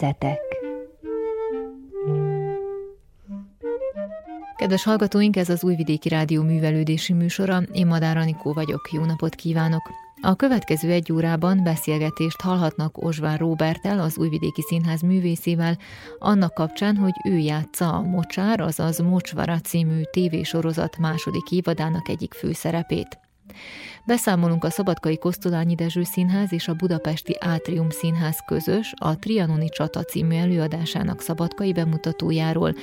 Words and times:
Metszetek 0.00 0.40
Kedves 4.56 4.82
hallgatóink, 4.82 5.36
ez 5.36 5.48
az 5.48 5.64
Újvidéki 5.64 6.08
Rádió 6.08 6.42
művelődési 6.42 7.12
műsora. 7.12 7.62
Én 7.72 7.86
Madár 7.86 8.16
Anikó 8.16 8.52
vagyok, 8.52 8.88
jó 8.92 9.04
napot 9.04 9.34
kívánok! 9.34 9.90
A 10.22 10.36
következő 10.36 10.90
egy 10.90 11.12
órában 11.12 11.62
beszélgetést 11.62 12.40
hallhatnak 12.40 13.04
Osvár 13.04 13.38
Róbertel, 13.38 14.00
az 14.00 14.18
Újvidéki 14.18 14.62
Színház 14.62 15.00
művészével, 15.00 15.78
annak 16.18 16.54
kapcsán, 16.54 16.96
hogy 16.96 17.14
ő 17.24 17.36
játsza 17.36 17.92
a 17.92 18.02
Mocsár, 18.02 18.60
azaz 18.60 18.98
Mocsvara 18.98 19.60
című 19.60 20.02
tévésorozat 20.10 20.98
második 20.98 21.50
évadának 21.50 22.08
egyik 22.08 22.34
főszerepét. 22.34 23.18
Beszámolunk 24.10 24.64
a 24.64 24.70
Szabadkai 24.70 25.18
Kosztolányi 25.18 25.74
Dezső 25.74 26.02
Színház 26.02 26.52
és 26.52 26.68
a 26.68 26.74
Budapesti 26.74 27.36
Átrium 27.40 27.90
Színház 27.90 28.38
közös, 28.46 28.92
a 28.96 29.18
Trianoni 29.18 29.68
Csata 29.68 30.02
című 30.02 30.36
előadásának 30.36 31.20
szabadkai 31.20 31.72
bemutatójáról, 31.72 32.74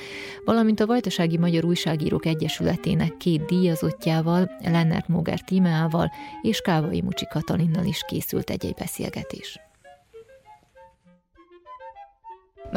valamint 0.44 0.80
a 0.80 0.86
Vajtasági 0.86 1.38
Magyar 1.38 1.64
Újságírók 1.64 2.26
Egyesületének 2.26 3.16
két 3.16 3.44
díjazottjával, 3.44 4.50
Lennert 4.64 5.08
Moger 5.08 5.40
Tímeával 5.40 6.12
és 6.42 6.60
Kávai 6.60 7.00
Mucsi 7.00 7.26
Katalinnal 7.26 7.84
is 7.84 8.02
készült 8.06 8.50
-egy 8.50 8.74
beszélgetés. 8.78 9.67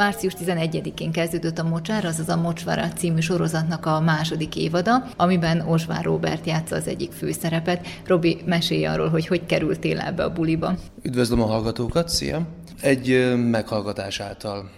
Március 0.02 0.34
11-én 0.44 1.12
kezdődött 1.12 1.58
a 1.58 1.62
Mocsár, 1.62 2.04
azaz 2.04 2.28
a 2.28 2.36
Mocsvara 2.36 2.88
című 2.88 3.20
sorozatnak 3.20 3.86
a 3.86 4.00
második 4.00 4.56
évada, 4.56 5.04
amiben 5.16 5.60
Osvár 5.60 6.04
Robert 6.04 6.46
játsza 6.46 6.76
az 6.76 6.86
egyik 6.86 7.12
főszerepet. 7.12 7.86
Robi, 8.06 8.40
mesélj 8.44 8.84
arról, 8.84 9.08
hogy 9.08 9.26
hogy 9.26 9.46
kerültél 9.46 10.00
ebbe 10.00 10.24
a 10.24 10.32
buliba. 10.32 10.74
Üdvözlöm 11.02 11.42
a 11.42 11.46
hallgatókat, 11.46 12.08
szia! 12.08 12.40
Egy 12.80 13.34
meghallgatás 13.50 14.20
által 14.20 14.70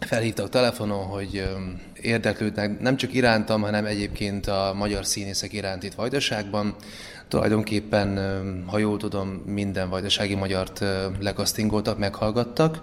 felhívtak 0.00 0.48
telefonon, 0.48 1.04
hogy 1.04 1.48
érdeklődnek 2.00 2.80
nem 2.80 2.96
csak 2.96 3.14
irántam, 3.14 3.62
hanem 3.62 3.84
egyébként 3.84 4.46
a 4.46 4.74
magyar 4.76 5.04
színészek 5.04 5.52
iránt 5.52 5.82
itt 5.82 5.94
Vajdaságban. 5.94 6.74
Tulajdonképpen, 7.28 8.18
ha 8.66 8.78
jól 8.78 8.96
tudom, 8.96 9.28
minden 9.46 9.88
vajdasági 9.88 10.34
magyart 10.34 10.84
lekasztingoltak, 11.20 11.98
meghallgattak, 11.98 12.82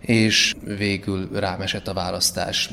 és 0.00 0.54
végül 0.76 1.28
rám 1.32 1.60
esett 1.60 1.88
a 1.88 1.94
választás. 1.94 2.70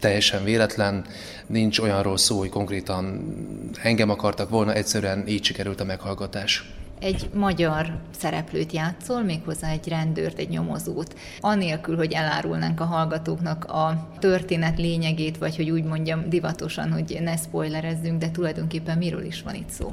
Teljesen 0.00 0.44
véletlen, 0.44 1.04
nincs 1.46 1.78
olyanról 1.78 2.16
szó, 2.16 2.38
hogy 2.38 2.48
konkrétan 2.48 3.34
engem 3.82 4.10
akartak 4.10 4.48
volna, 4.48 4.72
egyszerűen 4.72 5.26
így 5.26 5.44
sikerült 5.44 5.80
a 5.80 5.84
meghallgatás 5.84 6.64
egy 7.04 7.30
magyar 7.34 7.98
szereplőt 8.18 8.72
játszol, 8.72 9.22
méghozzá 9.22 9.70
egy 9.70 9.88
rendőrt, 9.88 10.38
egy 10.38 10.48
nyomozót, 10.48 11.18
anélkül, 11.40 11.96
hogy 11.96 12.12
elárulnánk 12.12 12.80
a 12.80 12.84
hallgatóknak 12.84 13.64
a 13.64 14.08
történet 14.18 14.78
lényegét, 14.78 15.38
vagy 15.38 15.56
hogy 15.56 15.70
úgy 15.70 15.84
mondjam 15.84 16.28
divatosan, 16.28 16.92
hogy 16.92 17.18
ne 17.20 17.36
spoilerezzünk, 17.36 18.18
de 18.18 18.30
tulajdonképpen 18.30 18.98
miről 18.98 19.24
is 19.24 19.42
van 19.42 19.54
itt 19.54 19.70
szó? 19.70 19.92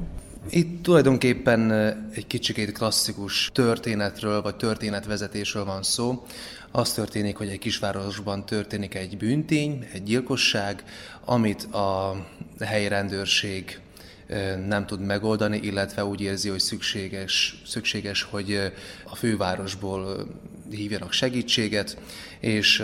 Itt 0.49 0.83
tulajdonképpen 0.83 1.71
egy 2.13 2.27
kicsikét 2.27 2.71
klasszikus 2.71 3.49
történetről, 3.53 4.41
vagy 4.41 4.55
történetvezetésről 4.55 5.65
van 5.65 5.83
szó. 5.83 6.25
Az 6.71 6.93
történik, 6.93 7.37
hogy 7.37 7.47
egy 7.47 7.59
kisvárosban 7.59 8.45
történik 8.45 8.95
egy 8.95 9.17
bűntény, 9.17 9.87
egy 9.93 10.03
gyilkosság, 10.03 10.83
amit 11.25 11.63
a 11.63 12.15
helyi 12.59 12.87
rendőrség 12.87 13.79
nem 14.67 14.85
tud 14.85 15.01
megoldani, 15.01 15.57
illetve 15.57 16.05
úgy 16.05 16.21
érzi, 16.21 16.49
hogy 16.49 16.59
szükséges, 16.59 17.61
szükséges 17.65 18.23
hogy 18.23 18.71
a 19.05 19.15
fővárosból 19.15 20.27
hívjanak 20.69 21.11
segítséget, 21.11 21.97
és 22.39 22.83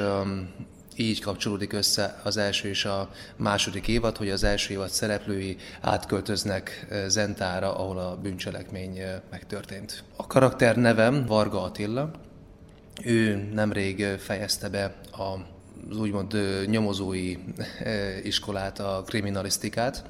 így 0.98 1.22
kapcsolódik 1.22 1.74
össze 1.74 2.20
az 2.24 2.38
első 2.38 2.70
és 2.70 2.86
a 2.86 3.10
második 3.36 3.88
évad, 3.88 4.18
hogy 4.18 4.30
az 4.30 4.44
első 4.44 4.74
évad 4.74 4.90
szereplői 4.90 5.58
átköltöznek 5.82 6.88
Zentára, 7.08 7.78
ahol 7.78 7.98
a 7.98 8.16
bűncselekmény 8.16 9.00
megtörtént. 9.30 10.04
A 10.16 10.28
karakter 10.28 10.76
nevem 10.76 11.26
Varga 11.26 11.64
Attila, 11.64 12.12
ő 13.04 13.50
nemrég 13.54 14.06
fejezte 14.18 14.70
be 14.70 14.84
a 15.12 15.56
az 15.90 15.98
úgymond 15.98 16.38
nyomozói 16.66 17.36
iskolát, 18.24 18.80
a 18.80 19.04
kriminalisztikát, 19.06 20.04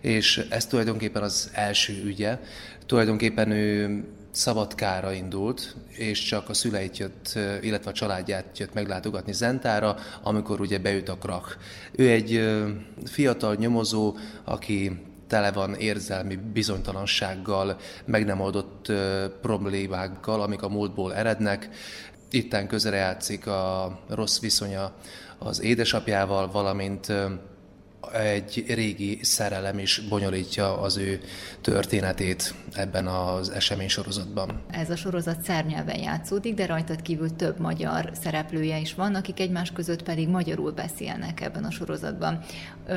és 0.00 0.46
ez 0.50 0.66
tulajdonképpen 0.66 1.22
az 1.22 1.50
első 1.52 2.02
ügye. 2.04 2.38
Tulajdonképpen 2.86 3.50
ő 3.50 4.04
Szabadkára 4.32 5.12
indult, 5.12 5.76
és 5.88 6.22
csak 6.22 6.48
a 6.48 6.54
szüleit 6.54 6.98
jött, 6.98 7.38
illetve 7.60 7.90
a 7.90 7.94
családját 7.94 8.58
jött 8.58 8.74
meglátogatni 8.74 9.32
Zentára, 9.32 9.96
amikor 10.22 10.60
ugye 10.60 10.78
beüt 10.78 11.08
a 11.08 11.16
krak. 11.16 11.58
Ő 11.92 12.10
egy 12.10 12.50
fiatal 13.04 13.54
nyomozó, 13.54 14.16
aki 14.44 15.00
tele 15.26 15.52
van 15.52 15.74
érzelmi 15.74 16.36
bizonytalansággal, 16.36 17.76
meg 18.04 18.24
nem 18.24 18.40
oldott 18.40 18.92
problémákkal, 19.40 20.42
amik 20.42 20.62
a 20.62 20.68
múltból 20.68 21.14
erednek. 21.14 21.68
Itten 22.30 22.66
közre 22.66 22.96
játszik 22.96 23.46
a 23.46 23.98
rossz 24.08 24.40
viszonya 24.40 24.92
az 25.38 25.62
édesapjával, 25.62 26.50
valamint 26.50 27.12
egy 28.12 28.64
régi 28.68 29.18
szerelem 29.22 29.78
is 29.78 30.02
bonyolítja 30.08 30.80
az 30.80 30.96
ő 30.96 31.20
történetét 31.60 32.54
ebben 32.72 33.06
az 33.06 33.50
esemény 33.50 33.88
sorozatban. 33.88 34.62
Ez 34.70 34.90
a 34.90 34.96
sorozat 34.96 35.42
szárnyelven 35.42 35.98
játszódik, 35.98 36.54
de 36.54 36.66
rajtad 36.66 37.02
kívül 37.02 37.36
több 37.36 37.58
magyar 37.58 38.10
szereplője 38.20 38.78
is 38.78 38.94
van, 38.94 39.14
akik 39.14 39.40
egymás 39.40 39.72
között 39.72 40.02
pedig 40.02 40.28
magyarul 40.28 40.72
beszélnek 40.72 41.40
ebben 41.40 41.64
a 41.64 41.70
sorozatban. 41.70 42.38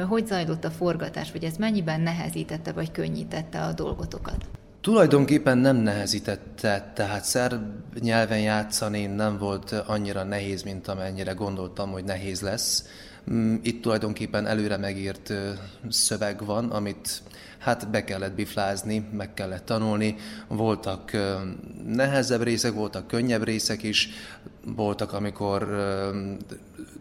Hogy 0.07 0.27
zajlott 0.27 0.63
a 0.63 0.71
forgatás, 0.71 1.31
vagy 1.31 1.43
ez 1.43 1.55
mennyiben 1.55 2.01
nehezítette 2.01 2.71
vagy 2.71 2.91
könnyítette 2.91 3.61
a 3.61 3.73
dolgotokat? 3.73 4.45
Tulajdonképpen 4.81 5.57
nem 5.57 5.75
nehezítette, 5.75 6.91
tehát 6.95 7.23
szerb 7.23 7.61
nyelven 7.99 8.39
játszani 8.39 9.05
nem 9.05 9.37
volt 9.37 9.71
annyira 9.71 10.23
nehéz, 10.23 10.63
mint 10.63 10.87
amennyire 10.87 11.31
gondoltam, 11.31 11.91
hogy 11.91 12.03
nehéz 12.03 12.41
lesz. 12.41 12.85
Mm, 13.31 13.55
itt 13.61 13.81
tulajdonképpen 13.81 14.45
előre 14.45 14.77
megírt 14.77 15.33
szöveg 15.89 16.45
van, 16.45 16.69
amit 16.69 17.21
hát 17.57 17.89
be 17.89 18.03
kellett 18.03 18.33
biflázni, 18.33 19.07
meg 19.11 19.33
kellett 19.33 19.65
tanulni. 19.65 20.15
Voltak 20.47 21.11
nehezebb 21.85 22.41
részek, 22.41 22.73
voltak 22.73 23.07
könnyebb 23.07 23.43
részek 23.43 23.83
is, 23.83 24.09
voltak, 24.65 25.13
amikor 25.13 25.67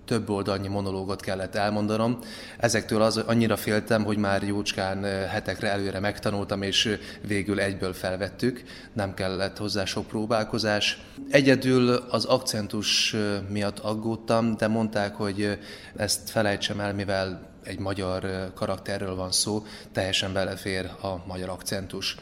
több 0.05 0.31
oldalnyi 0.31 0.69
monológot 0.69 1.21
kellett 1.21 1.55
elmondanom. 1.55 2.19
Ezektől 2.59 3.03
az, 3.03 3.17
annyira 3.17 3.57
féltem, 3.57 4.05
hogy 4.05 4.17
már 4.17 4.43
jócskán 4.43 5.03
hetekre 5.05 5.71
előre 5.71 6.01
megtanultam, 6.01 6.63
és 6.63 6.99
végül 7.27 7.61
egyből 7.61 7.93
felvettük. 7.93 8.63
Nem 8.93 9.15
kellett 9.15 9.57
hozzá 9.57 9.85
sok 9.85 10.07
próbálkozás. 10.07 10.99
Egyedül 11.31 11.89
az 11.89 12.25
akcentus 12.25 13.17
miatt 13.49 13.79
aggódtam, 13.79 14.57
de 14.57 14.69
mondták, 14.69 15.15
hogy 15.15 15.59
ezt 15.97 16.31
felejtsem 16.31 16.81
el, 16.81 16.95
mivel 16.95 17.53
egy 17.65 17.79
magyar 17.79 18.51
karakterről 18.55 19.15
van 19.15 19.33
szó, 19.33 19.67
teljesen 19.93 20.33
belefér 20.33 20.91
a 21.03 21.27
magyar 21.27 21.49
akcentus 21.49 22.17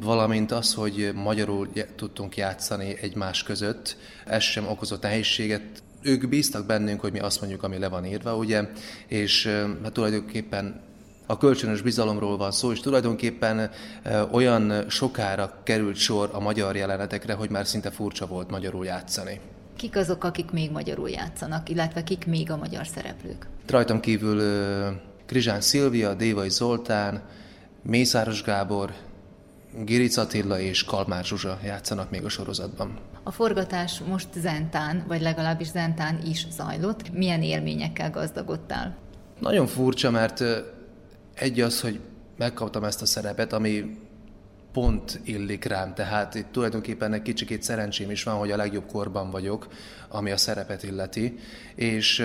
valamint 0.00 0.52
az, 0.52 0.74
hogy 0.74 1.12
magyarul 1.14 1.68
tudtunk 1.96 2.36
játszani 2.36 2.96
egymás 3.00 3.42
között, 3.42 3.96
ez 4.26 4.42
sem 4.42 4.68
okozott 4.68 5.02
nehézséget. 5.02 5.62
Ők 6.02 6.28
bíztak 6.28 6.66
bennünk, 6.66 7.00
hogy 7.00 7.12
mi 7.12 7.18
azt 7.18 7.40
mondjuk, 7.40 7.62
ami 7.62 7.78
le 7.78 7.88
van 7.88 8.04
írva, 8.04 8.36
ugye, 8.36 8.68
és 9.06 9.46
hát 9.82 9.92
tulajdonképpen 9.92 10.80
a 11.26 11.38
kölcsönös 11.38 11.82
bizalomról 11.82 12.36
van 12.36 12.50
szó, 12.50 12.72
és 12.72 12.80
tulajdonképpen 12.80 13.70
olyan 14.30 14.84
sokára 14.88 15.60
került 15.62 15.96
sor 15.96 16.30
a 16.32 16.40
magyar 16.40 16.76
jelenetekre, 16.76 17.32
hogy 17.32 17.50
már 17.50 17.66
szinte 17.66 17.90
furcsa 17.90 18.26
volt 18.26 18.50
magyarul 18.50 18.84
játszani. 18.84 19.40
Kik 19.76 19.96
azok, 19.96 20.24
akik 20.24 20.50
még 20.50 20.70
magyarul 20.70 21.10
játszanak, 21.10 21.68
illetve 21.68 22.04
kik 22.04 22.26
még 22.26 22.50
a 22.50 22.56
magyar 22.56 22.86
szereplők? 22.86 23.46
Rajtam 23.66 24.00
kívül 24.00 24.42
Krizsán 25.26 25.60
Szilvia, 25.60 26.14
Dévai 26.14 26.50
Zoltán, 26.50 27.22
Mészáros 27.82 28.42
Gábor, 28.42 28.92
Giric 29.84 30.16
Attila 30.16 30.60
és 30.60 30.84
Kalmár 30.84 31.24
Zsuzsa 31.24 31.58
játszanak 31.64 32.10
még 32.10 32.24
a 32.24 32.28
sorozatban. 32.28 32.98
A 33.22 33.30
forgatás 33.30 34.00
most 34.08 34.28
Zentán, 34.34 35.04
vagy 35.06 35.20
legalábbis 35.20 35.66
Zentán 35.66 36.20
is 36.24 36.46
zajlott. 36.50 37.12
Milyen 37.12 37.42
élményekkel 37.42 38.10
gazdagodtál? 38.10 38.96
Nagyon 39.40 39.66
furcsa, 39.66 40.10
mert 40.10 40.44
egy 41.34 41.60
az, 41.60 41.80
hogy 41.80 42.00
megkaptam 42.36 42.84
ezt 42.84 43.02
a 43.02 43.06
szerepet, 43.06 43.52
ami 43.52 43.98
pont 44.72 45.20
illik 45.24 45.64
rám, 45.64 45.94
tehát 45.94 46.34
itt 46.34 46.52
tulajdonképpen 46.52 47.12
egy 47.12 47.22
kicsikét 47.22 47.62
szerencsém 47.62 48.10
is 48.10 48.22
van, 48.22 48.34
hogy 48.34 48.50
a 48.50 48.56
legjobb 48.56 48.86
korban 48.86 49.30
vagyok, 49.30 49.68
ami 50.08 50.30
a 50.30 50.36
szerepet 50.36 50.82
illeti, 50.82 51.38
és 51.74 52.24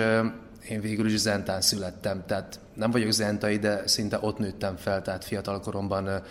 én 0.68 0.80
végül 0.80 1.06
is 1.06 1.18
Zentán 1.18 1.60
születtem, 1.60 2.24
tehát 2.26 2.60
nem 2.74 2.90
vagyok 2.90 3.10
zentai, 3.10 3.58
de 3.58 3.86
szinte 3.86 4.18
ott 4.20 4.38
nőttem 4.38 4.76
fel, 4.76 5.02
tehát 5.02 5.24
fiatal 5.24 5.60
koromban 5.60 6.22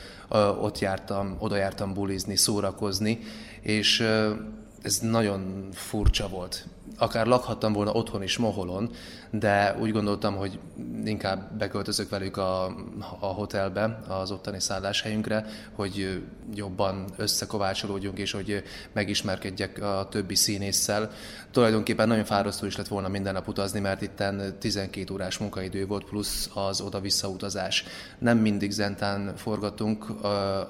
ott 0.61 0.79
jártam, 0.79 1.35
oda 1.39 1.55
jártam 1.55 1.93
bulizni, 1.93 2.35
szórakozni, 2.35 3.19
és 3.61 4.03
ez 4.83 4.99
nagyon 4.99 5.69
furcsa 5.71 6.27
volt. 6.27 6.65
Akár 6.97 7.25
lakhattam 7.25 7.73
volna 7.73 7.91
otthon 7.91 8.23
is 8.23 8.37
Moholon, 8.37 8.89
de 9.31 9.77
úgy 9.79 9.91
gondoltam, 9.91 10.35
hogy 10.35 10.59
inkább 11.05 11.57
beköltözök 11.57 12.09
velük 12.09 12.37
a, 12.37 12.65
a 13.19 13.25
hotelbe, 13.25 13.99
az 14.07 14.31
ottani 14.31 14.59
szálláshelyünkre, 14.59 15.45
hogy 15.71 16.23
jobban 16.53 17.05
összekovácsolódjunk, 17.15 18.17
és 18.17 18.31
hogy 18.31 18.63
megismerkedjek 18.93 19.81
a 19.81 20.07
többi 20.11 20.35
színésszel. 20.35 21.11
Tulajdonképpen 21.51 22.07
nagyon 22.07 22.25
fárasztó 22.25 22.65
is 22.65 22.77
lett 22.77 22.87
volna 22.87 23.07
minden 23.07 23.33
nap 23.33 23.47
utazni, 23.47 23.79
mert 23.79 24.01
itt 24.01 24.23
12 24.59 25.13
órás 25.13 25.37
munkaidő 25.37 25.85
volt, 25.85 26.03
plusz 26.05 26.49
az 26.53 26.81
oda-vissza 26.81 27.27
utazás. 27.27 27.83
Nem 28.19 28.37
mindig 28.37 28.71
Zentán 28.71 29.35
forgattunk, 29.35 30.05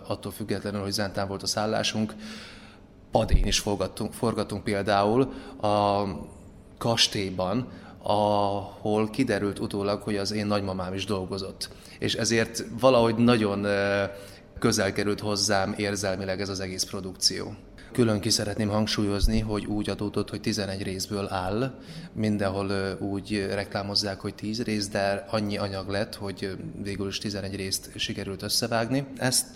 attól 0.07 0.31
függetlenül, 0.31 0.81
hogy 0.81 0.91
Zentán 0.91 1.27
volt 1.27 1.43
a 1.43 1.47
szállásunk, 1.47 2.13
padén 3.13 3.45
is 3.45 3.59
forgatunk, 3.59 4.13
forgatunk 4.13 4.63
például 4.63 5.33
a 5.61 6.03
kastélyban, 6.77 7.67
ahol 8.01 9.09
kiderült 9.09 9.59
utólag, 9.59 10.01
hogy 10.01 10.15
az 10.15 10.31
én 10.31 10.45
nagymamám 10.45 10.93
is 10.93 11.05
dolgozott. 11.05 11.69
És 11.99 12.13
ezért 12.13 12.63
valahogy 12.79 13.15
nagyon 13.15 13.65
közel 14.59 14.93
került 14.93 15.19
hozzám 15.19 15.73
érzelmileg 15.77 16.41
ez 16.41 16.49
az 16.49 16.59
egész 16.59 16.83
produkció. 16.83 17.55
Külön 17.91 18.19
ki 18.19 18.29
szeretném 18.29 18.69
hangsúlyozni, 18.69 19.39
hogy 19.39 19.65
úgy 19.65 19.89
adódott, 19.89 20.29
hogy 20.29 20.41
11 20.41 20.83
részből 20.83 21.27
áll, 21.29 21.79
mindenhol 22.13 22.97
úgy 22.99 23.45
reklámozzák, 23.53 24.19
hogy 24.19 24.35
10 24.35 24.63
rész, 24.63 24.87
de 24.87 25.25
annyi 25.29 25.57
anyag 25.57 25.89
lett, 25.89 26.15
hogy 26.15 26.57
végül 26.83 27.07
is 27.07 27.17
11 27.17 27.55
részt 27.55 27.89
sikerült 27.95 28.41
összevágni. 28.41 29.05
Ezt 29.17 29.49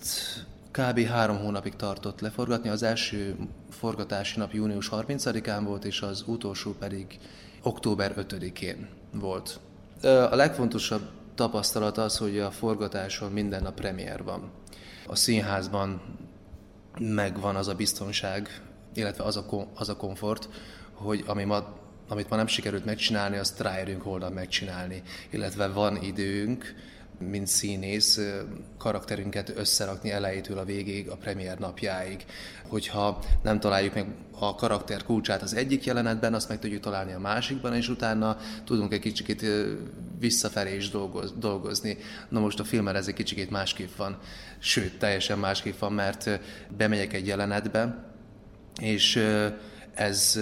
kb. 0.78 1.00
három 1.00 1.38
hónapig 1.38 1.76
tartott 1.76 2.20
leforgatni. 2.20 2.70
Az 2.70 2.84
első 2.84 3.36
forgatási 3.70 4.40
nap 4.40 4.54
június 4.54 4.90
30-án 4.92 5.62
volt, 5.64 5.86
és 5.86 6.02
az 6.02 6.24
utolsó 6.28 6.72
pedig 6.72 7.20
október 7.62 8.14
5-én 8.18 8.88
volt. 9.14 9.60
A 10.04 10.36
legfontosabb 10.36 11.02
tapasztalat 11.36 11.98
az, 11.98 12.18
hogy 12.18 12.40
a 12.40 12.52
forgatáson 12.52 13.32
minden 13.32 13.62
nap 13.62 13.76
premier 13.76 14.24
van. 14.24 14.52
A 15.08 15.16
színházban 15.16 16.02
megvan 17.00 17.56
az 17.56 17.68
a 17.68 17.76
biztonság, 17.76 18.62
illetve 18.94 19.24
az 19.24 19.38
a, 19.38 19.68
az 19.76 19.90
a 19.90 19.98
komfort, 19.98 20.50
hogy 20.94 21.24
ami 21.28 21.44
ma, 21.44 21.76
amit 22.08 22.30
ma 22.30 22.36
nem 22.36 22.48
sikerült 22.48 22.86
megcsinálni, 22.86 23.38
azt 23.38 23.60
ráérünk 23.60 24.02
holnap 24.02 24.34
megcsinálni. 24.34 25.02
Illetve 25.30 25.68
van 25.68 26.02
időnk, 26.02 26.76
mint 27.20 27.48
színész 27.48 28.20
karakterünket 28.78 29.54
összerakni 29.56 30.12
elejétől 30.12 30.58
a 30.58 30.66
végéig, 30.66 31.10
a 31.10 31.16
premier 31.16 31.58
napjáig. 31.58 32.26
Hogyha 32.68 33.20
nem 33.44 33.60
találjuk 33.60 33.94
meg 33.94 34.06
a 34.40 34.56
karakter 34.56 35.04
kulcsát 35.04 35.42
az 35.42 35.56
egyik 35.56 35.86
jelenetben, 35.86 36.34
azt 36.34 36.50
meg 36.50 36.60
tudjuk 36.60 36.82
találni 36.82 37.14
a 37.14 37.20
másikban, 37.20 37.76
és 37.76 37.90
utána 37.90 38.38
tudunk 38.66 38.94
egy 38.94 39.00
kicsit 39.00 39.46
visszafelé 40.20 40.76
is 40.76 40.90
dolgozni. 41.40 41.98
Na 42.30 42.40
most 42.40 42.60
a 42.60 42.64
filmben 42.64 42.96
ez 42.96 43.08
egy 43.08 43.14
kicsit 43.14 43.50
másképp 43.50 43.96
van, 43.96 44.18
sőt, 44.60 45.00
teljesen 45.00 45.40
másképp 45.40 45.80
van, 45.80 45.94
mert 45.94 46.30
bemegyek 46.78 47.14
egy 47.14 47.28
jelenetbe, 47.28 48.06
és 48.82 49.24
ez 49.98 50.40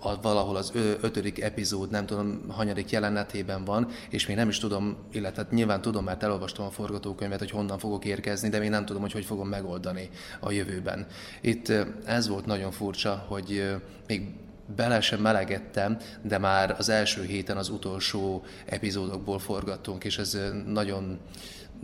a, 0.00 0.20
valahol 0.20 0.56
az 0.56 0.72
ötödik 1.00 1.40
epizód, 1.40 1.90
nem 1.90 2.06
tudom, 2.06 2.44
hanyadik 2.48 2.90
jelenetében 2.90 3.64
van, 3.64 3.88
és 4.10 4.26
még 4.26 4.36
nem 4.36 4.48
is 4.48 4.58
tudom, 4.58 4.96
illetve 5.12 5.42
hát 5.42 5.50
nyilván 5.50 5.80
tudom, 5.80 6.04
mert 6.04 6.22
elolvastam 6.22 6.66
a 6.66 6.70
forgatókönyvet, 6.70 7.38
hogy 7.38 7.50
honnan 7.50 7.78
fogok 7.78 8.04
érkezni, 8.04 8.48
de 8.48 8.58
még 8.58 8.68
nem 8.68 8.84
tudom, 8.84 9.02
hogy 9.02 9.12
hogy 9.12 9.24
fogom 9.24 9.48
megoldani 9.48 10.10
a 10.40 10.50
jövőben. 10.50 11.06
Itt 11.40 11.72
ez 12.04 12.28
volt 12.28 12.46
nagyon 12.46 12.70
furcsa, 12.70 13.24
hogy 13.28 13.76
még 14.06 14.34
bele 14.76 15.00
sem 15.00 15.20
melegettem, 15.20 15.98
de 16.22 16.38
már 16.38 16.74
az 16.78 16.88
első 16.88 17.22
héten 17.22 17.56
az 17.56 17.68
utolsó 17.68 18.44
epizódokból 18.66 19.38
forgattunk, 19.38 20.04
és 20.04 20.18
ez 20.18 20.38
nagyon, 20.66 21.18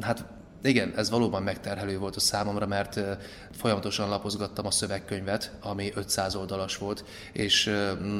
hát 0.00 0.24
igen, 0.68 0.92
ez 0.96 1.10
valóban 1.10 1.42
megterhelő 1.42 1.98
volt 1.98 2.16
a 2.16 2.20
számomra, 2.20 2.66
mert 2.66 3.00
folyamatosan 3.50 4.08
lapozgattam 4.08 4.66
a 4.66 4.70
szövegkönyvet, 4.70 5.52
ami 5.60 5.92
500 5.94 6.34
oldalas 6.34 6.76
volt, 6.76 7.04
és 7.32 7.64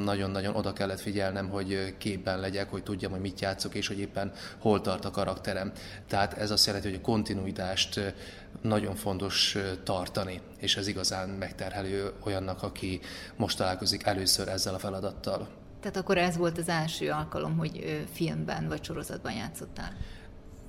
nagyon-nagyon 0.04 0.54
oda 0.54 0.72
kellett 0.72 1.00
figyelnem, 1.00 1.48
hogy 1.48 1.94
képben 1.98 2.40
legyek, 2.40 2.70
hogy 2.70 2.82
tudjam, 2.82 3.10
hogy 3.10 3.20
mit 3.20 3.40
játszok, 3.40 3.74
és 3.74 3.86
hogy 3.86 3.98
éppen 3.98 4.32
hol 4.58 4.80
tart 4.80 5.04
a 5.04 5.10
karakterem. 5.10 5.72
Tehát 6.08 6.32
ez 6.32 6.50
azt 6.50 6.66
jelenti, 6.66 6.88
hogy 6.88 6.98
a 6.98 7.04
kontinuitást 7.04 8.14
nagyon 8.62 8.94
fontos 8.94 9.56
tartani, 9.82 10.40
és 10.58 10.76
ez 10.76 10.86
igazán 10.86 11.28
megterhelő 11.28 12.12
olyannak, 12.24 12.62
aki 12.62 13.00
most 13.36 13.56
találkozik 13.56 14.06
először 14.06 14.48
ezzel 14.48 14.74
a 14.74 14.78
feladattal. 14.78 15.48
Tehát 15.80 15.96
akkor 15.96 16.18
ez 16.18 16.36
volt 16.36 16.58
az 16.58 16.68
első 16.68 17.10
alkalom, 17.10 17.56
hogy 17.56 18.04
filmben 18.12 18.68
vagy 18.68 18.84
sorozatban 18.84 19.32
játszottál? 19.32 19.92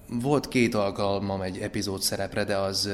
Volt 0.09 0.47
két 0.47 0.75
alkalmam 0.75 1.41
egy 1.41 1.57
epizód 1.57 2.01
szerepre, 2.01 2.43
de 2.43 2.57
az 2.57 2.89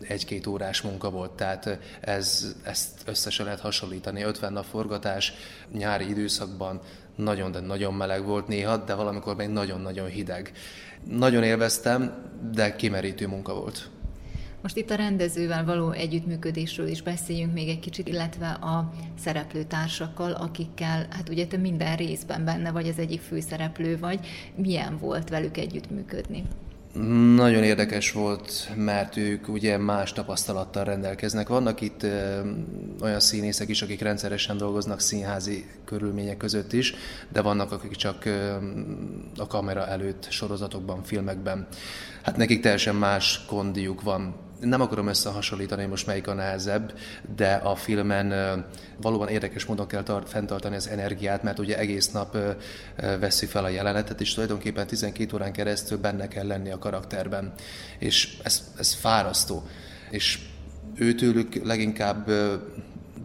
egy-két 0.00 0.46
órás 0.46 0.82
munka 0.82 1.10
volt, 1.10 1.30
tehát 1.30 1.78
ez, 2.00 2.54
ezt 2.62 3.02
összesen 3.04 3.44
lehet 3.44 3.60
hasonlítani. 3.60 4.22
50 4.22 4.52
nap 4.52 4.64
forgatás 4.64 5.32
nyári 5.72 6.08
időszakban 6.08 6.80
nagyon, 7.16 7.52
de 7.52 7.60
nagyon 7.60 7.94
meleg 7.94 8.24
volt 8.24 8.48
néha, 8.48 8.76
de 8.76 8.94
valamikor 8.94 9.36
még 9.36 9.48
nagyon-nagyon 9.48 10.06
hideg. 10.06 10.52
Nagyon 11.04 11.42
élveztem, 11.42 12.30
de 12.52 12.76
kimerítő 12.76 13.26
munka 13.26 13.54
volt. 13.54 13.88
Most 14.66 14.78
itt 14.78 14.90
a 14.90 14.94
rendezővel 14.94 15.64
való 15.64 15.90
együttműködésről 15.90 16.86
is 16.86 17.02
beszéljünk 17.02 17.52
még 17.52 17.68
egy 17.68 17.78
kicsit, 17.78 18.08
illetve 18.08 18.48
a 18.48 18.92
szereplőtársakkal, 19.18 20.32
akikkel, 20.32 21.06
hát 21.10 21.28
ugye 21.28 21.46
te 21.46 21.56
minden 21.56 21.96
részben 21.96 22.44
benne 22.44 22.70
vagy, 22.70 22.88
az 22.88 22.98
egyik 22.98 23.20
főszereplő 23.20 23.98
vagy. 23.98 24.26
Milyen 24.54 24.98
volt 24.98 25.28
velük 25.28 25.56
együttműködni? 25.56 26.44
Nagyon 27.34 27.62
érdekes 27.62 28.12
volt, 28.12 28.70
mert 28.76 29.16
ők 29.16 29.48
ugye 29.48 29.78
más 29.78 30.12
tapasztalattal 30.12 30.84
rendelkeznek. 30.84 31.48
Vannak 31.48 31.80
itt 31.80 32.02
ö, 32.02 32.40
olyan 33.02 33.20
színészek 33.20 33.68
is, 33.68 33.82
akik 33.82 34.00
rendszeresen 34.00 34.56
dolgoznak 34.56 35.00
színházi 35.00 35.66
körülmények 35.84 36.36
között 36.36 36.72
is, 36.72 36.94
de 37.32 37.42
vannak, 37.42 37.72
akik 37.72 37.94
csak 37.94 38.24
ö, 38.24 38.56
a 39.36 39.46
kamera 39.46 39.86
előtt 39.86 40.26
sorozatokban, 40.30 41.02
filmekben. 41.02 41.66
Hát 42.22 42.36
nekik 42.36 42.60
teljesen 42.60 42.94
más 42.94 43.44
kondiuk 43.46 44.02
van 44.02 44.44
nem 44.60 44.80
akarom 44.80 45.06
összehasonlítani, 45.06 45.84
most 45.84 46.06
melyik 46.06 46.28
a 46.28 46.34
nehezebb, 46.34 46.98
de 47.36 47.54
a 47.54 47.74
filmen 47.74 48.64
valóban 49.00 49.28
érdekes 49.28 49.64
módon 49.64 49.86
kell 49.86 50.02
tart, 50.02 50.28
fenntartani 50.28 50.76
az 50.76 50.88
energiát, 50.88 51.42
mert 51.42 51.58
ugye 51.58 51.78
egész 51.78 52.10
nap 52.10 52.36
veszi 53.20 53.46
fel 53.46 53.64
a 53.64 53.68
jelenetet, 53.68 54.20
és 54.20 54.34
tulajdonképpen 54.34 54.86
12 54.86 55.34
órán 55.34 55.52
keresztül 55.52 55.98
benne 55.98 56.28
kell 56.28 56.46
lenni 56.46 56.70
a 56.70 56.78
karakterben. 56.78 57.52
És 57.98 58.38
ez, 58.42 58.62
ez 58.78 58.94
fárasztó. 58.94 59.66
És 60.10 60.38
őtőlük 60.94 61.64
leginkább 61.64 62.30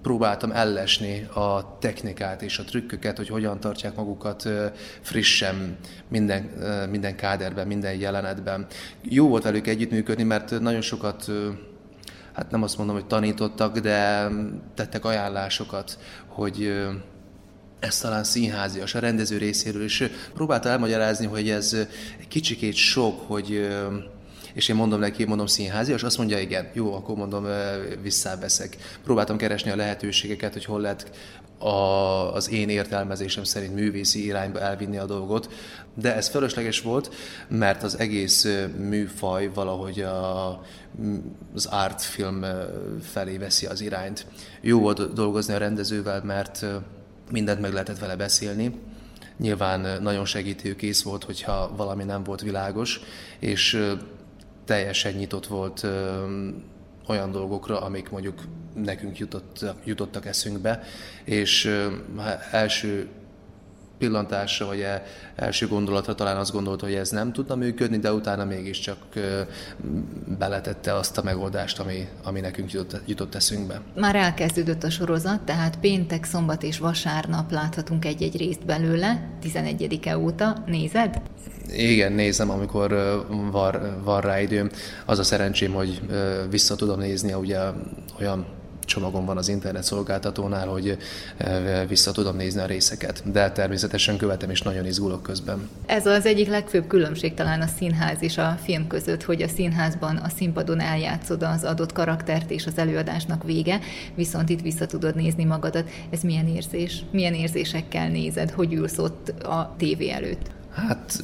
próbáltam 0.02 0.52
ellesni 0.52 1.28
a 1.34 1.78
technikát 1.80 2.42
és 2.42 2.60
a 2.60 2.64
trükköket, 2.64 3.18
hogy 3.18 3.28
hogyan 3.28 3.60
tartják 3.60 3.96
magukat 3.96 4.50
frissen 5.02 5.78
minden, 6.08 6.42
minden 6.90 7.16
káderben, 7.16 7.68
minden 7.68 7.94
jelenetben. 7.94 8.66
Jó 9.02 9.28
volt 9.28 9.44
velük 9.44 9.68
együttműködni, 9.68 10.24
mert 10.24 10.60
nagyon 10.60 10.82
sokat 10.82 11.32
hát 12.34 12.52
nem 12.52 12.64
azt 12.64 12.78
mondom, 12.78 12.96
hogy 12.96 13.06
tanítottak, 13.06 13.80
de 13.80 14.28
tettek 14.76 15.06
ajánlásokat, 15.06 15.98
hogy 16.28 16.86
ez 17.80 18.00
talán 18.00 18.24
színházias 18.24 18.96
a 18.96 19.00
rendező 19.00 19.38
részéről, 19.38 19.84
és 19.84 20.10
próbálta 20.34 20.70
elmagyarázni, 20.70 21.26
hogy 21.26 21.50
ez 21.50 21.74
egy 22.20 22.28
kicsikét 22.28 22.74
sok, 22.74 23.28
hogy 23.28 23.70
és 24.54 24.68
én 24.68 24.76
mondom 24.76 25.00
neki, 25.00 25.26
mondom 25.26 25.46
színházi, 25.46 25.94
és 25.94 26.04
azt 26.04 26.18
mondja, 26.18 26.40
igen, 26.40 26.70
jó, 26.74 26.94
akkor 26.94 27.16
mondom, 27.16 27.48
visszaveszek. 28.02 28.78
Próbáltam 29.04 29.38
keresni 29.38 29.72
a 29.72 29.76
lehetőségeket, 29.76 30.54
hogy 30.54 30.66
hol 30.66 30.82
lehet 30.82 31.12
a, 31.58 32.34
az 32.34 32.52
én 32.52 32.70
értelmezésem 32.70 33.44
szerint 33.44 33.76
művészi 33.76 34.26
irányba 34.26 34.60
elvinni 34.60 34.98
a 34.98 35.06
dolgot, 35.06 35.50
de 35.94 36.16
ez 36.16 36.28
fölösleges 36.28 36.82
volt, 36.82 37.14
mert 37.48 37.84
az 37.84 38.00
egész 38.00 38.48
műfaj 38.78 39.52
valahogy 39.54 40.02
a, 40.02 40.50
az 41.56 41.66
artfilm 41.66 42.46
felé 43.02 43.38
veszi 43.38 43.66
az 43.66 43.82
irányt. 43.82 44.26
Jó 44.62 44.80
volt 44.80 45.14
dolgozni 45.14 45.54
a 45.54 45.58
rendezővel, 45.58 46.24
mert 46.24 46.66
mindent 47.32 47.62
meg 47.62 47.74
lehetett 47.74 48.00
vele 48.00 48.16
beszélni, 48.16 48.80
Nyilván 49.38 50.02
nagyon 50.02 50.26
segítőkész 50.26 51.02
volt, 51.02 51.24
hogyha 51.24 51.74
valami 51.76 52.04
nem 52.04 52.24
volt 52.24 52.42
világos, 52.42 53.00
és 53.40 53.88
teljesen 54.72 55.14
nyitott 55.14 55.48
volt 55.48 55.88
olyan 57.08 57.32
dolgokra, 57.32 57.82
amik 57.82 58.10
mondjuk 58.10 58.42
nekünk 58.74 59.18
jutott, 59.18 59.66
jutottak 59.84 60.26
eszünkbe, 60.26 60.84
és 61.24 61.80
első 62.52 63.08
pillantásra, 64.02 64.66
vagy 64.66 64.80
e, 64.80 65.04
első 65.36 65.68
gondolatra 65.68 66.16
talán 66.16 66.38
azt 66.38 66.52
gondolta, 66.52 66.86
hogy 66.86 66.96
ez 66.96 67.10
nem 67.10 67.32
tudna 67.32 67.56
működni, 67.56 67.98
de 67.98 68.14
utána 68.14 68.46
mégiscsak 68.46 68.98
beletette 70.38 70.96
azt 70.96 71.18
a 71.18 71.24
megoldást, 71.24 71.80
ami, 71.80 72.08
ami 72.24 72.40
nekünk 72.40 72.72
jutott, 72.72 73.02
jutott 73.08 73.36
eszünkbe. 73.36 73.82
Már 73.96 74.16
elkezdődött 74.16 74.84
a 74.84 74.90
sorozat, 74.90 75.42
tehát 75.42 75.80
péntek, 75.80 76.24
szombat 76.24 76.64
és 76.64 76.78
vasárnap 76.78 77.52
láthatunk 77.52 78.06
egy-egy 78.06 78.38
részt 78.38 78.66
belőle, 78.66 79.30
11-e 79.44 80.18
óta. 80.18 80.64
Nézed? 80.66 81.22
Igen, 81.70 82.12
nézem, 82.12 82.50
amikor 82.50 82.90
van, 83.52 84.02
van 84.04 84.22
rá 84.22 84.42
időm. 84.42 84.70
Az 85.06 85.20
a 85.20 85.24
szerencsém, 85.24 85.74
hogy 85.74 86.02
vissza 86.50 86.76
tudom 86.76 87.00
nézni, 87.00 87.34
ugye 87.34 87.60
olyan 88.20 88.46
csomagom 88.92 89.26
van 89.26 89.38
az 89.38 89.48
internet 89.48 89.84
szolgáltatónál, 89.84 90.68
hogy 90.68 90.98
eh, 91.38 91.88
vissza 91.88 92.12
tudom 92.12 92.36
nézni 92.36 92.62
a 92.62 92.66
részeket. 92.66 93.32
De 93.32 93.52
természetesen 93.52 94.18
követem 94.18 94.50
és 94.50 94.62
nagyon 94.62 94.86
izgulok 94.86 95.24
közben. 95.24 95.70
Ez 95.86 96.06
az 96.06 96.26
egyik 96.26 96.48
legfőbb 96.48 96.88
különbség 96.88 97.34
talán 97.34 97.62
a 97.62 97.68
színház 97.78 98.22
és 98.22 98.38
a 98.38 98.58
film 98.64 98.88
között, 98.88 99.24
hogy 99.24 99.42
a 99.42 99.48
színházban 99.48 100.16
a 100.16 100.30
színpadon 100.30 100.80
eljátszod 100.80 101.44
az 101.44 101.64
adott 101.64 101.92
karaktert 101.92 102.52
és 102.52 102.66
az 102.66 102.78
előadásnak 102.78 103.44
vége, 103.44 103.80
viszont 104.16 104.50
itt 104.50 104.62
vissza 104.62 104.86
tudod 104.86 105.16
nézni 105.16 105.44
magadat. 105.44 105.90
Ez 106.10 106.22
milyen 106.22 106.48
érzés? 106.48 107.04
Milyen 107.12 107.34
érzésekkel 107.34 108.10
nézed? 108.10 108.50
Hogy 108.52 108.74
ülsz 108.74 108.98
ott 108.98 109.30
a 109.30 109.76
tévé 109.78 110.10
előtt? 110.10 110.60
Hát 110.74 111.24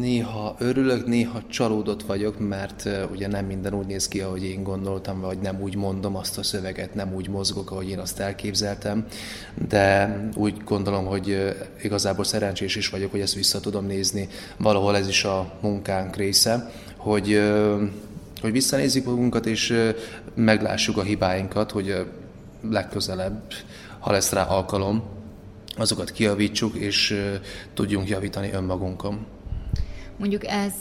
néha 0.00 0.56
örülök, 0.58 1.06
néha 1.06 1.42
csalódott 1.48 2.02
vagyok, 2.02 2.48
mert 2.48 2.88
ugye 3.10 3.28
nem 3.28 3.44
minden 3.44 3.74
úgy 3.74 3.86
néz 3.86 4.08
ki, 4.08 4.20
ahogy 4.20 4.44
én 4.44 4.62
gondoltam, 4.62 5.20
vagy 5.20 5.38
nem 5.38 5.60
úgy 5.60 5.76
mondom 5.76 6.16
azt 6.16 6.38
a 6.38 6.42
szöveget, 6.42 6.94
nem 6.94 7.14
úgy 7.14 7.28
mozgok, 7.28 7.70
ahogy 7.70 7.88
én 7.88 7.98
azt 7.98 8.20
elképzeltem, 8.20 9.06
de 9.68 10.16
úgy 10.34 10.56
gondolom, 10.64 11.06
hogy 11.06 11.54
igazából 11.82 12.24
szerencsés 12.24 12.76
is 12.76 12.88
vagyok, 12.88 13.10
hogy 13.10 13.20
ezt 13.20 13.34
vissza 13.34 13.60
tudom 13.60 13.86
nézni. 13.86 14.28
Valahol 14.56 14.96
ez 14.96 15.08
is 15.08 15.24
a 15.24 15.52
munkánk 15.60 16.16
része, 16.16 16.70
hogy, 16.96 17.40
hogy 18.40 18.52
visszanézzük 18.52 19.04
magunkat, 19.04 19.46
és 19.46 19.92
meglássuk 20.34 20.96
a 20.96 21.02
hibáinkat, 21.02 21.70
hogy 21.70 22.06
legközelebb, 22.70 23.42
ha 23.98 24.12
lesz 24.12 24.32
rá 24.32 24.44
alkalom, 24.44 25.02
azokat 25.76 26.10
kiavítsuk, 26.10 26.74
és 26.74 27.22
tudjunk 27.74 28.08
javítani 28.08 28.50
önmagunkon. 28.52 29.26
Mondjuk 30.16 30.46
ez 30.46 30.72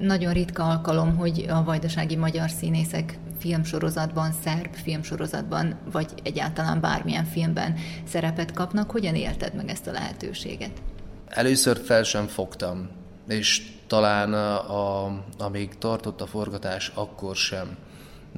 nagyon 0.00 0.32
ritka 0.32 0.68
alkalom, 0.68 1.16
hogy 1.16 1.44
a 1.48 1.64
vajdasági 1.64 2.16
magyar 2.16 2.50
színészek 2.50 3.18
filmsorozatban, 3.38 4.32
szerb 4.44 4.74
filmsorozatban, 4.74 5.78
vagy 5.92 6.06
egyáltalán 6.22 6.80
bármilyen 6.80 7.24
filmben 7.24 7.76
szerepet 8.06 8.52
kapnak. 8.52 8.90
Hogyan 8.90 9.14
élted 9.14 9.54
meg 9.54 9.68
ezt 9.68 9.86
a 9.86 9.92
lehetőséget? 9.92 10.82
Először 11.28 11.80
fel 11.84 12.02
sem 12.02 12.26
fogtam, 12.26 12.88
és 13.28 13.62
talán 13.86 14.32
a, 14.34 15.04
amíg 15.38 15.78
tartott 15.78 16.20
a 16.20 16.26
forgatás, 16.26 16.92
akkor 16.94 17.36
sem 17.36 17.76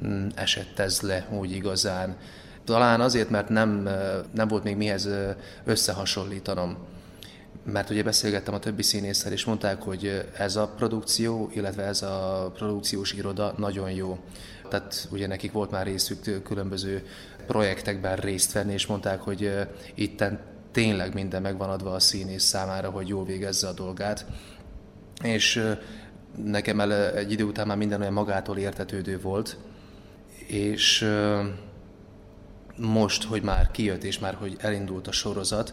mm, 0.07 0.27
esett 0.35 0.79
ez 0.79 1.01
le 1.01 1.29
úgy 1.39 1.53
igazán. 1.53 2.17
Talán 2.71 3.01
azért, 3.01 3.31
mert 3.31 3.49
nem, 3.49 3.89
nem 4.35 4.49
volt 4.49 4.65
még 4.65 4.77
mihez 4.77 5.09
összehasonlítanom. 5.65 6.77
Mert 7.65 7.91
ugye 7.91 8.03
beszélgettem 8.03 8.55
a 8.55 8.59
többi 8.59 8.83
színésszel, 8.83 9.33
és 9.33 9.45
mondták, 9.45 9.83
hogy 9.83 10.29
ez 10.39 10.57
a 10.57 10.69
produkció, 10.69 11.51
illetve 11.55 11.83
ez 11.83 12.03
a 12.03 12.51
produkciós 12.55 13.13
iroda 13.13 13.55
nagyon 13.57 13.91
jó. 13.91 14.19
Tehát 14.69 15.09
ugye 15.13 15.27
nekik 15.27 15.53
volt 15.53 15.71
már 15.71 15.87
részük 15.87 16.43
különböző 16.43 17.07
projektekben 17.47 18.17
részt 18.17 18.53
venni, 18.53 18.73
és 18.73 18.87
mondták, 18.87 19.21
hogy 19.21 19.53
itten 19.95 20.41
tényleg 20.73 21.15
minden 21.15 21.43
megvan 21.43 21.71
adva 21.71 21.93
a 21.93 22.01
színész 22.01 22.45
számára, 22.45 22.91
hogy 22.91 23.09
jól 23.09 23.25
végezze 23.25 23.69
a 23.69 23.73
dolgát. 23.73 24.27
És 25.23 25.75
nekem 26.45 26.81
el 26.81 26.93
egy 27.15 27.33
idő 27.33 27.45
után 27.45 27.67
már 27.67 27.77
minden 27.77 28.01
olyan 28.01 28.13
magától 28.13 28.59
értetődő 28.59 29.21
volt, 29.21 29.57
és 30.47 31.09
most, 32.81 33.25
hogy 33.25 33.43
már 33.43 33.71
kijött, 33.71 34.05
és 34.05 34.19
már, 34.19 34.35
hogy 34.35 34.57
elindult 34.59 35.07
a 35.07 35.13
sorozat, 35.13 35.73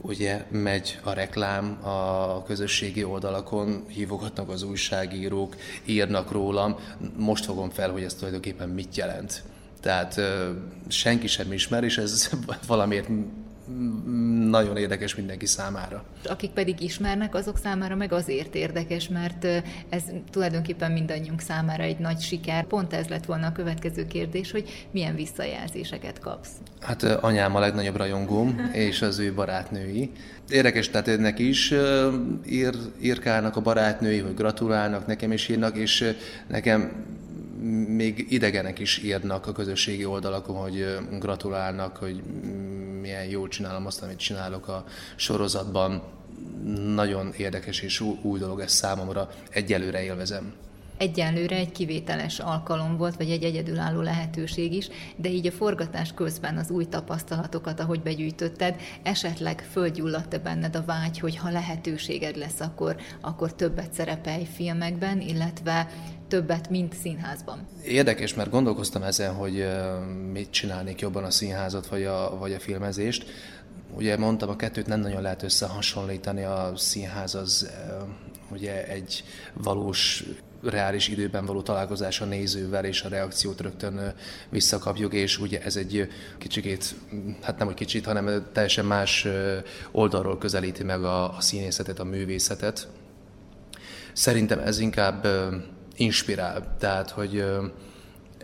ugye 0.00 0.44
megy 0.50 0.98
a 1.02 1.12
reklám 1.12 1.78
a 1.86 2.42
közösségi 2.42 3.04
oldalakon, 3.04 3.84
hívogatnak 3.88 4.48
az 4.48 4.62
újságírók, 4.62 5.56
írnak 5.84 6.30
rólam, 6.30 6.78
most 7.16 7.44
fogom 7.44 7.70
fel, 7.70 7.90
hogy 7.90 8.02
ez 8.02 8.14
tulajdonképpen 8.14 8.68
mit 8.68 8.96
jelent. 8.96 9.42
Tehát 9.80 10.20
senki 10.88 11.26
sem 11.26 11.52
ismer, 11.52 11.84
és 11.84 11.98
ez 11.98 12.30
valamiért 12.66 13.08
nagyon 14.50 14.76
érdekes 14.76 15.14
mindenki 15.14 15.46
számára. 15.46 16.04
Akik 16.24 16.50
pedig 16.50 16.80
ismernek, 16.80 17.34
azok 17.34 17.58
számára 17.58 17.94
meg 17.94 18.12
azért 18.12 18.54
érdekes, 18.54 19.08
mert 19.08 19.44
ez 19.88 20.02
tulajdonképpen 20.30 20.92
mindannyiunk 20.92 21.40
számára 21.40 21.82
egy 21.82 21.98
nagy 21.98 22.20
siker. 22.20 22.64
Pont 22.64 22.92
ez 22.92 23.06
lett 23.06 23.24
volna 23.24 23.46
a 23.46 23.52
következő 23.52 24.06
kérdés, 24.06 24.50
hogy 24.50 24.86
milyen 24.90 25.14
visszajelzéseket 25.14 26.18
kapsz. 26.18 26.50
Hát 26.80 27.02
anyám 27.02 27.54
a 27.56 27.60
legnagyobb 27.60 27.96
rajongóm, 27.96 28.60
és 28.72 29.02
az 29.02 29.18
ő 29.18 29.34
barátnői. 29.34 30.10
Érdekes, 30.48 30.90
tehát 30.90 31.18
neki 31.18 31.48
is 31.48 31.74
ír, 32.46 32.74
írkálnak 33.00 33.56
a 33.56 33.60
barátnői, 33.60 34.18
hogy 34.18 34.34
gratulálnak, 34.34 35.06
nekem 35.06 35.32
is 35.32 35.48
írnak, 35.48 35.76
és 35.76 36.14
nekem 36.46 36.92
még 37.86 38.26
idegenek 38.28 38.78
is 38.78 38.98
írnak 38.98 39.46
a 39.46 39.52
közösségi 39.52 40.04
oldalakon, 40.04 40.56
hogy 40.56 40.98
gratulálnak, 41.18 41.96
hogy 41.96 42.22
milyen 43.00 43.24
jól 43.24 43.48
csinálom 43.48 43.86
azt, 43.86 44.02
amit 44.02 44.18
csinálok 44.18 44.68
a 44.68 44.84
sorozatban. 45.16 46.02
Nagyon 46.94 47.32
érdekes 47.36 47.80
és 47.80 48.00
új 48.00 48.38
dolog 48.38 48.60
ez 48.60 48.72
számomra, 48.72 49.30
egyelőre 49.50 50.02
élvezem 50.02 50.52
egyenlőre 51.02 51.56
egy 51.56 51.72
kivételes 51.72 52.38
alkalom 52.38 52.96
volt, 52.96 53.16
vagy 53.16 53.30
egy 53.30 53.42
egyedülálló 53.42 54.00
lehetőség 54.00 54.72
is, 54.72 54.88
de 55.16 55.28
így 55.28 55.46
a 55.46 55.52
forgatás 55.52 56.12
közben 56.12 56.56
az 56.56 56.70
új 56.70 56.84
tapasztalatokat, 56.84 57.80
ahogy 57.80 58.00
begyűjtötted, 58.00 58.76
esetleg 59.02 59.66
földgyulladt-e 59.70 60.38
benned 60.38 60.76
a 60.76 60.84
vágy, 60.84 61.18
hogy 61.18 61.36
ha 61.36 61.50
lehetőséged 61.50 62.36
lesz, 62.36 62.60
akkor, 62.60 62.96
akkor 63.20 63.54
többet 63.54 63.92
szerepelj 63.92 64.44
filmekben, 64.54 65.20
illetve 65.20 65.88
többet, 66.28 66.70
mint 66.70 66.94
színházban. 66.94 67.66
Érdekes, 67.84 68.34
mert 68.34 68.50
gondolkoztam 68.50 69.02
ezen, 69.02 69.34
hogy 69.34 69.66
mit 70.32 70.50
csinálnék 70.50 71.00
jobban 71.00 71.24
a 71.24 71.30
színházat 71.30 71.86
vagy 71.86 72.04
a, 72.04 72.36
vagy 72.38 72.52
a 72.52 72.58
filmezést. 72.58 73.24
Ugye 73.96 74.16
mondtam, 74.16 74.48
a 74.48 74.56
kettőt 74.56 74.86
nem 74.86 75.00
nagyon 75.00 75.22
lehet 75.22 75.42
összehasonlítani, 75.42 76.42
a 76.42 76.72
színház 76.76 77.34
az 77.34 77.70
ugye 78.50 78.86
egy 78.86 79.24
valós 79.54 80.24
reális 80.62 81.08
időben 81.08 81.46
való 81.46 81.62
találkozás 81.62 82.20
a 82.20 82.24
nézővel, 82.24 82.84
és 82.84 83.02
a 83.02 83.08
reakciót 83.08 83.60
rögtön 83.60 84.14
visszakapjuk, 84.48 85.12
és 85.12 85.38
ugye 85.38 85.62
ez 85.62 85.76
egy 85.76 86.08
kicsikét, 86.38 86.94
hát 87.42 87.58
nem 87.58 87.68
egy 87.68 87.74
kicsit, 87.74 88.04
hanem 88.04 88.46
teljesen 88.52 88.84
más 88.84 89.26
oldalról 89.90 90.38
közelíti 90.38 90.82
meg 90.82 91.04
a, 91.04 91.36
a 91.36 91.40
színészetet, 91.40 91.98
a 91.98 92.04
művészetet. 92.04 92.88
Szerintem 94.12 94.58
ez 94.58 94.78
inkább 94.78 95.26
inspirál, 95.96 96.76
tehát 96.78 97.10
hogy 97.10 97.44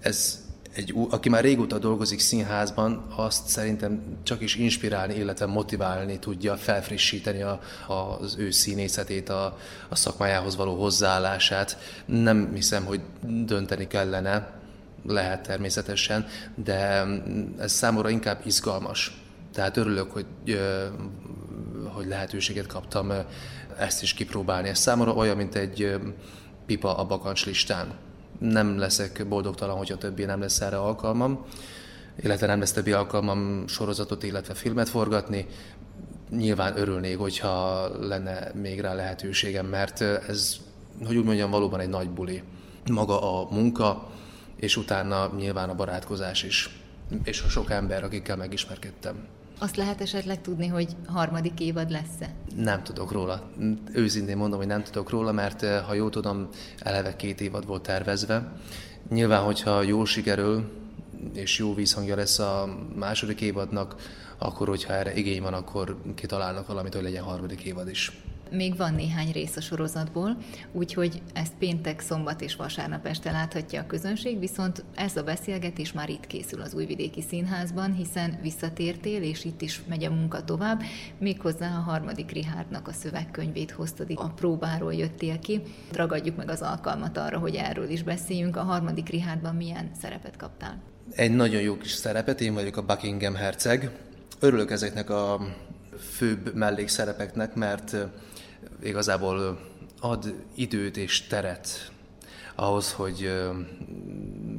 ez 0.00 0.46
egy, 0.78 0.94
aki 1.10 1.28
már 1.28 1.42
régóta 1.42 1.78
dolgozik 1.78 2.18
színházban, 2.18 3.06
azt 3.16 3.46
szerintem 3.46 4.02
csak 4.22 4.40
is 4.40 4.56
inspirálni, 4.56 5.14
illetve 5.14 5.46
motiválni 5.46 6.18
tudja, 6.18 6.56
felfrissíteni 6.56 7.42
a, 7.42 7.60
az 8.20 8.36
ő 8.38 8.50
színészetét, 8.50 9.28
a, 9.28 9.58
a 9.88 9.94
szakmájához 9.94 10.56
való 10.56 10.80
hozzáállását. 10.80 11.78
Nem 12.06 12.52
hiszem, 12.54 12.84
hogy 12.84 13.00
dönteni 13.22 13.86
kellene, 13.86 14.50
lehet 15.06 15.42
természetesen, 15.42 16.26
de 16.54 17.06
ez 17.58 17.72
számomra 17.72 18.08
inkább 18.08 18.40
izgalmas. 18.44 19.20
Tehát 19.52 19.76
örülök, 19.76 20.12
hogy, 20.12 20.26
hogy 21.84 22.06
lehetőséget 22.06 22.66
kaptam 22.66 23.12
ezt 23.78 24.02
is 24.02 24.14
kipróbálni. 24.14 24.68
Ez 24.68 24.78
számomra 24.78 25.12
olyan, 25.12 25.36
mint 25.36 25.54
egy 25.54 25.96
pipa 26.66 26.96
a 26.96 27.04
bakancs 27.04 27.46
listán 27.46 28.07
nem 28.38 28.78
leszek 28.78 29.26
boldogtalan, 29.28 29.76
hogyha 29.76 29.96
többé 29.96 30.24
nem 30.24 30.40
lesz 30.40 30.60
erre 30.60 30.78
alkalmam, 30.78 31.44
illetve 32.20 32.46
nem 32.46 32.58
lesz 32.58 32.72
többi 32.72 32.92
alkalmam 32.92 33.66
sorozatot, 33.66 34.22
illetve 34.22 34.54
filmet 34.54 34.88
forgatni. 34.88 35.46
Nyilván 36.30 36.78
örülnék, 36.78 37.18
hogyha 37.18 37.88
lenne 38.06 38.50
még 38.54 38.80
rá 38.80 38.94
lehetőségem, 38.94 39.66
mert 39.66 40.00
ez, 40.00 40.56
hogy 41.06 41.16
úgy 41.16 41.24
mondjam, 41.24 41.50
valóban 41.50 41.80
egy 41.80 41.88
nagy 41.88 42.10
buli. 42.10 42.42
Maga 42.90 43.40
a 43.40 43.48
munka, 43.50 44.10
és 44.56 44.76
utána 44.76 45.32
nyilván 45.36 45.68
a 45.68 45.74
barátkozás 45.74 46.42
is, 46.42 46.80
és 47.24 47.42
a 47.42 47.48
sok 47.48 47.70
ember, 47.70 48.04
akikkel 48.04 48.36
megismerkedtem. 48.36 49.26
Azt 49.60 49.76
lehet 49.76 50.00
esetleg 50.00 50.40
tudni, 50.40 50.66
hogy 50.66 50.96
harmadik 51.06 51.60
évad 51.60 51.90
lesz-e? 51.90 52.34
Nem 52.56 52.82
tudok 52.82 53.12
róla. 53.12 53.50
Őszintén 53.92 54.36
mondom, 54.36 54.58
hogy 54.58 54.68
nem 54.68 54.82
tudok 54.82 55.10
róla, 55.10 55.32
mert 55.32 55.62
eh, 55.62 55.82
ha 55.86 55.94
jól 55.94 56.10
tudom, 56.10 56.48
eleve 56.78 57.16
két 57.16 57.40
évad 57.40 57.66
volt 57.66 57.82
tervezve. 57.82 58.52
Nyilván, 59.08 59.42
hogyha 59.42 59.82
jól 59.82 60.06
sikerül, 60.06 60.70
és 61.34 61.58
jó 61.58 61.74
vízhangja 61.74 62.16
lesz 62.16 62.38
a 62.38 62.68
második 62.94 63.40
évadnak, 63.40 63.94
akkor, 64.38 64.68
hogyha 64.68 64.92
erre 64.92 65.14
igény 65.14 65.42
van, 65.42 65.54
akkor 65.54 65.96
kitalálnak 66.14 66.66
valamit, 66.66 66.94
hogy 66.94 67.02
legyen 67.02 67.24
harmadik 67.24 67.62
évad 67.62 67.88
is. 67.88 68.20
Még 68.50 68.76
van 68.76 68.94
néhány 68.94 69.32
rész 69.32 69.56
a 69.56 69.60
sorozatból, 69.60 70.36
úgyhogy 70.72 71.22
ezt 71.32 71.52
péntek, 71.58 72.00
szombat 72.00 72.40
és 72.40 72.56
vasárnap 72.56 73.06
este 73.06 73.30
láthatja 73.30 73.80
a 73.80 73.86
közönség, 73.86 74.38
viszont 74.38 74.84
ez 74.94 75.16
a 75.16 75.22
beszélgetés 75.22 75.92
már 75.92 76.08
itt 76.08 76.26
készül 76.26 76.60
az 76.60 76.74
Újvidéki 76.74 77.22
Színházban, 77.22 77.94
hiszen 77.94 78.38
visszatértél, 78.42 79.22
és 79.22 79.44
itt 79.44 79.60
is 79.60 79.82
megy 79.88 80.04
a 80.04 80.10
munka 80.10 80.44
tovább. 80.44 80.82
Méghozzá 81.18 81.76
a 81.76 81.80
harmadik 81.80 82.30
Rihárdnak 82.30 82.88
a 82.88 82.92
szövegkönyvét 82.92 83.70
hoztad, 83.70 84.10
a 84.14 84.28
próbáról 84.28 84.94
jöttél 84.94 85.38
ki. 85.38 85.62
Ragadjuk 85.92 86.36
meg 86.36 86.50
az 86.50 86.60
alkalmat 86.60 87.16
arra, 87.16 87.38
hogy 87.38 87.54
erről 87.54 87.88
is 87.88 88.02
beszéljünk. 88.02 88.56
A 88.56 88.62
harmadik 88.62 89.08
Rihárdban 89.08 89.54
milyen 89.54 89.90
szerepet 90.00 90.36
kaptál? 90.36 90.82
Egy 91.14 91.34
nagyon 91.34 91.60
jó 91.60 91.76
kis 91.76 91.92
szerepet, 91.92 92.40
én 92.40 92.54
vagyok 92.54 92.76
a 92.76 92.82
Buckingham 92.82 93.34
herceg. 93.34 93.90
Örülök 94.40 94.70
ezeknek 94.70 95.10
a 95.10 95.40
főbb 95.98 96.54
mellékszerepeknek, 96.54 97.54
mert 97.54 97.96
igazából 98.82 99.60
ad 100.00 100.34
időt 100.54 100.96
és 100.96 101.26
teret 101.26 101.92
ahhoz, 102.54 102.92
hogy 102.92 103.32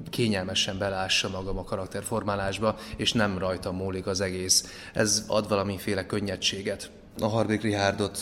kényelmesen 0.10 0.78
belássa 0.78 1.30
magam 1.30 1.58
a 1.58 1.64
karakterformálásba, 1.64 2.78
és 2.98 3.14
nem 3.14 3.38
rajta 3.38 3.72
múlik 3.72 4.08
az 4.08 4.22
egész. 4.22 4.88
Ez 4.94 5.26
ad 5.28 5.48
valamiféle 5.48 6.06
könnyedséget. 6.06 6.92
A 7.20 7.28
harmadik 7.28 7.62
Rihárdot 7.62 8.20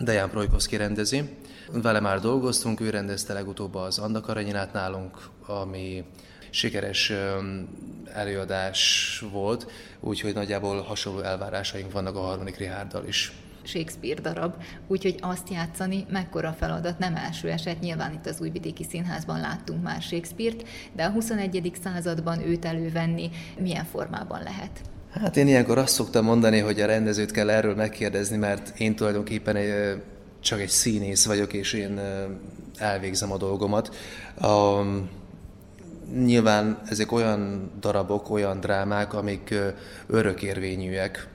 Dejan 0.00 0.30
Projkoszki 0.30 0.76
rendezi. 0.76 1.36
Vele 1.72 2.00
már 2.00 2.20
dolgoztunk, 2.20 2.80
ő 2.80 2.90
rendezte 2.90 3.32
legutóbb 3.32 3.74
az 3.74 3.98
Andak 3.98 4.28
Aranyinát 4.28 4.72
nálunk, 4.72 5.28
ami 5.46 6.04
sikeres 6.50 7.12
előadás 8.12 9.24
volt, 9.32 9.70
úgyhogy 10.00 10.34
nagyjából 10.34 10.82
hasonló 10.82 11.20
elvárásaink 11.20 11.92
vannak 11.92 12.16
a 12.16 12.20
harmadik 12.20 12.56
Richarddal 12.56 13.04
is. 13.06 13.32
Shakespeare 13.62 14.20
darab, 14.20 14.54
úgyhogy 14.86 15.16
azt 15.20 15.50
játszani 15.50 16.06
mekkora 16.10 16.52
feladat, 16.58 16.98
nem 16.98 17.16
első 17.16 17.48
eset, 17.48 17.80
nyilván 17.80 18.12
itt 18.12 18.26
az 18.26 18.40
Újvidéki 18.40 18.84
Színházban 18.84 19.40
láttunk 19.40 19.82
már 19.82 20.02
Shakespeare-t, 20.02 20.64
de 20.92 21.04
a 21.04 21.10
21. 21.10 21.72
században 21.82 22.40
őt 22.40 22.64
elővenni 22.64 23.30
milyen 23.58 23.84
formában 23.84 24.42
lehet? 24.42 24.80
Hát 25.10 25.36
én 25.36 25.46
ilyenkor 25.46 25.78
azt 25.78 25.94
szoktam 25.94 26.24
mondani, 26.24 26.58
hogy 26.58 26.80
a 26.80 26.86
rendezőt 26.86 27.30
kell 27.30 27.50
erről 27.50 27.74
megkérdezni, 27.74 28.36
mert 28.36 28.78
én 28.78 28.96
tulajdonképpen 28.96 29.56
egy, 29.56 30.02
csak 30.40 30.60
egy 30.60 30.68
színész 30.68 31.26
vagyok, 31.26 31.52
és 31.52 31.72
én 31.72 32.00
elvégzem 32.76 33.32
a 33.32 33.36
dolgomat. 33.36 33.94
A, 34.40 34.82
nyilván 36.24 36.80
ezek 36.88 37.12
olyan 37.12 37.70
darabok, 37.80 38.30
olyan 38.30 38.60
drámák, 38.60 39.14
amik 39.14 39.54
örökérvényűek. 40.06 41.28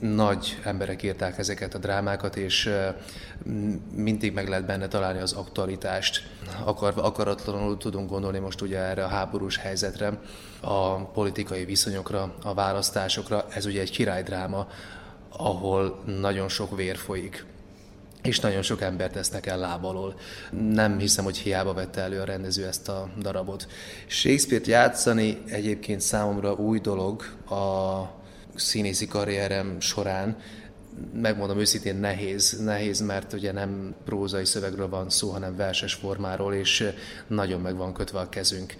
Nagy 0.00 0.58
emberek 0.64 1.02
írták 1.02 1.38
ezeket 1.38 1.74
a 1.74 1.78
drámákat, 1.78 2.36
és 2.36 2.70
mindig 3.94 4.32
meg 4.32 4.48
lehet 4.48 4.66
benne 4.66 4.88
találni 4.88 5.20
az 5.20 5.32
aktualitást. 5.32 6.26
Akar, 6.64 6.92
akaratlanul 6.96 7.76
tudunk 7.76 8.10
gondolni 8.10 8.38
most 8.38 8.60
ugye 8.60 8.78
erre 8.78 9.04
a 9.04 9.08
háborús 9.08 9.56
helyzetre, 9.56 10.18
a 10.60 10.94
politikai 10.94 11.64
viszonyokra, 11.64 12.34
a 12.42 12.54
választásokra. 12.54 13.46
Ez 13.50 13.66
ugye 13.66 13.80
egy 13.80 13.90
királydráma, 13.90 14.66
ahol 15.28 16.02
nagyon 16.20 16.48
sok 16.48 16.76
vér 16.76 16.96
folyik 16.96 17.46
és 18.22 18.40
nagyon 18.40 18.62
sok 18.62 18.80
embert 18.80 19.12
tesznek 19.12 19.46
el 19.46 19.58
lábalól. 19.58 20.14
Nem 20.72 20.98
hiszem, 20.98 21.24
hogy 21.24 21.38
hiába 21.38 21.72
vette 21.72 22.00
elő 22.00 22.20
a 22.20 22.24
rendező 22.24 22.66
ezt 22.66 22.88
a 22.88 23.08
darabot. 23.18 23.66
Shakespeare-t 24.06 24.66
játszani 24.66 25.42
egyébként 25.46 26.00
számomra 26.00 26.52
új 26.52 26.78
dolog 26.78 27.22
a 27.50 28.02
színészi 28.58 29.06
karrierem 29.06 29.80
során, 29.80 30.36
megmondom 31.12 31.58
őszintén 31.58 31.96
nehéz, 31.96 32.60
nehéz, 32.64 33.00
mert 33.00 33.32
ugye 33.32 33.52
nem 33.52 33.94
prózai 34.04 34.44
szövegről 34.44 34.88
van 34.88 35.10
szó, 35.10 35.30
hanem 35.30 35.56
verses 35.56 35.94
formáról, 35.94 36.54
és 36.54 36.92
nagyon 37.26 37.60
meg 37.60 37.76
van 37.76 37.92
kötve 37.92 38.18
a 38.18 38.28
kezünk. 38.28 38.76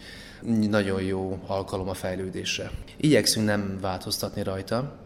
Nagyon 0.71 1.03
jó 1.03 1.43
alkalom 1.47 1.89
a 1.89 1.95
fejlődésre. 1.95 2.71
Igyekszünk 2.97 3.47
nem 3.47 3.79
változtatni 3.81 4.43
rajta, 4.43 4.99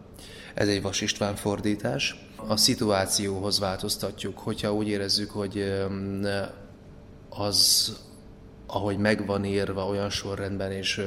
ez 0.53 0.67
egy 0.67 0.81
Vas 0.81 1.01
István 1.01 1.35
fordítás. 1.35 2.15
A 2.47 2.57
szituációhoz 2.57 3.59
változtatjuk, 3.59 4.37
hogyha 4.37 4.73
úgy 4.73 4.87
érezzük, 4.87 5.31
hogy 5.31 5.73
az, 7.29 7.91
ahogy 8.67 8.97
megvan 8.97 9.45
írva 9.45 9.87
olyan 9.87 10.09
sorrendben 10.09 10.71
és 10.71 11.01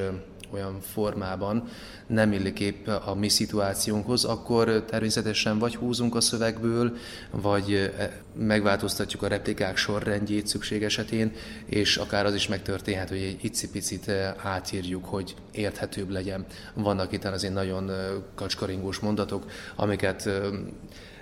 olyan 0.51 0.79
formában 0.81 1.67
nem 2.07 2.31
illik 2.31 2.59
épp 2.59 2.87
a 2.87 3.15
mi 3.15 3.29
szituációnkhoz, 3.29 4.25
akkor 4.25 4.83
természetesen 4.87 5.59
vagy 5.59 5.75
húzunk 5.75 6.15
a 6.15 6.21
szövegből, 6.21 6.95
vagy 7.31 7.73
e, 7.73 8.21
megváltoztatjuk 8.33 9.21
a 9.21 9.27
replikák 9.27 9.77
sorrendjét 9.77 10.47
szükség 10.47 10.83
esetén, 10.83 11.31
és 11.65 11.97
akár 11.97 12.25
az 12.25 12.33
is 12.33 12.47
megtörténhet, 12.47 13.09
hogy 13.09 13.17
egy 13.17 13.43
icipicit 13.43 14.11
átírjuk, 14.37 15.05
hogy 15.05 15.35
érthetőbb 15.51 16.09
legyen. 16.09 16.45
Vannak 16.73 17.11
itt 17.11 17.25
azért 17.25 17.53
nagyon 17.53 17.91
kacskaringós 18.35 18.99
mondatok, 18.99 19.45
amiket 19.75 20.29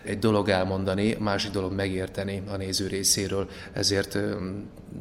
egy 0.04 0.20
dolog 0.20 0.50
elmondani, 0.50 1.16
másik 1.20 1.52
dolog 1.52 1.74
megérteni 1.74 2.44
a 2.52 2.56
néző 2.56 2.88
részéről, 2.88 3.50
ezért 3.74 4.18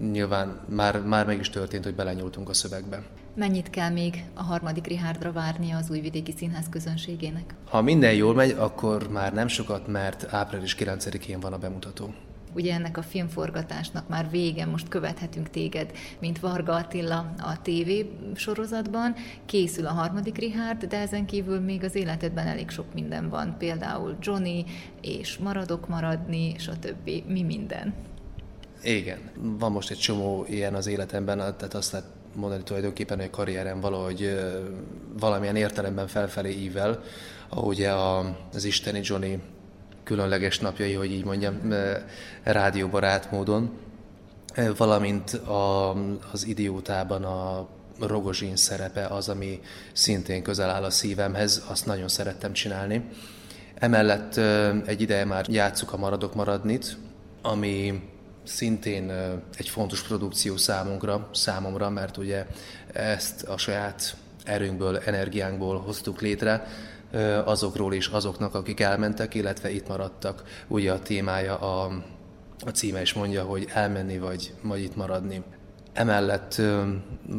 nyilván 0.00 0.60
már, 0.68 1.00
már 1.00 1.26
meg 1.26 1.38
is 1.38 1.50
történt, 1.50 1.84
hogy 1.84 1.94
belenyúltunk 1.94 2.48
a 2.48 2.54
szövegbe. 2.54 3.02
Mennyit 3.37 3.70
kell 3.70 3.90
még 3.90 4.25
a 4.35 4.42
harmadik 4.42 4.87
Rihárdra 4.87 5.33
várnia 5.33 5.77
az 5.77 5.90
Újvidéki 5.90 6.33
Színház 6.37 6.68
közönségének? 6.70 7.55
Ha 7.68 7.83
minden 7.83 8.14
jól 8.14 8.35
megy, 8.35 8.51
akkor 8.51 9.09
már 9.11 9.33
nem 9.33 9.49
sokat, 9.49 9.87
mert 9.87 10.33
április 10.33 10.77
9-én 10.79 11.40
van 11.40 11.53
a 11.53 11.59
bemutató. 11.59 12.14
Ugye 12.55 12.75
ennek 12.75 12.97
a 12.97 13.03
filmforgatásnak 13.03 14.09
már 14.09 14.31
vége, 14.31 14.66
most 14.66 14.88
követhetünk 14.88 15.51
téged, 15.51 15.92
mint 16.20 16.40
Varga 16.40 16.75
Attila 16.75 17.35
a 17.38 17.61
TV 17.62 17.90
sorozatban. 18.35 19.14
Készül 19.47 19.87
a 19.87 19.92
harmadik 19.92 20.38
Richard, 20.38 20.85
de 20.85 20.99
ezen 20.99 21.27
kívül 21.27 21.61
még 21.61 21.85
az 21.85 21.94
életedben 21.94 22.47
elég 22.47 22.70
sok 22.70 22.94
minden 22.94 23.29
van. 23.29 23.55
Például 23.59 24.16
Johnny, 24.20 24.64
és 25.01 25.38
Maradok 25.38 25.88
maradni, 25.88 26.53
és 26.57 26.68
a 26.68 26.79
többi. 26.79 27.25
Mi 27.27 27.42
minden? 27.42 27.94
Igen. 28.83 29.18
Van 29.59 29.73
most 29.73 29.90
egy 29.90 29.99
csomó 29.99 30.44
ilyen 30.49 30.75
az 30.75 30.87
életemben, 30.87 31.38
tehát 31.38 31.75
azt 31.75 31.92
lehet 31.92 32.09
mondani 32.37 32.62
tulajdonképpen, 32.62 33.16
hogy 33.16 33.27
a 33.27 33.37
karrierem 33.37 33.81
valahogy 33.81 34.40
valamilyen 35.18 35.57
értelemben 35.57 36.07
felfelé 36.07 36.51
ível, 36.51 37.03
ahogy 37.49 37.83
a, 37.83 38.18
az 38.55 38.64
isteni 38.64 39.01
Johnny 39.03 39.42
különleges 40.05 40.59
napjai, 40.59 40.92
hogy 40.92 41.11
így 41.11 41.25
mondjam, 41.25 41.75
rádióbarát 42.42 43.31
módon, 43.31 43.70
valamint 44.77 45.33
a, 45.33 45.90
az 46.33 46.47
idiótában 46.47 47.25
a 47.25 47.68
Rogozsin 48.01 48.57
szerepe 48.57 49.07
az, 49.07 49.29
ami 49.29 49.61
szintén 49.92 50.42
közel 50.42 50.70
áll 50.70 50.85
a 50.85 50.90
szívemhez, 50.90 51.64
azt 51.68 51.87
nagyon 51.87 52.09
szerettem 52.09 52.53
csinálni. 52.53 53.09
Emellett 53.75 54.37
egy 54.87 55.01
ideje 55.01 55.25
már 55.25 55.49
játsszuk 55.49 55.92
a 55.92 55.97
Maradok 55.97 56.35
Maradnit, 56.35 56.97
ami 57.42 58.03
szintén 58.44 59.12
egy 59.57 59.68
fontos 59.68 60.02
produkció 60.02 60.57
számunkra, 60.57 61.28
számomra, 61.33 61.90
mert 61.90 62.16
ugye 62.16 62.46
ezt 62.92 63.42
a 63.42 63.57
saját 63.57 64.16
erőnkből, 64.44 64.96
energiánkból 64.96 65.78
hoztuk 65.78 66.20
létre, 66.20 66.66
azokról 67.44 67.94
és 67.94 68.07
azoknak, 68.07 68.54
akik 68.54 68.80
elmentek, 68.80 69.35
illetve 69.35 69.70
itt 69.70 69.88
maradtak. 69.88 70.42
Ugye 70.68 70.92
a 70.92 71.02
témája, 71.02 71.59
a, 71.59 72.02
a 72.66 72.70
címe 72.70 73.00
is 73.00 73.12
mondja, 73.12 73.42
hogy 73.42 73.68
elmenni 73.72 74.18
vagy, 74.18 74.54
vagy 74.62 74.83
itt 74.83 74.96
maradni. 74.96 75.42
Emellett 75.92 76.61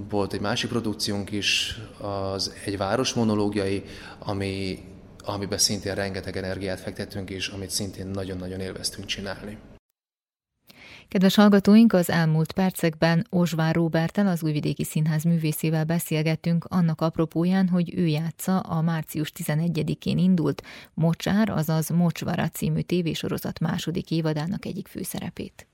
volt 0.10 0.34
egy 0.34 0.40
másik 0.40 0.70
produkciónk 0.70 1.32
is, 1.32 1.80
az 2.02 2.54
egy 2.66 2.78
város 2.78 3.14
monológiai, 3.14 3.84
ami, 4.20 4.84
amiben 5.26 5.58
szintén 5.58 5.96
rengeteg 5.96 6.38
energiát 6.38 6.80
fektettünk, 6.80 7.30
és 7.30 7.48
amit 7.48 7.70
szintén 7.70 8.08
nagyon-nagyon 8.08 8.60
élveztünk 8.60 9.06
csinálni. 9.06 9.58
Kedves 11.08 11.36
hallgatóink, 11.36 11.94
az 11.94 12.10
elmúlt 12.10 12.52
percekben 12.52 13.28
Osvár 13.30 13.76
Róbertel, 13.76 14.28
az 14.28 14.44
Újvidéki 14.44 14.84
Színház 14.84 15.24
művészével 15.24 15.84
beszélgettünk 15.84 16.66
annak 16.70 17.02
apropóján, 17.02 17.68
hogy 17.68 17.94
ő 17.98 18.06
játsza 18.06 18.60
a 18.60 18.82
március 18.82 19.32
11-én 19.36 20.18
indult 20.18 20.62
Mocsár, 20.94 21.50
azaz 21.50 21.90
Mocsvara 21.90 22.50
című 22.50 22.82
tévésorozat 22.82 23.60
második 23.60 24.12
évadának 24.12 24.66
egyik 24.66 24.88
főszerepét. 24.88 25.68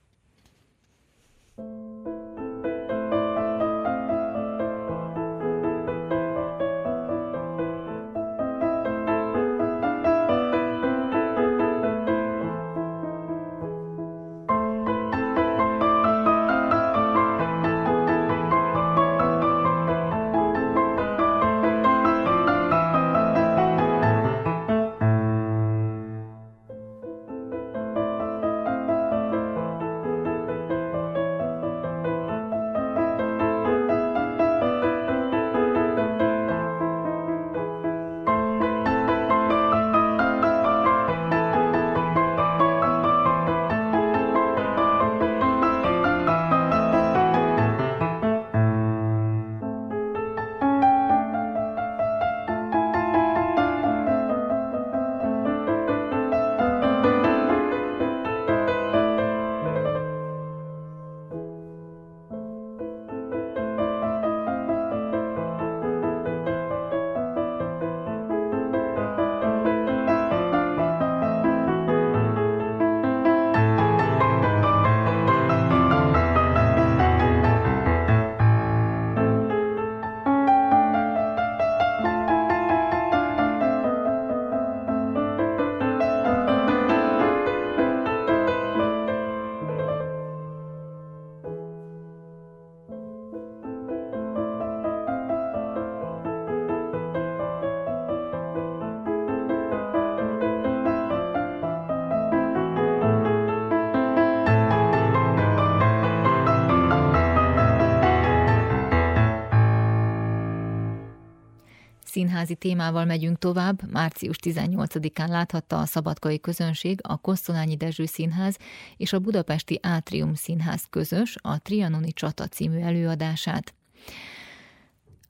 Színházi 112.42 112.70
témával 112.70 113.06
megyünk 113.06 113.40
tovább. 113.40 113.92
Március 113.92 114.36
18-án 114.44 115.28
láthatta 115.28 115.80
a 115.80 115.86
szabadkai 115.86 116.40
közönség 116.40 117.00
a 117.04 117.18
Kosztolányi 117.18 117.76
Dezső 117.76 118.06
Színház 118.06 118.58
és 118.98 119.14
a 119.14 119.20
Budapesti 119.20 119.80
Átrium 119.82 120.34
Színház 120.34 120.84
közös 120.90 121.36
a 121.42 121.60
Trianoni 121.60 122.12
Csata 122.12 122.48
című 122.48 122.80
előadását. 122.80 123.74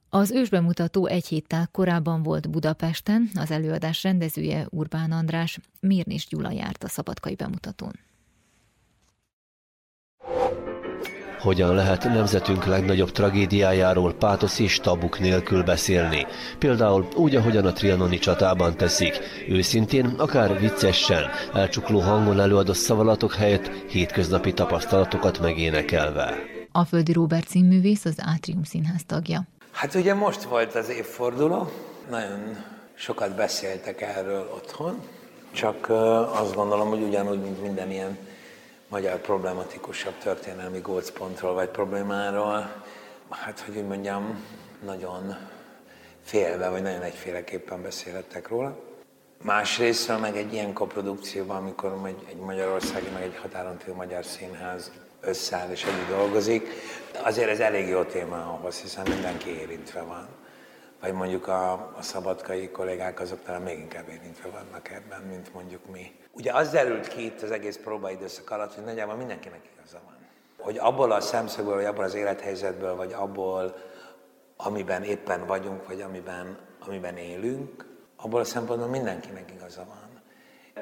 Az 0.10 0.32
ősbemutató 0.32 1.06
egy 1.06 1.28
héttel 1.28 1.68
korábban 1.72 2.24
volt 2.24 2.50
Budapesten, 2.50 3.30
az 3.36 3.52
előadás 3.52 4.04
rendezője 4.04 4.66
Urbán 4.70 5.12
András, 5.12 5.60
Mirnis 5.80 6.28
Gyula 6.28 6.52
járt 6.52 6.84
a 6.84 6.88
szabadkai 6.88 7.36
bemutatón. 7.36 8.11
Hogyan 11.42 11.76
lehet 11.76 12.04
nemzetünk 12.04 12.66
legnagyobb 12.66 13.12
tragédiájáról 13.12 14.14
pátosz 14.14 14.60
és 14.60 14.80
tabuk 14.80 15.20
nélkül 15.20 15.64
beszélni? 15.64 16.26
Például 16.60 17.08
úgy, 17.16 17.36
ahogyan 17.36 17.66
a 17.66 17.74
trianoni 17.74 18.18
csatában 18.18 18.78
teszik. 18.78 19.20
Őszintén, 19.50 20.06
akár 20.06 20.60
viccesen, 20.60 21.24
elcsukló 21.54 22.00
hangon 22.00 22.40
előadott 22.40 22.76
szavalatok 22.76 23.34
helyett 23.34 23.72
hétköznapi 23.90 24.54
tapasztalatokat 24.54 25.40
megénekelve. 25.40 26.34
A 26.72 26.86
Földi 26.86 27.14
Róbert 27.14 27.48
színművész 27.48 28.06
az 28.06 28.16
Átrium 28.18 28.64
Színház 28.64 29.02
tagja. 29.06 29.44
Hát 29.72 29.96
ugye 29.96 30.14
most 30.14 30.44
volt 30.44 30.76
az 30.76 30.90
évforduló, 30.90 31.72
nagyon 32.10 32.58
sokat 32.94 33.36
beszéltek 33.36 34.02
erről 34.02 34.52
otthon, 34.56 35.02
csak 35.52 35.90
azt 36.42 36.56
gondolom, 36.56 36.90
hogy 36.90 37.02
ugyanúgy, 37.02 37.40
mint 37.42 37.62
minden 37.62 37.92
ilyen 37.92 38.18
magyar 38.92 39.18
problematikusabb 39.18 40.18
történelmi 40.18 40.80
gócpontról 40.80 41.54
vagy 41.54 41.70
problémáról, 41.70 42.84
hát 43.30 43.60
hogy 43.60 43.78
úgy 43.78 43.88
mondjam, 43.88 44.46
nagyon 44.86 45.36
félve, 46.24 46.70
vagy 46.70 46.82
nagyon 46.82 47.02
egyféleképpen 47.02 47.82
beszélhettek 47.82 48.48
róla. 48.48 48.80
Másrésztről 49.44 50.18
meg 50.18 50.38
egy 50.38 50.54
ilyen 50.54 50.74
koprodukcióban, 50.74 51.58
amikor 51.58 52.16
egy, 52.30 52.38
magyarországi, 52.38 53.10
meg 53.14 53.22
egy 53.22 53.38
határon 53.42 53.78
túl 53.78 53.96
magyar 53.96 54.26
színház 54.26 54.92
összeáll 55.22 55.72
és 55.72 55.84
együtt 55.84 56.18
dolgozik, 56.18 56.68
azért 57.24 57.50
ez 57.50 57.60
elég 57.60 57.88
jó 57.88 58.04
téma 58.04 58.36
ahhoz, 58.36 58.82
hiszen 58.82 59.08
mindenki 59.10 59.50
érintve 59.60 60.02
van. 60.02 60.28
Vagy 61.02 61.14
mondjuk 61.14 61.48
a, 61.48 61.72
a 61.98 62.02
szabadkai 62.02 62.70
kollégák 62.70 63.20
azok 63.20 63.44
talán 63.44 63.62
még 63.62 63.80
inkább 63.80 64.10
érintve 64.10 64.50
vannak 64.50 64.90
ebben, 64.90 65.22
mint 65.22 65.54
mondjuk 65.54 65.92
mi. 65.92 66.21
Ugye 66.32 66.54
az 66.54 66.70
derült 66.70 67.08
ki 67.08 67.26
itt 67.26 67.42
az 67.42 67.52
egész 67.52 67.78
próbaidőszak 67.78 68.50
alatt, 68.50 68.74
hogy 68.74 68.84
nagyjából 68.84 69.16
mindenkinek 69.16 69.70
igaza 69.76 70.00
van. 70.06 70.16
Hogy 70.58 70.78
abból 70.78 71.12
a 71.12 71.22
szemszögből, 71.22 71.76
vagy 71.76 71.86
abból 71.86 72.04
az 72.04 72.14
élethelyzetből, 72.14 72.96
vagy 72.96 73.14
abból, 73.14 73.76
amiben 74.58 75.04
éppen 75.04 75.46
vagyunk, 75.46 75.88
vagy 75.88 76.02
amiben, 76.02 76.58
amiben 76.86 77.18
élünk, 77.18 77.86
abból 78.16 78.40
a 78.40 78.44
szempontból 78.44 78.90
mindenkinek 78.90 79.52
igaza 79.52 79.86
van. 79.88 80.12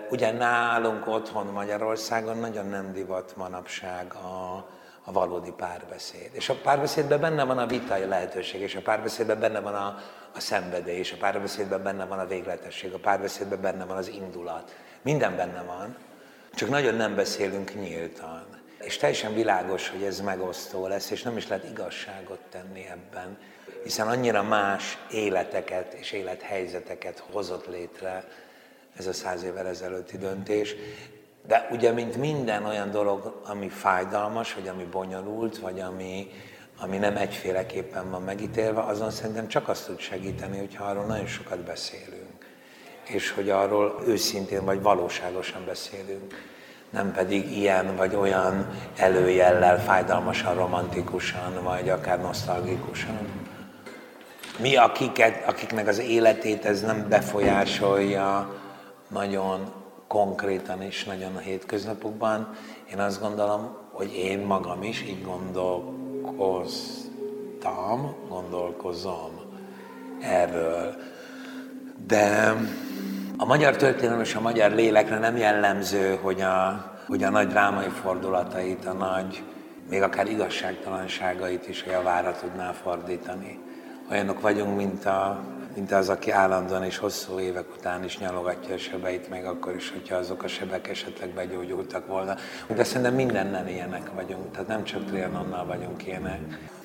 Ugye 0.10 0.32
nálunk 0.32 1.08
otthon 1.08 1.46
Magyarországon 1.46 2.38
nagyon 2.38 2.66
nem 2.66 2.94
divat 2.94 3.36
manapság 3.36 4.14
a, 4.14 4.68
a 5.04 5.12
valódi 5.12 5.52
párbeszéd. 5.52 6.30
És 6.32 6.50
a 6.50 6.56
párbeszédben 6.64 7.20
benne 7.20 7.44
van 7.44 7.58
a 7.58 7.66
vitai 7.66 8.06
lehetőség, 8.06 8.62
és 8.62 8.76
a 8.76 8.82
párbeszédben 8.82 9.40
benne 9.40 9.60
van 9.60 9.76
a, 9.76 9.98
a 10.36 10.40
szenvedély, 10.40 10.98
és 10.98 11.12
a 11.12 11.18
párbeszédben 11.18 11.84
benne 11.84 12.06
van 12.06 12.20
a 12.20 12.26
végletesség, 12.26 12.94
a 12.94 13.00
párbeszédben 13.00 13.62
benne 13.62 13.86
van 13.86 13.98
az 13.98 14.08
indulat. 14.08 14.76
Minden 15.02 15.36
benne 15.36 15.62
van, 15.62 15.98
csak 16.56 16.70
nagyon 16.70 16.96
nem 16.96 17.16
beszélünk 17.16 17.74
nyíltan. 17.74 18.46
És 18.82 18.98
teljesen 18.98 19.34
világos, 19.34 19.90
hogy 19.90 20.04
ez 20.04 20.22
megosztó 20.22 20.88
lesz, 20.88 21.10
és 21.10 21.22
nem 21.22 21.38
is 21.38 21.48
lehet 21.48 21.70
igazságot 21.70 22.40
tenni 22.50 22.86
ebben, 22.90 23.38
hiszen 23.84 24.08
annyira 24.08 24.44
más 24.44 24.98
életeket 25.12 25.94
és 25.94 26.12
élethelyzeteket 26.12 27.24
hozott 27.32 27.68
létre 27.68 28.28
ez 28.98 29.08
a 29.08 29.14
száz 29.14 29.44
évvel 29.44 29.68
ezelőtti 29.68 30.18
döntés. 30.18 30.76
De 31.48 31.68
ugye, 31.72 31.92
mint 31.92 32.16
minden 32.18 32.66
olyan 32.66 32.92
dolog, 32.92 33.42
ami 33.46 33.70
fájdalmas, 33.70 34.54
vagy 34.54 34.68
ami 34.68 34.84
bonyolult, 34.84 35.58
vagy 35.58 35.80
ami, 35.80 36.32
ami 36.80 36.98
nem 36.98 37.18
egyféleképpen 37.18 38.10
van 38.10 38.22
megítélve, 38.22 38.82
azon 38.82 39.12
szerintem 39.12 39.48
csak 39.48 39.68
azt 39.68 39.86
tud 39.86 40.00
segíteni, 40.00 40.58
hogyha 40.58 40.84
arról 40.86 41.06
nagyon 41.06 41.28
sokat 41.28 41.60
beszélünk. 41.60 42.19
És 43.10 43.32
hogy 43.32 43.50
arról 43.50 44.02
őszintén 44.08 44.66
vagy 44.66 44.82
valóságosan 44.82 45.66
beszélünk. 45.66 46.48
Nem 46.90 47.12
pedig 47.12 47.58
ilyen 47.58 47.96
vagy 47.96 48.16
olyan 48.16 48.68
előjellel, 48.98 49.84
fájdalmasan, 49.84 50.56
romantikusan, 50.56 51.64
vagy 51.64 51.90
akár 51.90 52.22
nosztalgikusan. 52.22 53.18
Mi, 54.60 54.76
akiket, 54.76 55.48
akiknek 55.48 55.88
az 55.88 56.00
életét 56.00 56.66
ez 56.66 56.82
nem 56.82 57.06
befolyásolja, 57.10 58.54
nagyon 59.08 59.74
konkrétan 60.08 60.82
és 60.82 61.04
nagyon 61.04 61.36
a 61.36 61.40
hétköznapokban. 61.40 62.56
Én 62.92 63.00
azt 63.00 63.22
gondolom, 63.22 63.78
hogy 63.92 64.16
én 64.16 64.40
magam 64.40 64.84
is 64.84 65.02
így 65.02 65.24
gondolkoztam, 65.24 68.16
gondolkozom 68.30 69.32
erről. 70.22 70.96
De 72.08 72.56
a 73.42 73.46
magyar 73.46 73.76
történelem 73.76 74.22
és 74.22 74.36
a 74.36 74.42
magyar 74.42 74.72
lélekre 74.72 75.18
nem 75.18 75.38
jellemző, 75.38 76.20
hogy 76.22 76.42
a, 76.42 76.86
hogy 77.08 77.24
a 77.24 77.30
nagy 77.30 77.48
drámai 77.48 77.88
fordulatait, 77.88 78.86
a 78.86 78.94
nagy, 78.94 79.44
még 79.90 80.02
akár 80.02 80.28
igazságtalanságait 80.28 81.68
is 81.68 81.84
a 81.88 81.92
javára 81.92 82.36
tudná 82.42 82.72
fordítani. 82.72 83.60
Olyanok 84.12 84.42
vagyunk, 84.42 84.76
mint 84.76 85.06
a 85.06 85.44
mint 85.76 85.92
az, 85.92 86.10
aki 86.10 86.32
állandóan 86.32 86.84
és 86.84 86.98
hosszú 86.98 87.40
évek 87.40 87.66
után 87.78 88.04
is 88.04 88.18
nyalogatja 88.18 88.74
a 88.74 88.78
sebeit, 88.78 89.30
meg 89.30 89.46
akkor 89.46 89.76
is, 89.76 89.92
hogyha 89.92 90.16
azok 90.16 90.44
a 90.44 90.48
sebek 90.48 90.88
esetleg 90.88 91.30
begyógyultak 91.30 92.08
volna. 92.08 92.36
De 92.68 92.84
szerintem 92.84 93.14
mindennel 93.14 93.68
ilyenek 93.68 94.12
vagyunk, 94.16 94.52
tehát 94.52 94.68
nem 94.68 94.84
csak 94.84 95.06
Trianonnal 95.06 95.66
vagyunk 95.66 96.08
ilyenek. 96.08 96.40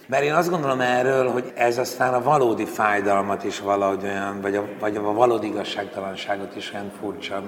Mert 0.06 0.22
én 0.22 0.34
azt 0.34 0.50
gondolom 0.50 0.80
erről, 0.80 1.30
hogy 1.30 1.52
ez 1.54 1.78
aztán 1.78 2.14
a 2.14 2.22
valódi 2.22 2.64
fájdalmat 2.64 3.44
is 3.44 3.60
valahogy 3.60 4.04
olyan, 4.04 4.40
vagy 4.40 4.56
a, 4.56 4.64
vagy 4.80 4.96
a 4.96 5.02
valódi 5.02 5.46
igazságtalanságot 5.46 6.56
is 6.56 6.72
olyan 6.72 6.92
furcsa 7.00 7.42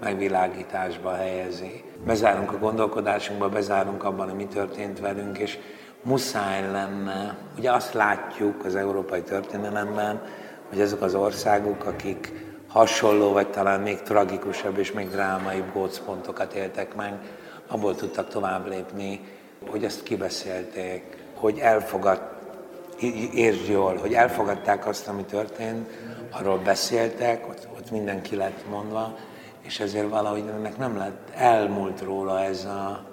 megvilágításba 0.00 1.14
helyezi. 1.14 1.84
Bezárunk 2.06 2.52
a 2.52 2.58
gondolkodásunkba, 2.58 3.48
bezárunk 3.48 4.04
abban, 4.04 4.26
hogy 4.26 4.36
mi 4.36 4.46
történt 4.46 5.00
velünk, 5.00 5.38
és 5.38 5.58
muszáj 6.02 6.70
lenne, 6.70 7.36
ugye 7.58 7.72
azt 7.72 7.94
látjuk 7.94 8.64
az 8.64 8.74
európai 8.74 9.22
történelemben, 9.22 10.22
hogy 10.68 10.80
azok 10.80 11.02
az 11.02 11.14
országok, 11.14 11.84
akik 11.84 12.32
hasonló, 12.68 13.32
vagy 13.32 13.50
talán 13.50 13.80
még 13.80 14.02
tragikusabb 14.02 14.78
és 14.78 14.92
még 14.92 15.08
drámaibb 15.08 15.72
gócpontokat 15.72 16.52
éltek 16.52 16.94
meg, 16.94 17.18
abból 17.68 17.94
tudtak 17.94 18.28
tovább 18.28 18.68
lépni, 18.68 19.20
hogy 19.70 19.84
ezt 19.84 20.02
kibeszélték, 20.02 21.19
hogy 21.40 21.58
elfogad, 21.58 22.20
értsd 23.34 23.68
jól, 23.68 23.96
hogy 23.96 24.14
elfogadták 24.14 24.86
azt, 24.86 25.08
ami 25.08 25.24
történt, 25.24 25.88
arról 26.30 26.58
beszéltek, 26.58 27.48
ott, 27.48 27.68
ott 27.76 27.90
mindenki 27.90 28.36
lett 28.36 28.68
mondva, 28.70 29.16
és 29.62 29.80
ezért 29.80 30.08
valahogy 30.08 30.44
ennek 30.56 30.76
nem 30.76 30.96
lett, 30.96 31.30
elmúlt 31.34 32.00
róla 32.00 32.40
ez 32.40 32.64
a, 32.64 33.04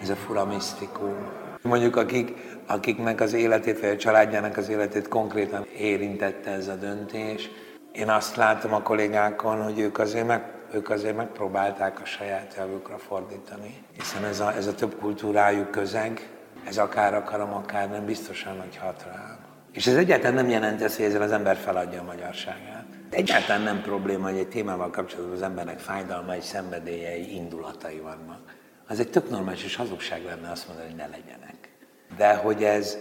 ez 0.00 0.08
a 0.08 0.14
fura 0.14 0.44
misztikum. 0.44 1.14
Mondjuk 1.62 1.96
akik 1.96 2.34
akiknek 2.66 3.20
az 3.20 3.32
életét, 3.32 3.80
vagy 3.80 3.90
a 3.90 3.96
családjának 3.96 4.56
az 4.56 4.68
életét 4.68 5.08
konkrétan 5.08 5.66
érintette 5.78 6.50
ez 6.50 6.68
a 6.68 6.74
döntés. 6.74 7.50
Én 7.92 8.08
azt 8.08 8.36
látom 8.36 8.74
a 8.74 8.82
kollégákon, 8.82 9.62
hogy 9.62 9.78
ők 9.78 9.98
azért, 9.98 10.26
meg, 10.26 10.42
ők 10.72 10.90
azért 10.90 11.16
megpróbálták 11.16 12.00
a 12.00 12.04
saját 12.04 12.54
javukra 12.58 12.98
fordítani. 12.98 13.84
Hiszen 13.96 14.24
ez 14.24 14.40
a, 14.40 14.52
ez 14.56 14.66
a 14.66 14.74
több 14.74 14.98
kultúrájú 15.00 15.64
közeg, 15.70 16.31
ez 16.66 16.78
akár 16.78 17.14
akarom, 17.14 17.52
akár 17.52 17.90
nem, 17.90 18.04
biztosan 18.04 18.56
nagy 18.56 18.76
hat 18.76 19.04
rám. 19.12 19.38
És 19.72 19.86
ez 19.86 19.96
egyáltalán 19.96 20.34
nem 20.34 20.48
jelenti 20.48 20.84
azt, 20.84 20.96
hogy 20.96 21.04
ezzel 21.04 21.22
az 21.22 21.32
ember 21.32 21.56
feladja 21.56 22.00
a 22.00 22.04
magyarságát. 22.04 22.86
Egyáltalán 23.10 23.62
nem 23.62 23.82
probléma, 23.82 24.28
hogy 24.28 24.38
egy 24.38 24.48
témával 24.48 24.90
kapcsolatban 24.90 25.34
az 25.34 25.42
embernek 25.42 25.78
fájdalmai, 25.78 26.40
szenvedélyei, 26.40 27.34
indulatai 27.34 27.98
vannak. 27.98 28.56
Az 28.88 29.00
egy 29.00 29.10
tök 29.10 29.30
normális 29.30 29.64
és 29.64 29.76
hazugság 29.76 30.24
lenne 30.24 30.50
azt 30.50 30.66
mondani, 30.66 30.88
hogy 30.88 30.96
ne 30.96 31.06
legyenek 31.06 31.72
de 32.16 32.34
hogy 32.34 32.64
ez 32.64 32.96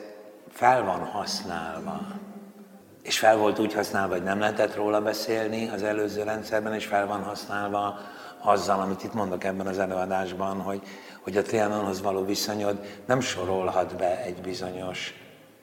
fel 0.49 0.83
van 0.83 1.05
használva, 1.05 2.01
és 3.03 3.19
fel 3.19 3.37
volt 3.37 3.59
úgy 3.59 3.73
használva, 3.73 4.13
hogy 4.13 4.23
nem 4.23 4.39
lehetett 4.39 4.75
róla 4.75 5.01
beszélni 5.01 5.69
az 5.69 5.83
előző 5.83 6.23
rendszerben, 6.23 6.73
és 6.73 6.85
fel 6.85 7.07
van 7.07 7.23
használva 7.23 7.99
azzal, 8.41 8.79
amit 8.79 9.03
itt 9.03 9.13
mondok 9.13 9.43
ebben 9.43 9.67
az 9.67 9.79
előadásban, 9.79 10.61
hogy, 10.61 10.81
hogy 11.21 11.37
a 11.37 11.41
Trianonhoz 11.41 12.01
való 12.01 12.25
viszonyod 12.25 12.79
nem 13.05 13.19
sorolhat 13.19 13.95
be 13.95 14.23
egy 14.23 14.41
bizonyos, 14.41 15.13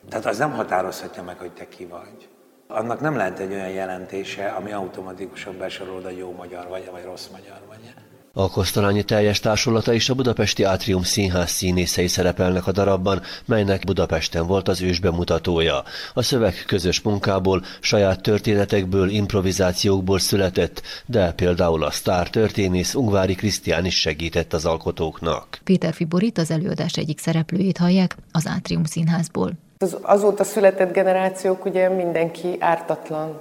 tehát 0.08 0.26
az 0.26 0.38
nem 0.38 0.52
határozhatja 0.52 1.22
meg, 1.22 1.38
hogy 1.38 1.52
te 1.52 1.68
ki 1.68 1.84
vagy. 1.84 2.28
Annak 2.66 3.00
nem 3.00 3.16
lehet 3.16 3.38
egy 3.38 3.52
olyan 3.52 3.68
jelentése, 3.68 4.48
ami 4.48 4.72
automatikusan 4.72 5.58
besorolod 5.58 6.04
a 6.04 6.10
jó 6.10 6.32
magyar 6.32 6.68
vagy, 6.68 6.90
vagy 6.90 7.04
rossz 7.04 7.26
magyar 7.26 7.60
vagy. 7.68 7.94
A 8.40 8.50
Kosztolányi 8.50 9.02
Teljes 9.02 9.40
Társulata 9.40 9.92
és 9.92 10.08
a 10.08 10.14
Budapesti 10.14 10.62
Átrium 10.62 11.02
Színház 11.02 11.50
színészei 11.50 12.06
szerepelnek 12.06 12.66
a 12.66 12.72
darabban, 12.72 13.22
melynek 13.44 13.84
Budapesten 13.84 14.46
volt 14.46 14.68
az 14.68 14.82
ős 14.82 15.00
bemutatója. 15.00 15.82
A 16.14 16.22
szöveg 16.22 16.64
közös 16.66 17.00
munkából, 17.00 17.64
saját 17.80 18.22
történetekből, 18.22 19.08
improvizációkból 19.08 20.18
született, 20.18 20.82
de 21.06 21.32
például 21.32 21.82
a 21.82 21.90
sztár 21.90 22.30
történész 22.30 22.94
Ungvári 22.94 23.34
Krisztián 23.34 23.84
is 23.84 24.00
segített 24.00 24.52
az 24.52 24.64
alkotóknak. 24.64 25.60
Péter 25.64 25.94
Fiborit 25.94 26.38
az 26.38 26.50
előadás 26.50 26.92
egyik 26.92 27.18
szereplőjét 27.18 27.78
hallják 27.78 28.16
az 28.32 28.46
Átrium 28.46 28.84
Színházból. 28.84 29.52
Az 29.78 29.96
azóta 30.02 30.44
született 30.44 30.92
generációk 30.92 31.64
ugye 31.64 31.88
mindenki 31.88 32.56
ártatlan, 32.58 33.40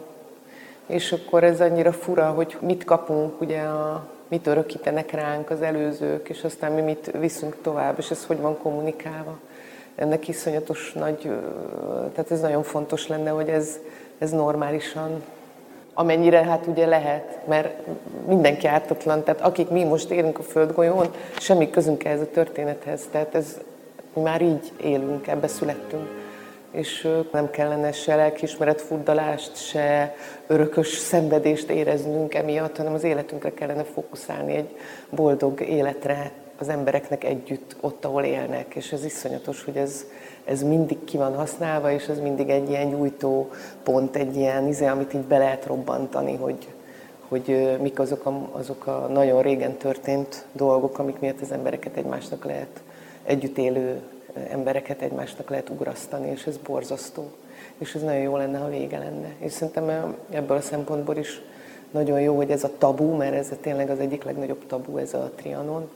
és 0.87 1.11
akkor 1.11 1.43
ez 1.43 1.61
annyira 1.61 1.93
fura, 1.93 2.29
hogy 2.29 2.57
mit 2.61 2.83
kapunk 2.83 3.41
ugye 3.41 3.59
a 3.59 4.15
mit 4.27 4.47
örökítenek 4.47 5.11
ránk 5.11 5.49
az 5.49 5.61
előzők, 5.61 6.29
és 6.29 6.43
aztán 6.43 6.71
mi 6.71 6.81
mit 6.81 7.11
viszünk 7.19 7.57
tovább, 7.61 7.97
és 7.97 8.11
ez 8.11 8.25
hogy 8.25 8.39
van 8.39 8.57
kommunikálva. 8.57 9.39
Ennek 9.95 10.27
iszonyatos 10.27 10.93
nagy, 10.93 11.31
tehát 12.13 12.31
ez 12.31 12.41
nagyon 12.41 12.63
fontos 12.63 13.07
lenne, 13.07 13.29
hogy 13.29 13.49
ez, 13.49 13.79
ez 14.17 14.31
normálisan, 14.31 15.23
amennyire 15.93 16.43
hát 16.43 16.67
ugye 16.67 16.85
lehet, 16.85 17.47
mert 17.47 17.87
mindenki 18.27 18.67
ártatlan, 18.67 19.23
tehát 19.23 19.41
akik 19.41 19.69
mi 19.69 19.83
most 19.83 20.11
élünk 20.11 20.39
a 20.39 20.43
földgolyón, 20.43 21.07
semmi 21.39 21.69
közünk 21.69 22.03
ehhez 22.03 22.21
a 22.21 22.31
történethez, 22.31 23.01
tehát 23.11 23.35
ez, 23.35 23.57
mi 24.13 24.21
már 24.21 24.41
így 24.41 24.71
élünk, 24.81 25.27
ebbe 25.27 25.47
születtünk 25.47 26.16
és 26.77 27.07
nem 27.31 27.49
kellene 27.49 27.91
se 27.91 28.15
lelkiismeret 28.15 28.81
furdalást, 28.81 29.55
se 29.55 30.15
örökös 30.47 30.87
szenvedést 30.87 31.69
éreznünk 31.69 32.33
emiatt, 32.33 32.77
hanem 32.77 32.93
az 32.93 33.03
életünkre 33.03 33.53
kellene 33.53 33.83
fókuszálni 33.83 34.55
egy 34.55 34.75
boldog 35.09 35.61
életre 35.61 36.31
az 36.57 36.69
embereknek 36.69 37.23
együtt, 37.23 37.75
ott, 37.81 38.05
ahol 38.05 38.23
élnek. 38.23 38.75
És 38.75 38.91
ez 38.91 39.05
iszonyatos, 39.05 39.63
hogy 39.63 39.77
ez, 39.77 40.05
ez 40.45 40.63
mindig 40.63 41.03
ki 41.03 41.17
van 41.17 41.35
használva, 41.35 41.91
és 41.91 42.07
ez 42.07 42.19
mindig 42.19 42.49
egy 42.49 42.69
ilyen 42.69 42.89
gyújtó 42.89 43.49
pont, 43.83 44.15
egy 44.15 44.35
ilyen 44.35 44.67
izé, 44.67 44.85
amit 44.85 45.13
így 45.13 45.25
be 45.25 45.37
lehet 45.37 45.65
robbantani, 45.65 46.35
hogy, 46.35 46.67
hogy 47.27 47.77
mik 47.81 47.99
azok 47.99 48.25
a, 48.25 48.49
azok 48.51 48.87
a 48.87 49.07
nagyon 49.11 49.41
régen 49.41 49.77
történt 49.77 50.45
dolgok, 50.51 50.99
amik 50.99 51.19
miatt 51.19 51.41
az 51.41 51.51
embereket 51.51 51.97
egymásnak 51.97 52.45
lehet 52.45 52.81
együtt 53.23 53.57
élő 53.57 54.01
embereket 54.49 55.01
egymásnak 55.01 55.49
lehet 55.49 55.69
ugrasztani, 55.69 56.29
és 56.29 56.45
ez 56.45 56.57
borzasztó. 56.57 57.31
És 57.77 57.95
ez 57.95 58.01
nagyon 58.01 58.21
jó 58.21 58.37
lenne, 58.37 58.57
ha 58.57 58.69
vége 58.69 58.97
lenne. 58.97 59.33
És 59.37 59.51
szerintem 59.51 60.15
ebből 60.29 60.57
a 60.57 60.61
szempontból 60.61 61.15
is 61.15 61.41
nagyon 61.91 62.21
jó, 62.21 62.35
hogy 62.35 62.51
ez 62.51 62.63
a 62.63 62.71
tabu, 62.77 63.15
mert 63.15 63.33
ez 63.33 63.51
tényleg 63.61 63.89
az 63.89 63.99
egyik 63.99 64.23
legnagyobb 64.23 64.67
tabu, 64.67 64.97
ez 64.97 65.13
a 65.13 65.31
trianon, 65.35 65.89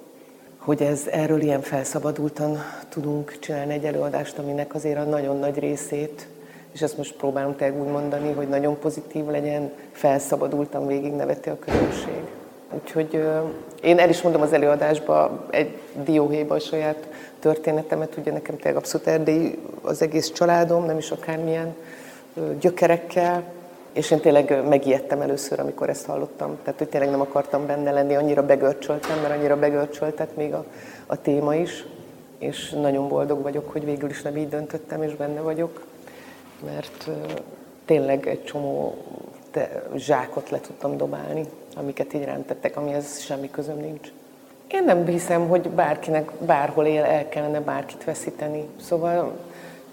hogy 0.58 0.82
ez 0.82 1.08
erről 1.12 1.42
ilyen 1.42 1.62
felszabadultan 1.62 2.58
tudunk 2.90 3.40
csinálni 3.40 3.74
egy 3.74 3.86
előadást, 3.86 4.38
aminek 4.38 4.76
azért 4.76 4.98
a 4.98 5.04
nagyon 5.04 5.40
nagy 5.40 5.60
részét, 5.60 6.28
és 6.72 6.82
ezt 6.82 6.98
most 6.98 7.16
próbálom 7.16 7.56
tényleg 7.56 7.82
úgy 7.82 7.92
mondani, 7.92 8.32
hogy 8.32 8.48
nagyon 8.48 8.80
pozitív 8.80 9.26
legyen, 9.26 9.72
felszabadultan 9.92 10.88
végig 10.88 11.14
neveti 11.14 11.50
a 11.50 11.60
közönség. 11.60 12.41
Úgyhogy 12.74 13.24
én 13.84 14.00
el 14.00 14.10
is 14.10 14.22
mondom 14.22 14.42
az 14.42 14.54
előadásba, 14.54 15.46
egy 15.50 15.78
dióhéjba 16.04 16.56
a 16.56 16.60
saját 16.60 17.08
történetemet, 17.40 18.18
ugye 18.18 18.32
nekem 18.32 18.56
tényleg 18.56 18.76
abszolút 18.76 19.08
erdély 19.08 19.58
az 19.82 20.02
egész 20.02 20.32
családom, 20.32 20.86
nem 20.86 20.98
is 20.98 21.12
akármilyen 21.12 21.76
gyökerekkel, 22.60 23.44
és 23.94 24.12
én 24.12 24.20
tényleg 24.20 24.68
megijedtem 24.68 25.22
először, 25.22 25.60
amikor 25.60 25.90
ezt 25.90 26.06
hallottam. 26.06 26.58
Tehát, 26.64 26.80
hogy 26.80 26.90
tényleg 26.90 27.10
nem 27.10 27.22
akartam 27.22 27.66
benne 27.66 27.92
lenni, 27.92 28.16
annyira 28.16 28.46
begörcsöltem, 28.46 29.20
mert 29.22 29.34
annyira 29.34 29.60
begörcsöltett 29.60 30.36
még 30.36 30.54
a, 30.54 30.66
a 31.06 31.22
téma 31.22 31.56
is. 31.56 31.86
És 32.38 32.70
nagyon 32.70 33.08
boldog 33.08 33.42
vagyok, 33.42 33.72
hogy 33.72 33.86
végül 33.86 34.10
is 34.10 34.22
nem 34.22 34.38
így 34.38 34.50
döntöttem, 34.50 35.04
és 35.04 35.16
benne 35.16 35.40
vagyok. 35.42 35.84
Mert 36.66 37.10
tényleg 37.86 38.28
egy 38.28 38.44
csomó 38.44 38.98
zsákot 39.96 40.50
le 40.50 40.60
tudtam 40.60 40.98
dobálni, 40.98 41.46
amiket 41.76 42.14
így 42.14 42.24
rám 42.24 42.46
tettek, 42.46 42.78
amihez 42.78 43.20
semmi 43.20 43.50
közöm 43.52 43.78
nincs. 43.78 44.12
Én 44.72 44.84
nem 44.84 45.06
hiszem, 45.06 45.48
hogy 45.48 45.70
bárkinek 45.70 46.32
bárhol 46.32 46.86
él, 46.86 47.04
el 47.04 47.30
kellene 47.30 47.60
bárkit 47.60 48.04
veszíteni. 48.04 48.68
Szóval 48.82 49.38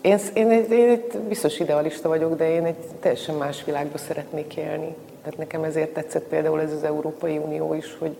én, 0.01 0.19
én, 0.35 0.51
én, 0.51 0.71
én 0.71 1.03
biztos 1.29 1.59
idealista 1.59 2.09
vagyok, 2.09 2.37
de 2.37 2.51
én 2.51 2.64
egy 2.64 2.77
teljesen 3.01 3.35
más 3.35 3.64
világban 3.64 3.99
szeretnék 3.99 4.57
élni. 4.57 4.95
Tehát 5.23 5.38
nekem 5.38 5.64
ezért 5.64 5.95
tetszett 5.95 6.25
például 6.25 6.61
ez 6.61 6.73
az 6.73 6.85
Európai 6.85 7.37
Unió 7.37 7.75
is, 7.75 7.97
hogy, 7.99 8.17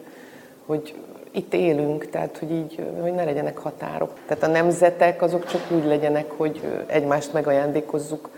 hogy 0.67 0.95
itt 1.31 1.55
élünk, 1.55 2.11
tehát 2.11 2.39
hogy 2.39 2.51
így, 2.51 2.83
hogy 3.01 3.13
ne 3.13 3.25
legyenek 3.25 3.59
határok. 3.59 4.11
Tehát 4.27 4.43
a 4.43 4.47
nemzetek 4.47 5.23
azok 5.23 5.47
csak 5.47 5.61
úgy 5.71 5.85
legyenek, 5.85 6.31
hogy 6.31 6.61
egymást 6.87 7.33
megajándékozzuk 7.33 8.31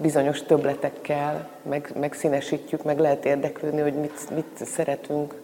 bizonyos 0.00 0.42
töbletekkel, 0.42 1.48
meg, 1.62 1.92
meg 2.00 2.12
színesítjük, 2.12 2.82
meg 2.82 2.98
lehet 2.98 3.24
érdeklődni, 3.24 3.80
hogy 3.80 3.94
mit, 3.94 4.30
mit 4.34 4.66
szeretünk, 4.66 5.34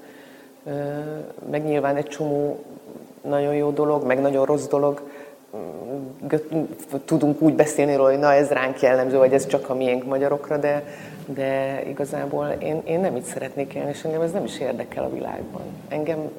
meg 1.50 1.64
nyilván 1.64 1.96
egy 1.96 2.06
csomó 2.06 2.64
nagyon 3.22 3.54
jó 3.54 3.70
dolog, 3.70 4.04
meg 4.06 4.20
nagyon 4.20 4.44
rossz 4.44 4.66
dolog, 4.66 5.02
tudunk 7.04 7.40
úgy 7.40 7.54
beszélni 7.54 7.94
róla, 7.96 8.10
hogy 8.10 8.18
na 8.18 8.32
ez 8.32 8.48
ránk 8.48 8.80
jellemző, 8.80 9.16
vagy 9.16 9.32
ez 9.32 9.46
csak 9.46 9.70
a 9.70 9.74
miénk 9.74 10.04
magyarokra, 10.04 10.56
de, 10.56 10.84
de 11.26 11.82
igazából 11.88 12.46
én, 12.46 12.82
én 12.84 13.00
nem 13.00 13.16
így 13.16 13.24
szeretnék 13.24 13.74
élni, 13.74 13.90
és 13.90 14.04
engem 14.04 14.20
ez 14.20 14.32
nem 14.32 14.44
is 14.44 14.58
érdekel 14.60 15.04
a 15.04 15.10
világban. 15.10 15.62
Engem, 15.88 16.30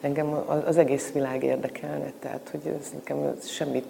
engem 0.00 0.44
az 0.66 0.76
egész 0.76 1.12
világ 1.12 1.42
érdekelne, 1.42 2.12
tehát 2.18 2.48
hogy 2.50 2.74
ez 2.80 2.90
nekem 2.94 3.36
semmit 3.42 3.86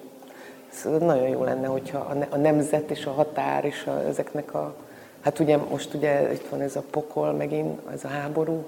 ez 0.72 0.84
nagyon 1.00 1.28
jó 1.28 1.44
lenne, 1.44 1.66
hogyha 1.66 2.14
a 2.28 2.36
nemzet 2.36 2.90
és 2.90 3.06
a 3.06 3.10
határ 3.10 3.64
és 3.64 3.84
a, 3.86 3.90
ezeknek 4.08 4.54
a... 4.54 4.74
Hát 5.20 5.38
ugye 5.38 5.56
most 5.56 5.94
ugye 5.94 6.32
itt 6.32 6.48
van 6.48 6.60
ez 6.60 6.76
a 6.76 6.82
pokol 6.90 7.32
megint, 7.32 7.80
ez 7.92 8.04
a 8.04 8.08
háború, 8.08 8.64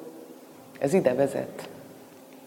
ez 0.78 0.94
ide 0.94 1.14
vezet. 1.14 1.68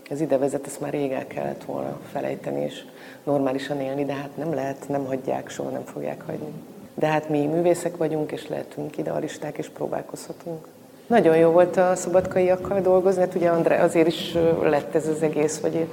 Ez 0.10 0.22
ide 0.22 0.38
vezet, 0.38 0.66
ezt 0.66 0.80
már 0.80 0.92
rég 0.92 1.12
el 1.12 1.28
kellett 1.28 1.64
volna 1.64 2.00
felejteni, 2.12 2.64
és 2.64 2.84
normálisan 3.24 3.80
élni, 3.80 4.06
de 4.06 4.14
hát 4.14 4.38
nem 4.38 4.54
lehet, 4.54 4.88
nem 4.88 5.06
hagyják, 5.06 5.50
soha 5.50 5.70
nem 5.70 5.84
fogják 5.84 6.22
hagyni. 6.26 6.54
De 6.94 7.08
hát 7.08 7.30
mi 7.30 7.46
művészek 7.46 7.98
vagyunk, 7.98 8.32
és 8.32 8.48
lehetünk 8.48 8.98
idealisták, 8.98 9.58
és 9.58 9.70
próbálkozhatunk. 9.70 10.68
Nagyon 11.08 11.38
jó 11.38 11.50
volt 11.50 11.78
a 11.78 11.96
szabadkaiakkal 11.96 12.82
dolgozni, 12.82 13.22
hát 13.22 13.36
ugye 13.36 13.50
André, 13.50 13.78
azért 13.78 14.08
is 14.08 14.38
lett 14.62 14.96
ez 14.96 15.08
az 15.08 15.22
egész, 15.22 15.60
vagy 15.60 15.88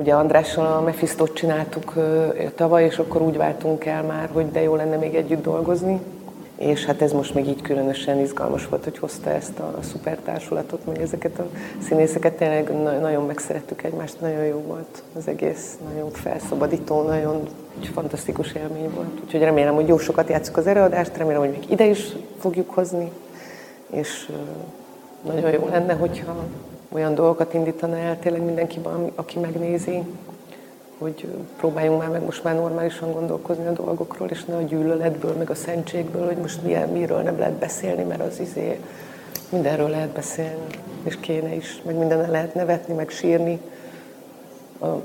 ugye 0.00 0.14
Andrással 0.14 0.66
a 0.66 0.80
Mephistot 0.80 1.34
csináltuk 1.34 1.94
tavaly, 2.54 2.84
és 2.84 2.98
akkor 2.98 3.22
úgy 3.22 3.36
váltunk 3.36 3.84
el 3.84 4.02
már, 4.02 4.28
hogy 4.32 4.50
de 4.50 4.60
jó 4.60 4.74
lenne 4.74 4.96
még 4.96 5.14
együtt 5.14 5.42
dolgozni 5.42 6.00
és 6.60 6.84
hát 6.84 7.02
ez 7.02 7.12
most 7.12 7.34
még 7.34 7.46
így 7.46 7.62
különösen 7.62 8.18
izgalmas 8.18 8.68
volt, 8.68 8.84
hogy 8.84 8.98
hozta 8.98 9.30
ezt 9.30 9.58
a, 9.58 9.74
a 9.78 9.82
szupertársulatot, 9.82 10.86
meg 10.86 11.00
ezeket 11.00 11.38
a 11.38 11.46
színészeket, 11.82 12.32
tényleg 12.32 12.72
nagyon 13.00 13.26
megszerettük 13.26 13.82
egymást, 13.82 14.20
nagyon 14.20 14.44
jó 14.44 14.58
volt 14.66 15.02
az 15.16 15.28
egész, 15.28 15.78
nagyon 15.92 16.10
felszabadító, 16.10 17.02
nagyon 17.02 17.48
fantasztikus 17.92 18.52
élmény 18.52 18.90
volt. 18.94 19.20
Úgyhogy 19.24 19.40
remélem, 19.40 19.74
hogy 19.74 19.88
jó 19.88 19.98
sokat 19.98 20.28
játszuk 20.28 20.56
az 20.56 20.66
előadást, 20.66 21.16
remélem, 21.16 21.40
hogy 21.40 21.50
még 21.50 21.70
ide 21.70 21.84
is 21.84 22.12
fogjuk 22.38 22.70
hozni, 22.70 23.10
és 23.90 24.30
nagyon 25.26 25.50
jó 25.50 25.68
lenne, 25.70 25.92
hogyha 25.92 26.34
olyan 26.92 27.14
dolgokat 27.14 27.54
indítana 27.54 27.96
el 27.96 28.18
tényleg 28.18 28.42
mindenkiben, 28.42 29.10
aki 29.14 29.38
megnézi, 29.38 30.02
hogy 30.98 31.26
próbáljunk 31.56 31.98
már 31.98 32.08
meg 32.08 32.24
most 32.24 32.44
már 32.44 32.54
normálisan 32.54 33.12
gondolkozni 33.12 33.66
a 33.66 33.72
dolgokról, 33.72 34.28
és 34.28 34.44
ne 34.44 34.56
a 34.56 34.62
gyűlöletből, 34.62 35.34
meg 35.34 35.50
a 35.50 35.54
szentségből, 35.54 36.26
hogy 36.26 36.36
most 36.36 36.62
milyen, 36.62 36.88
miről 36.88 37.20
nem 37.20 37.38
lehet 37.38 37.54
beszélni, 37.54 38.02
mert 38.02 38.20
az 38.20 38.40
izé 38.40 38.80
mindenről 39.48 39.88
lehet 39.88 40.08
beszélni, 40.08 40.64
és 41.02 41.16
kéne 41.20 41.54
is, 41.54 41.82
meg 41.84 41.96
mindenen 41.96 42.30
lehet 42.30 42.54
nevetni, 42.54 42.94
meg 42.94 43.10
sírni. 43.10 43.60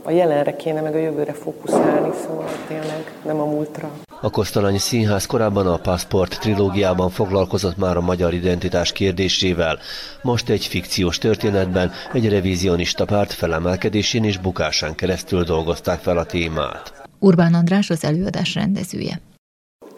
A, 0.03 0.11
jelenre 0.11 0.55
kéne, 0.55 0.81
meg 0.81 0.95
a 0.95 0.97
jövőre 0.97 1.33
fókuszálni, 1.33 2.09
szóval 2.25 2.49
tényleg 2.67 3.19
nem 3.25 3.39
a 3.39 3.45
múltra. 3.45 3.91
A 4.21 4.29
Kosztalanyi 4.29 4.77
Színház 4.77 5.25
korábban 5.25 5.67
a 5.67 5.77
Passport 5.77 6.39
trilógiában 6.39 7.09
foglalkozott 7.09 7.77
már 7.77 7.97
a 7.97 8.01
magyar 8.01 8.33
identitás 8.33 8.91
kérdésével. 8.91 9.77
Most 10.21 10.49
egy 10.49 10.65
fikciós 10.65 11.17
történetben 11.17 11.91
egy 12.13 12.29
revizionista 12.29 13.05
párt 13.05 13.33
felemelkedésén 13.33 14.23
és 14.23 14.37
bukásán 14.37 14.95
keresztül 14.95 15.43
dolgozták 15.43 15.99
fel 15.99 16.17
a 16.17 16.25
témát. 16.25 16.93
Urbán 17.19 17.53
András 17.53 17.89
az 17.89 18.03
előadás 18.03 18.55
rendezője. 18.55 19.21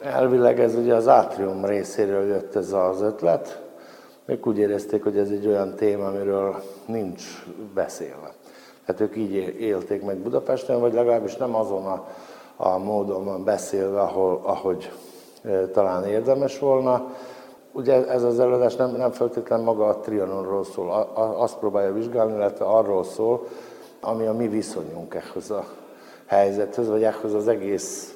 Elvileg 0.03 0.59
ez 0.59 0.75
ugye 0.75 0.93
az 0.93 1.07
átrium 1.07 1.65
részéről 1.65 2.27
jött 2.27 2.55
ez 2.55 2.71
az 2.71 3.01
ötlet. 3.01 3.61
Ők 4.25 4.47
úgy 4.47 4.57
érezték, 4.57 5.03
hogy 5.03 5.17
ez 5.17 5.29
egy 5.29 5.47
olyan 5.47 5.75
téma, 5.75 6.05
amiről 6.05 6.63
nincs 6.85 7.23
beszélve. 7.73 8.35
Hát 8.87 8.99
ők 8.99 9.15
így 9.15 9.33
élték 9.59 10.05
meg 10.05 10.17
Budapesten, 10.17 10.79
vagy 10.79 10.93
legalábbis 10.93 11.35
nem 11.35 11.55
azon 11.55 11.85
a 11.85 12.07
a 12.57 12.77
módon 12.77 13.25
van 13.25 13.43
beszélve, 13.43 13.99
ahol, 13.99 14.41
ahogy 14.43 14.91
talán 15.71 16.05
érdemes 16.05 16.59
volna. 16.59 17.05
ugye 17.71 18.07
ez 18.07 18.23
az 18.23 18.39
előadás 18.39 18.75
nem, 18.75 18.95
nem 18.95 19.11
feltétlenül 19.11 19.65
maga 19.65 19.87
a 19.87 19.99
Trianonról 19.99 20.63
szól, 20.63 20.91
a, 20.91 21.19
a, 21.19 21.41
azt 21.41 21.57
próbálja 21.57 21.93
vizsgálni, 21.93 22.33
illetve 22.33 22.65
arról 22.65 23.03
szól, 23.03 23.47
ami 24.01 24.25
a 24.25 24.33
mi 24.33 24.47
viszonyunk 24.47 25.13
ehhez 25.13 25.49
a 25.49 25.65
helyzethez, 26.25 26.89
vagy 26.89 27.03
ehhez 27.03 27.33
az 27.33 27.47
egész 27.47 28.15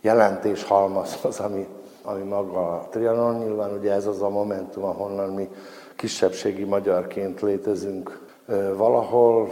jelentés 0.00 0.64
halmazhoz, 0.64 1.40
ami, 1.40 1.66
ami 2.02 2.22
maga 2.22 2.72
a 2.72 2.86
Trianon. 2.90 3.34
Nyilván 3.34 3.72
ugye 3.78 3.92
ez 3.92 4.06
az 4.06 4.22
a 4.22 4.28
momentum, 4.28 4.84
ahonnan 4.84 5.28
mi 5.28 5.48
kisebbségi 5.96 6.64
magyarként 6.64 7.40
létezünk 7.40 8.20
valahol. 8.76 9.48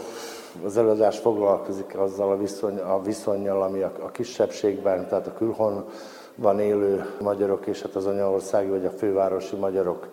Az 0.64 0.76
előadás 0.76 1.18
foglalkozik 1.18 1.98
azzal 1.98 2.30
a, 2.30 2.36
viszony, 2.36 2.78
a 2.78 3.02
viszonyjal, 3.02 3.62
ami 3.62 3.80
a, 3.80 3.92
a 4.00 4.10
kisebbségben, 4.10 5.08
tehát 5.08 5.26
a 5.26 5.32
külhonban 5.32 6.60
élő 6.60 7.04
magyarok 7.20 7.66
és 7.66 7.82
hát 7.82 7.94
az 7.94 8.06
anyaországi 8.06 8.68
vagy 8.68 8.84
a 8.84 8.90
fővárosi 8.90 9.56
magyarok 9.56 10.08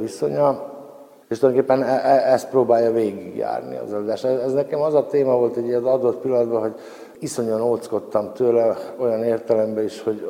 viszonya. 0.00 0.70
És 1.28 1.38
tulajdonképpen 1.38 1.82
e, 1.82 1.92
e, 1.92 2.32
ezt 2.32 2.48
próbálja 2.48 2.92
végigjárni 2.92 3.76
az 3.76 3.92
előadás. 3.92 4.24
Ez 4.24 4.52
nekem 4.52 4.80
az 4.80 4.94
a 4.94 5.06
téma 5.06 5.36
volt 5.36 5.56
egy 5.56 5.72
az 5.72 5.84
adott 5.84 6.20
pillanatban, 6.20 6.60
hogy 6.60 6.74
iszonyan 7.18 7.60
óckodtam 7.60 8.32
tőle 8.32 8.76
olyan 8.98 9.24
értelemben 9.24 9.84
is, 9.84 10.02
hogy 10.02 10.26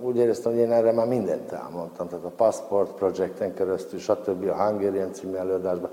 úgy 0.00 0.16
éreztem, 0.16 0.52
hogy 0.52 0.60
én 0.60 0.72
erre 0.72 0.92
már 0.92 1.06
mindent 1.06 1.52
elmondtam. 1.52 2.08
Tehát 2.08 2.24
a 2.24 2.32
Passport 2.36 2.92
Projecten 2.92 3.54
keresztül, 3.54 3.98
stb. 3.98 4.48
a 4.48 4.64
Hungarian 4.64 5.12
című 5.12 5.34
előadásban 5.34 5.90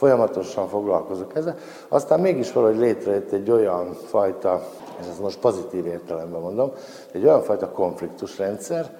folyamatosan 0.00 0.68
foglalkozok 0.68 1.34
ezzel. 1.34 1.56
Aztán 1.88 2.20
mégis 2.20 2.52
valahogy 2.52 2.78
létrejött 2.78 3.32
egy 3.32 3.50
olyan 3.50 3.92
fajta, 3.92 4.60
és 5.00 5.06
ezt 5.06 5.20
most 5.20 5.38
pozitív 5.38 5.86
értelemben 5.86 6.40
mondom, 6.40 6.72
egy 7.12 7.24
olyan 7.24 7.42
fajta 7.42 7.70
konfliktusrendszer, 7.70 8.98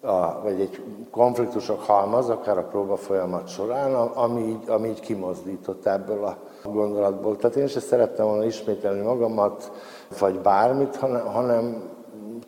a, 0.00 0.42
vagy 0.42 0.60
egy 0.60 0.82
konfliktusok 1.10 1.80
halmaz, 1.80 2.28
akár 2.30 2.58
a 2.58 2.62
próba 2.62 2.96
folyamat 2.96 3.48
során, 3.48 3.94
ami 3.94 4.40
így, 4.40 4.68
ami 4.68 4.88
így 4.88 5.00
kimozdított 5.00 5.86
ebből 5.86 6.24
a 6.24 6.36
gondolatból. 6.64 7.36
Tehát 7.36 7.56
én 7.56 7.64
is 7.64 7.70
szerettem 7.70 8.26
volna 8.26 8.44
ismételni 8.44 9.00
magamat, 9.00 9.72
vagy 10.18 10.38
bármit, 10.38 10.96
hanem, 10.96 11.26
hanem 11.26 11.82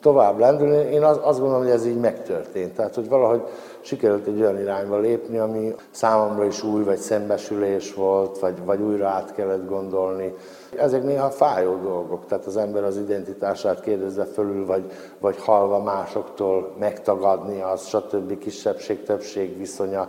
tovább 0.00 0.38
lendülni. 0.38 0.92
Én 0.92 1.02
azt, 1.02 1.20
azt 1.20 1.38
gondolom, 1.38 1.62
hogy 1.62 1.72
ez 1.72 1.86
így 1.86 2.00
megtörtént. 2.00 2.74
Tehát, 2.74 2.94
hogy 2.94 3.08
valahogy 3.08 3.42
sikerült 3.86 4.26
egy 4.26 4.40
olyan 4.40 4.60
irányba 4.60 4.98
lépni, 4.98 5.38
ami 5.38 5.74
számomra 5.90 6.44
is 6.44 6.62
új, 6.62 6.82
vagy 6.82 6.98
szembesülés 6.98 7.94
volt, 7.94 8.38
vagy, 8.38 8.64
vagy 8.64 8.80
újra 8.80 9.08
át 9.08 9.34
kellett 9.34 9.68
gondolni. 9.68 10.34
Ezek 10.76 11.02
néha 11.02 11.30
fájó 11.30 11.76
dolgok, 11.76 12.26
tehát 12.26 12.46
az 12.46 12.56
ember 12.56 12.84
az 12.84 12.96
identitását 12.96 13.80
kérdezze 13.80 14.24
fölül, 14.24 14.66
vagy, 14.66 14.92
vagy 15.18 15.36
halva 15.40 15.82
másoktól 15.82 16.74
megtagadni 16.78 17.60
az, 17.60 17.86
stb. 17.86 18.38
kisebbség-többség 18.38 19.58
viszonya. 19.58 20.08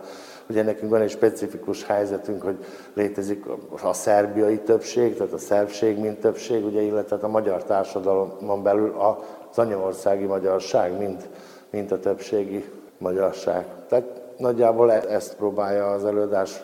Ugye 0.50 0.64
nekünk 0.64 0.92
van 0.92 1.02
egy 1.02 1.10
specifikus 1.10 1.86
helyzetünk, 1.86 2.42
hogy 2.42 2.58
létezik 2.94 3.46
a 3.84 3.94
szerbiai 3.94 4.60
többség, 4.60 5.18
tehát 5.18 5.34
a 5.34 5.38
szerbség, 5.38 5.98
mint 5.98 6.20
többség, 6.20 6.66
ugye, 6.66 6.82
illetve 6.82 7.18
a 7.22 7.28
magyar 7.28 7.64
társadalomon 7.64 8.64
belül 8.64 8.96
az 8.98 9.58
anyaországi 9.58 10.26
magyarság, 10.26 10.98
mint, 10.98 11.30
mint 11.70 11.92
a 11.92 12.00
többségi 12.00 12.66
magyarság. 12.98 13.66
Tehát 13.90 14.22
nagyjából 14.38 14.92
e- 14.92 15.06
ezt 15.10 15.36
próbálja 15.36 15.92
az 15.92 16.06
előadás 16.06 16.64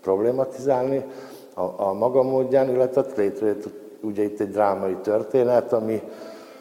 problématizálni 0.00 1.04
a, 1.54 1.82
a 1.82 1.92
maga 1.92 2.22
módján, 2.22 2.68
illetve 2.68 3.04
létrejött 3.16 3.68
ugye 4.00 4.22
itt 4.22 4.40
egy 4.40 4.50
drámai 4.50 4.96
történet, 5.02 5.72
ami 5.72 6.02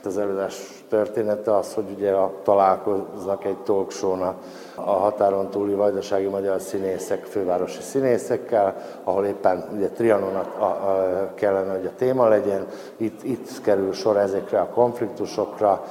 az 0.05 0.17
előadás 0.17 0.83
története 0.89 1.55
az, 1.55 1.73
hogy 1.73 1.85
ugye 1.95 2.11
a, 2.11 2.33
találkoznak 2.43 3.45
egy 3.45 3.57
talkshow 3.57 4.21
a, 4.21 4.35
a 4.75 4.91
határon 4.91 5.49
túli 5.49 5.73
vajdasági 5.73 6.25
magyar 6.25 6.61
színészek, 6.61 7.25
fővárosi 7.25 7.81
színészekkel, 7.81 8.75
ahol 9.03 9.25
éppen 9.25 9.69
ugye 9.75 9.89
Trianon 9.89 10.35
a, 10.35 10.63
a, 10.63 11.31
kellene, 11.35 11.73
hogy 11.73 11.85
a 11.85 11.95
téma 11.95 12.27
legyen. 12.27 12.67
Itt, 12.97 13.23
itt 13.23 13.61
kerül 13.61 13.93
sor 13.93 14.17
ezekre 14.17 14.59
a 14.59 14.69
konfliktusokra, 14.69 15.83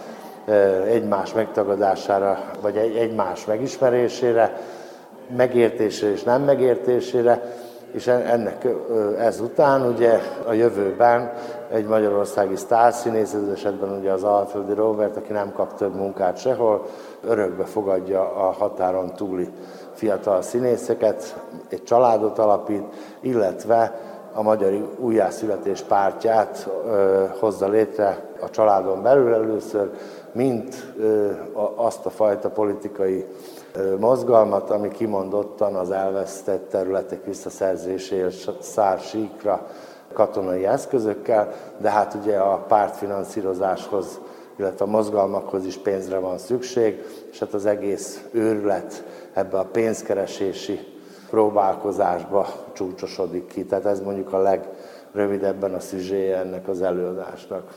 egymás 0.87 1.33
megtagadására, 1.33 2.39
vagy 2.61 2.77
egymás 2.77 3.45
megismerésére, 3.45 4.61
megértésére 5.37 6.13
és 6.13 6.23
nem 6.23 6.43
megértésére, 6.43 7.43
és 7.93 8.07
ennek 8.07 8.67
ezután 9.19 9.87
ugye 9.87 10.19
a 10.47 10.53
jövőben 10.53 11.33
egy 11.71 11.87
magyarországi 11.87 12.57
sztárszínész, 12.57 13.33
ez 13.33 13.49
esetben 13.53 13.99
ugye 13.99 14.13
az 14.13 14.25
Alföldi 14.25 14.75
Robert, 14.75 15.17
aki 15.17 15.33
nem 15.33 15.53
kap 15.53 15.75
több 15.75 15.95
munkát 15.95 16.37
sehol, 16.37 16.87
örökbe 17.25 17.65
fogadja 17.65 18.21
a 18.21 18.51
határon 18.51 19.15
túli 19.15 19.49
fiatal 19.93 20.43
színészeket, 20.43 21.37
egy 21.69 21.83
családot 21.83 22.39
alapít, 22.39 22.85
illetve 23.21 24.01
a 24.35 24.43
Magyar 24.43 24.97
Újjászületés 24.99 25.81
pártját 25.81 26.69
ö, 26.87 27.25
hozza 27.39 27.69
létre 27.69 28.19
a 28.41 28.51
családon 28.51 29.03
belül 29.03 29.35
először, 29.35 29.91
mint 30.33 30.95
azt 31.75 32.07
a 32.07 32.11
fajta 32.11 32.51
politikai 32.51 33.27
mozgalmat, 33.99 34.71
ami 34.71 34.89
kimondottan 34.89 35.75
az 35.75 35.91
elvesztett 35.91 36.69
területek 36.69 37.25
visszaszerzéséhez 37.25 38.51
szár 38.61 38.99
síkra 38.99 39.67
katonai 40.13 40.67
eszközökkel, 40.67 41.53
de 41.79 41.91
hát 41.91 42.15
ugye 42.15 42.39
a 42.39 42.57
pártfinanszírozáshoz, 42.57 44.21
illetve 44.57 44.85
a 44.85 44.89
mozgalmakhoz 44.89 45.67
is 45.67 45.77
pénzre 45.77 46.19
van 46.19 46.39
szükség, 46.39 47.05
és 47.31 47.39
hát 47.39 47.55
az 47.55 47.67
egész 47.67 48.25
őrület 48.31 49.05
ebbe 49.33 49.59
a 49.59 49.65
pénzkeresési 49.65 50.81
próbálkozásba 51.31 52.47
csúcsosodik 52.73 53.47
ki. 53.47 53.65
Tehát 53.65 53.87
ez 53.87 54.01
mondjuk 54.01 54.33
a 54.33 54.39
legrövidebben 54.39 55.75
a 55.75 55.81
szüzséje 55.81 56.37
ennek 56.37 56.69
az 56.69 56.83
előadásnak. 56.83 57.75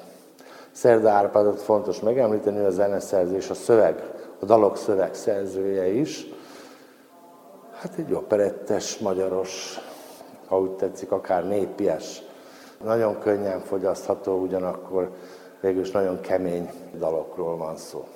Szerda 0.75 1.09
Árpádot 1.09 1.61
fontos 1.61 1.99
megemlíteni, 1.99 2.57
hogy 2.57 2.65
a 2.65 2.69
zeneszerzés, 2.69 3.49
a 3.49 3.53
szöveg 3.53 4.03
a 4.39 4.45
dalok 4.45 4.77
szövegszerzője 4.77 5.87
is. 5.87 6.25
Hát 7.71 7.93
egy 7.97 8.13
operettes, 8.13 8.97
magyaros, 8.97 9.79
ha 10.47 10.59
úgy 10.59 10.71
tetszik, 10.71 11.11
akár 11.11 11.47
népies, 11.47 12.21
nagyon 12.83 13.19
könnyen 13.19 13.59
fogyasztható, 13.59 14.39
ugyanakkor 14.39 15.11
végülis 15.61 15.91
nagyon 15.91 16.21
kemény 16.21 16.69
dalokról 16.97 17.57
van 17.57 17.77
szó. 17.77 18.07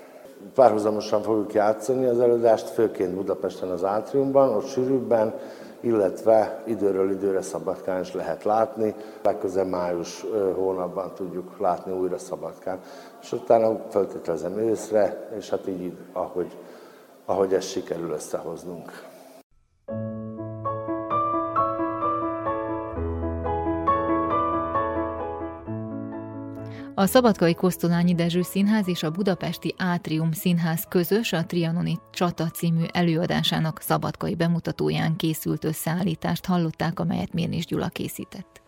Párhuzamosan 0.53 1.22
fogjuk 1.22 1.53
játszani 1.53 2.05
az 2.05 2.20
előadást, 2.20 2.70
főként 2.70 3.14
Budapesten 3.14 3.70
az 3.70 3.84
átriumban, 3.84 4.55
ott 4.55 4.68
sűrűbben, 4.68 5.34
illetve 5.80 6.63
időről 6.65 7.11
időre 7.11 7.41
Szabadkán 7.41 8.01
is 8.01 8.13
lehet 8.13 8.43
látni. 8.43 8.95
Legközelebb 9.23 9.69
május 9.69 10.25
hónapban 10.55 11.13
tudjuk 11.15 11.59
látni 11.59 11.91
újra 11.91 12.17
Szabadkán. 12.17 12.80
És 13.21 13.32
utána 13.32 13.86
feltételezem 13.89 14.57
őszre, 14.57 15.30
és 15.38 15.49
hát 15.49 15.67
így, 15.67 15.97
ahogy, 16.13 16.57
ahogy 17.25 17.53
ezt 17.53 17.69
sikerül 17.69 18.11
összehoznunk. 18.11 19.09
A 27.00 27.06
Szabadkai 27.06 27.54
Kosztolányi 27.54 28.16
Dezső 28.16 28.41
Színház 28.41 28.88
és 28.88 29.04
a 29.04 29.12
Budapesti 29.12 29.74
Átrium 29.78 30.32
Színház 30.32 30.86
közös 30.89 31.34
a 31.34 31.45
Trianoni 31.45 32.00
Csata 32.12 32.50
című 32.50 32.84
előadásának 32.91 33.82
szabadkai 33.82 34.36
bemutatóján 34.36 35.16
készült 35.16 35.64
összeállítást 35.64 36.45
hallották, 36.45 37.00
amelyet 37.00 37.34
Mérnés 37.34 37.66
Gyula 37.66 37.88
készített. 37.88 38.62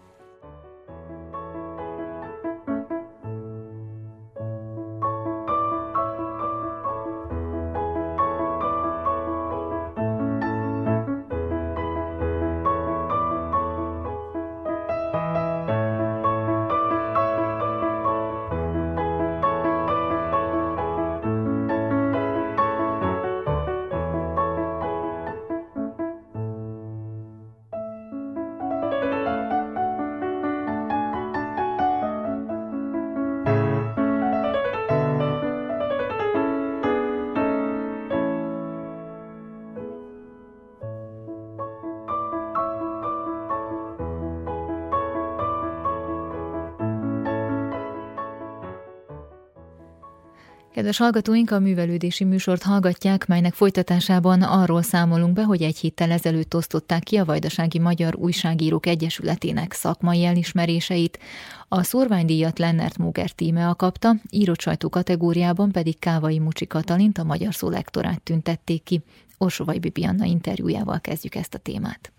Kedves 50.73 50.97
hallgatóink, 50.97 51.51
a 51.51 51.59
művelődési 51.59 52.23
műsort 52.23 52.63
hallgatják, 52.63 53.27
melynek 53.27 53.53
folytatásában 53.53 54.41
arról 54.41 54.81
számolunk 54.81 55.33
be, 55.33 55.43
hogy 55.43 55.61
egy 55.61 55.77
héttel 55.77 56.11
ezelőtt 56.11 56.55
osztották 56.55 57.03
ki 57.03 57.17
a 57.17 57.25
Vajdasági 57.25 57.79
Magyar 57.79 58.15
Újságírók 58.15 58.85
Egyesületének 58.85 59.73
szakmai 59.73 60.25
elismeréseit. 60.25 61.19
A 61.67 61.83
szorványdíjat 61.83 62.59
Lennert 62.59 62.97
Móger 62.97 63.31
Tímea 63.31 63.75
kapta, 63.75 64.15
írott 64.29 64.59
sajtó 64.59 64.89
kategóriában 64.89 65.71
pedig 65.71 65.99
Kávai 65.99 66.39
Mucsi 66.39 66.67
Katalint, 66.67 67.17
a 67.17 67.23
magyar 67.23 67.53
szó 67.53 67.69
lektorát 67.69 68.21
tüntették 68.21 68.83
ki. 68.83 69.01
Orsovai 69.37 69.79
Bibianna 69.79 70.25
interjújával 70.25 70.99
kezdjük 70.99 71.35
ezt 71.35 71.53
a 71.53 71.57
témát. 71.57 72.11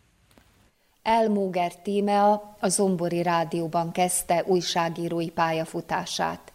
Elmóger 1.02 1.76
Tímea 1.76 2.56
a 2.60 2.68
Zombori 2.68 3.22
Rádióban 3.22 3.92
kezdte 3.92 4.44
újságírói 4.46 5.30
pályafutását. 5.30 6.51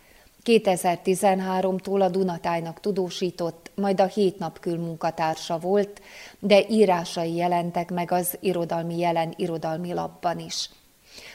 2013-tól 0.48 2.02
a 2.02 2.10
Dunatájnak 2.10 2.80
tudósított, 2.80 3.72
majd 3.76 4.02
a 4.02 4.06
hét 4.06 4.40
nap 4.40 4.66
munkatársa 4.66 5.58
volt, 5.58 6.02
de 6.40 6.66
írásai 6.70 7.36
jelentek 7.36 7.92
meg 7.92 8.12
az 8.12 8.38
irodalmi 8.40 8.98
jelen 8.98 9.34
irodalmi 9.36 9.94
labban 9.94 10.40
is. 10.40 10.70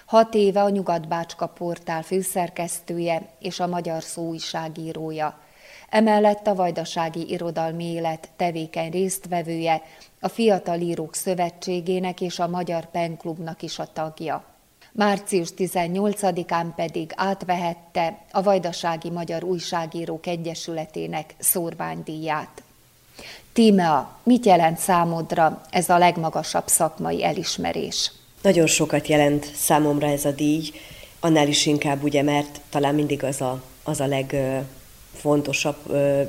Hat 0.07 0.35
éve 0.35 0.63
a 0.63 0.69
Nyugat-Bácska 0.69 1.47
portál 1.47 2.03
főszerkesztője 2.03 3.29
és 3.41 3.61
a 3.61 3.67
Magyar 3.67 4.03
Szó 4.03 4.29
újságírója. 4.29 5.41
Emellett 5.89 6.47
a 6.47 6.55
Vajdasági 6.55 7.31
Irodalmi 7.31 7.85
Élet 7.85 8.29
tevékeny 8.37 8.91
résztvevője, 8.91 9.83
a 10.21 10.29
Fiatal 10.29 10.81
Írók 10.81 11.15
Szövetségének 11.15 12.21
és 12.21 12.39
a 12.39 12.49
Magyar 12.49 12.91
Penklubnak 12.91 13.63
is 13.63 13.79
a 13.79 13.87
tagja 13.93 14.52
március 14.93 15.49
18-án 15.57 16.67
pedig 16.77 17.13
átvehette 17.17 18.19
a 18.31 18.43
Vajdasági 18.43 19.11
Magyar 19.11 19.45
Újságírók 19.45 20.27
Egyesületének 20.27 21.35
szórványdíját. 21.39 22.63
Tímea, 23.53 24.19
mit 24.23 24.47
jelent 24.47 24.79
számodra 24.79 25.61
ez 25.71 25.89
a 25.89 25.99
legmagasabb 25.99 26.67
szakmai 26.67 27.25
elismerés? 27.25 28.13
Nagyon 28.43 28.67
sokat 28.67 29.07
jelent 29.07 29.51
számomra 29.55 30.07
ez 30.07 30.25
a 30.25 30.31
díj, 30.31 30.71
annál 31.21 31.49
is 31.49 31.67
inkább 31.67 32.03
ugye, 32.03 32.23
mert 32.23 32.61
talán 32.71 32.95
mindig 32.95 33.25
az 33.25 33.41
a, 33.41 33.63
az 33.83 34.01
a 34.01 34.07
legfontosabb, 34.07 35.77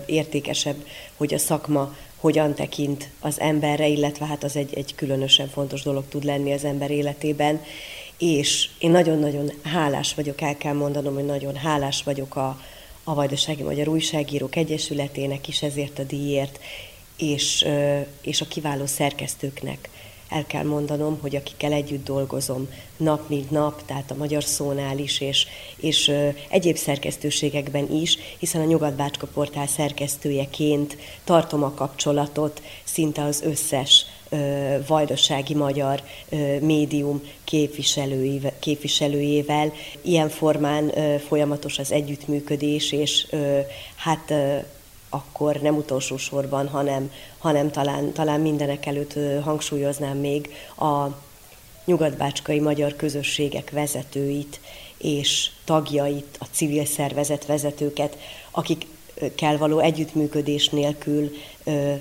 értékesebb, 0.05 0.86
hogy 1.18 1.34
a 1.34 1.38
szakma 1.38 1.95
hogyan 2.18 2.53
tekint 2.53 3.09
az 3.20 3.39
emberre, 3.39 3.88
illetve 3.88 4.26
hát 4.26 4.43
az 4.43 4.55
egy, 4.55 4.74
egy 4.74 4.95
különösen 4.95 5.47
fontos 5.47 5.82
dolog 5.84 6.03
tud 6.09 6.24
lenni 6.24 6.53
az 6.53 6.64
ember 6.64 6.91
életében, 6.91 7.61
és 8.24 8.69
én 8.78 8.91
nagyon-nagyon 8.91 9.51
hálás 9.63 10.13
vagyok, 10.13 10.41
el 10.41 10.57
kell 10.57 10.74
mondanom, 10.74 11.13
hogy 11.13 11.26
nagyon 11.26 11.55
hálás 11.55 12.03
vagyok 12.03 12.36
a, 12.36 12.61
a 13.03 13.13
Vajdasági 13.13 13.63
Magyar 13.63 13.88
Újságírók 13.88 14.55
Egyesületének 14.55 15.47
is 15.47 15.61
ezért 15.61 15.99
a 15.99 16.03
díjért, 16.03 16.59
és, 17.17 17.65
és 18.21 18.41
a 18.41 18.47
kiváló 18.47 18.86
szerkesztőknek. 18.86 19.89
El 20.30 20.45
kell 20.45 20.63
mondanom, 20.63 21.19
hogy 21.21 21.36
akikkel 21.36 21.71
együtt 21.71 22.05
dolgozom 22.05 22.69
nap 22.97 23.30
mint 23.30 23.51
nap, 23.51 23.86
tehát 23.86 24.11
a 24.11 24.15
Magyar 24.15 24.43
Szónál 24.43 24.97
is, 24.97 25.21
és, 25.21 25.47
és 25.76 26.11
egyéb 26.49 26.76
szerkesztőségekben 26.76 27.91
is, 27.91 28.17
hiszen 28.38 28.61
a 28.61 28.65
Nyugat-Bácska 28.65 29.28
portál 29.28 29.67
szerkesztőjeként 29.67 30.97
tartom 31.24 31.63
a 31.63 31.74
kapcsolatot 31.74 32.61
szinte 32.84 33.24
az 33.24 33.41
összes 33.41 34.05
vajdasági 34.88 35.55
magyar 35.55 36.01
médium 36.59 37.21
képviselőjével. 38.59 39.73
Ilyen 40.01 40.29
formán 40.29 40.91
folyamatos 41.27 41.79
az 41.79 41.91
együttműködés, 41.91 42.91
és 42.91 43.27
hát 43.95 44.34
akkor 45.09 45.55
nem 45.55 45.75
utolsó 45.75 46.17
sorban, 46.17 46.67
hanem, 46.67 47.11
hanem 47.38 47.71
talán, 47.71 48.13
talán 48.13 48.39
mindenek 48.39 48.86
előtt 48.86 49.43
hangsúlyoznám 49.43 50.17
még 50.17 50.53
a 50.77 51.07
nyugatbácskai 51.86 52.59
magyar 52.59 52.95
közösségek 52.95 53.69
vezetőit 53.71 54.59
és 54.97 55.49
tagjait, 55.65 56.38
a 56.39 56.45
civil 56.51 56.86
szervezet 56.86 57.45
vezetőket, 57.45 58.17
akikkel 58.51 59.57
való 59.57 59.79
együttműködés 59.79 60.69
nélkül 60.69 61.31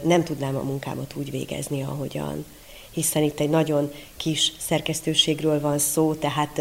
nem 0.03 0.25
tudnám 0.25 0.57
a 0.57 0.63
munkámat 0.63 1.15
úgy 1.17 1.31
végezni, 1.31 1.83
ahogyan. 1.83 2.45
Hiszen 2.91 3.23
itt 3.23 3.41
egy 3.41 3.51
nagyon 3.51 3.93
kis 4.17 4.53
szerkesztőségről 4.59 5.61
van 5.61 5.79
szó, 5.79 6.15
tehát 6.15 6.61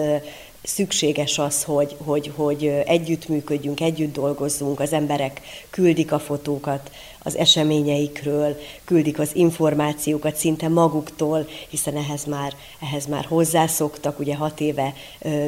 szükséges 0.63 1.37
az, 1.37 1.63
hogy, 1.63 1.95
hogy, 2.03 2.31
hogy 2.35 2.65
együttműködjünk, 2.85 3.81
együtt 3.81 4.13
dolgozzunk, 4.13 4.79
az 4.79 4.93
emberek 4.93 5.41
küldik 5.69 6.11
a 6.11 6.19
fotókat 6.19 6.91
az 7.23 7.37
eseményeikről, 7.37 8.59
küldik 8.83 9.19
az 9.19 9.29
információkat 9.33 10.35
szinte 10.35 10.67
maguktól, 10.67 11.47
hiszen 11.69 11.95
ehhez 11.95 12.25
már, 12.25 12.53
ehhez 12.81 13.05
már 13.05 13.25
hozzászoktak, 13.25 14.19
ugye 14.19 14.35
hat 14.35 14.59
éve 14.59 14.93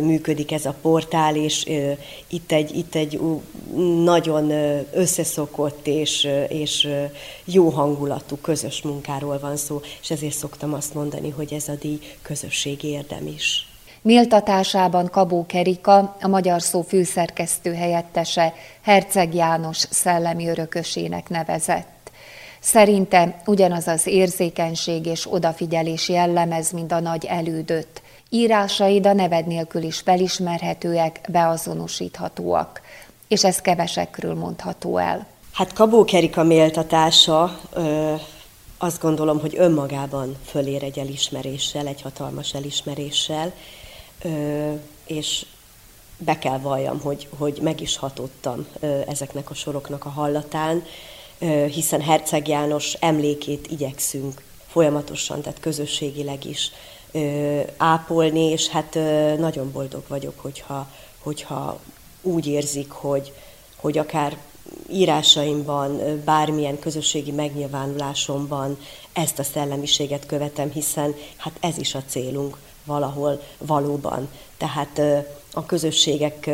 működik 0.01 0.51
ez 0.51 0.65
a 0.65 0.76
portál, 0.82 1.36
és 1.36 1.65
itt 2.28 2.51
egy, 2.51 2.76
itt 2.78 2.95
egy 2.95 3.19
nagyon 4.03 4.51
összeszokott 4.93 5.88
és, 5.88 6.28
és 6.49 6.88
jó 7.45 7.69
hangulatú 7.69 8.36
közös 8.36 8.82
munkáról 8.82 9.39
van 9.39 9.55
szó, 9.55 9.82
és 10.01 10.11
ezért 10.11 10.36
szoktam 10.36 10.74
azt 10.74 10.93
mondani, 10.93 11.30
hogy 11.30 11.53
ez 11.53 11.67
a 11.67 11.76
díj 11.76 11.99
közösségi 12.21 12.88
érdem 12.88 13.28
is. 13.28 13.72
Méltatásában 14.06 15.10
Kabó 15.10 15.45
Kerika, 15.45 16.16
a 16.22 16.28
magyar 16.28 16.62
szó 16.62 16.82
főszerkesztő 16.82 17.74
helyettese, 17.74 18.54
Herceg 18.82 19.34
János 19.34 19.78
szellemi 19.78 20.47
örökösének 20.47 21.30
nevezett. 21.30 22.12
Szerinte 22.60 23.41
ugyanaz 23.45 23.88
az 23.88 24.08
érzékenység 24.08 25.06
és 25.06 25.28
odafigyelés 25.32 26.10
jellemez, 26.10 26.72
mint 26.72 26.91
a 26.91 26.99
nagy 26.99 27.26
elődött. 27.26 28.01
Írásaid 28.30 29.06
a 29.06 29.14
neved 29.14 29.47
nélkül 29.47 29.82
is 29.82 29.99
felismerhetőek, 29.99 31.20
beazonosíthatóak, 31.30 32.82
és 33.28 33.43
ez 33.43 33.62
kevesekről 33.62 34.34
mondható 34.34 34.97
el. 34.97 35.28
Hát 35.54 35.74
Kabó 35.74 36.04
Kerika 36.04 36.43
méltatása 36.43 37.60
ö, 37.74 38.14
azt 38.78 39.01
gondolom, 39.01 39.39
hogy 39.39 39.54
önmagában 39.58 40.36
fölér 40.45 40.84
egy 40.84 40.99
elismeréssel, 40.99 41.88
egy 41.88 42.01
hatalmas 42.01 42.54
elismeréssel, 42.54 43.54
és 45.05 45.45
be 46.17 46.38
kell 46.38 46.57
valljam, 46.57 46.99
hogy, 46.99 47.28
hogy 47.38 47.59
meg 47.61 47.82
is 47.82 47.97
hatottam 47.97 48.67
ezeknek 49.07 49.49
a 49.49 49.53
soroknak 49.53 50.05
a 50.05 50.09
hallatán, 50.09 50.84
hiszen 51.71 52.01
Herceg 52.01 52.47
János 52.47 52.93
emlékét 52.93 53.67
igyekszünk 53.71 54.41
folyamatosan, 54.67 55.41
tehát 55.41 55.59
közösségileg 55.59 56.45
is 56.45 56.71
ápolni, 57.78 58.49
és 58.49 58.67
hát 58.67 58.93
nagyon 59.38 59.71
boldog 59.71 60.03
vagyok, 60.07 60.39
hogyha, 60.39 60.88
hogyha 61.19 61.80
úgy 62.21 62.47
érzik, 62.47 62.91
hogy, 62.91 63.34
hogy 63.76 63.97
akár 63.97 64.38
írásaimban, 64.91 66.21
bármilyen 66.26 66.80
közösségi 66.80 67.32
megnyilvánulásomban 67.32 68.78
ezt 69.13 69.39
a 69.39 69.43
szellemiséget 69.43 70.26
követem, 70.26 70.71
hiszen 70.71 71.15
hát 71.38 71.53
ez 71.59 71.78
is 71.78 71.95
a 71.95 72.03
célunk, 72.07 72.57
valahol 72.86 73.42
valóban. 73.58 74.30
Tehát 74.58 75.02
a 75.54 75.66
közösségek 75.66 76.50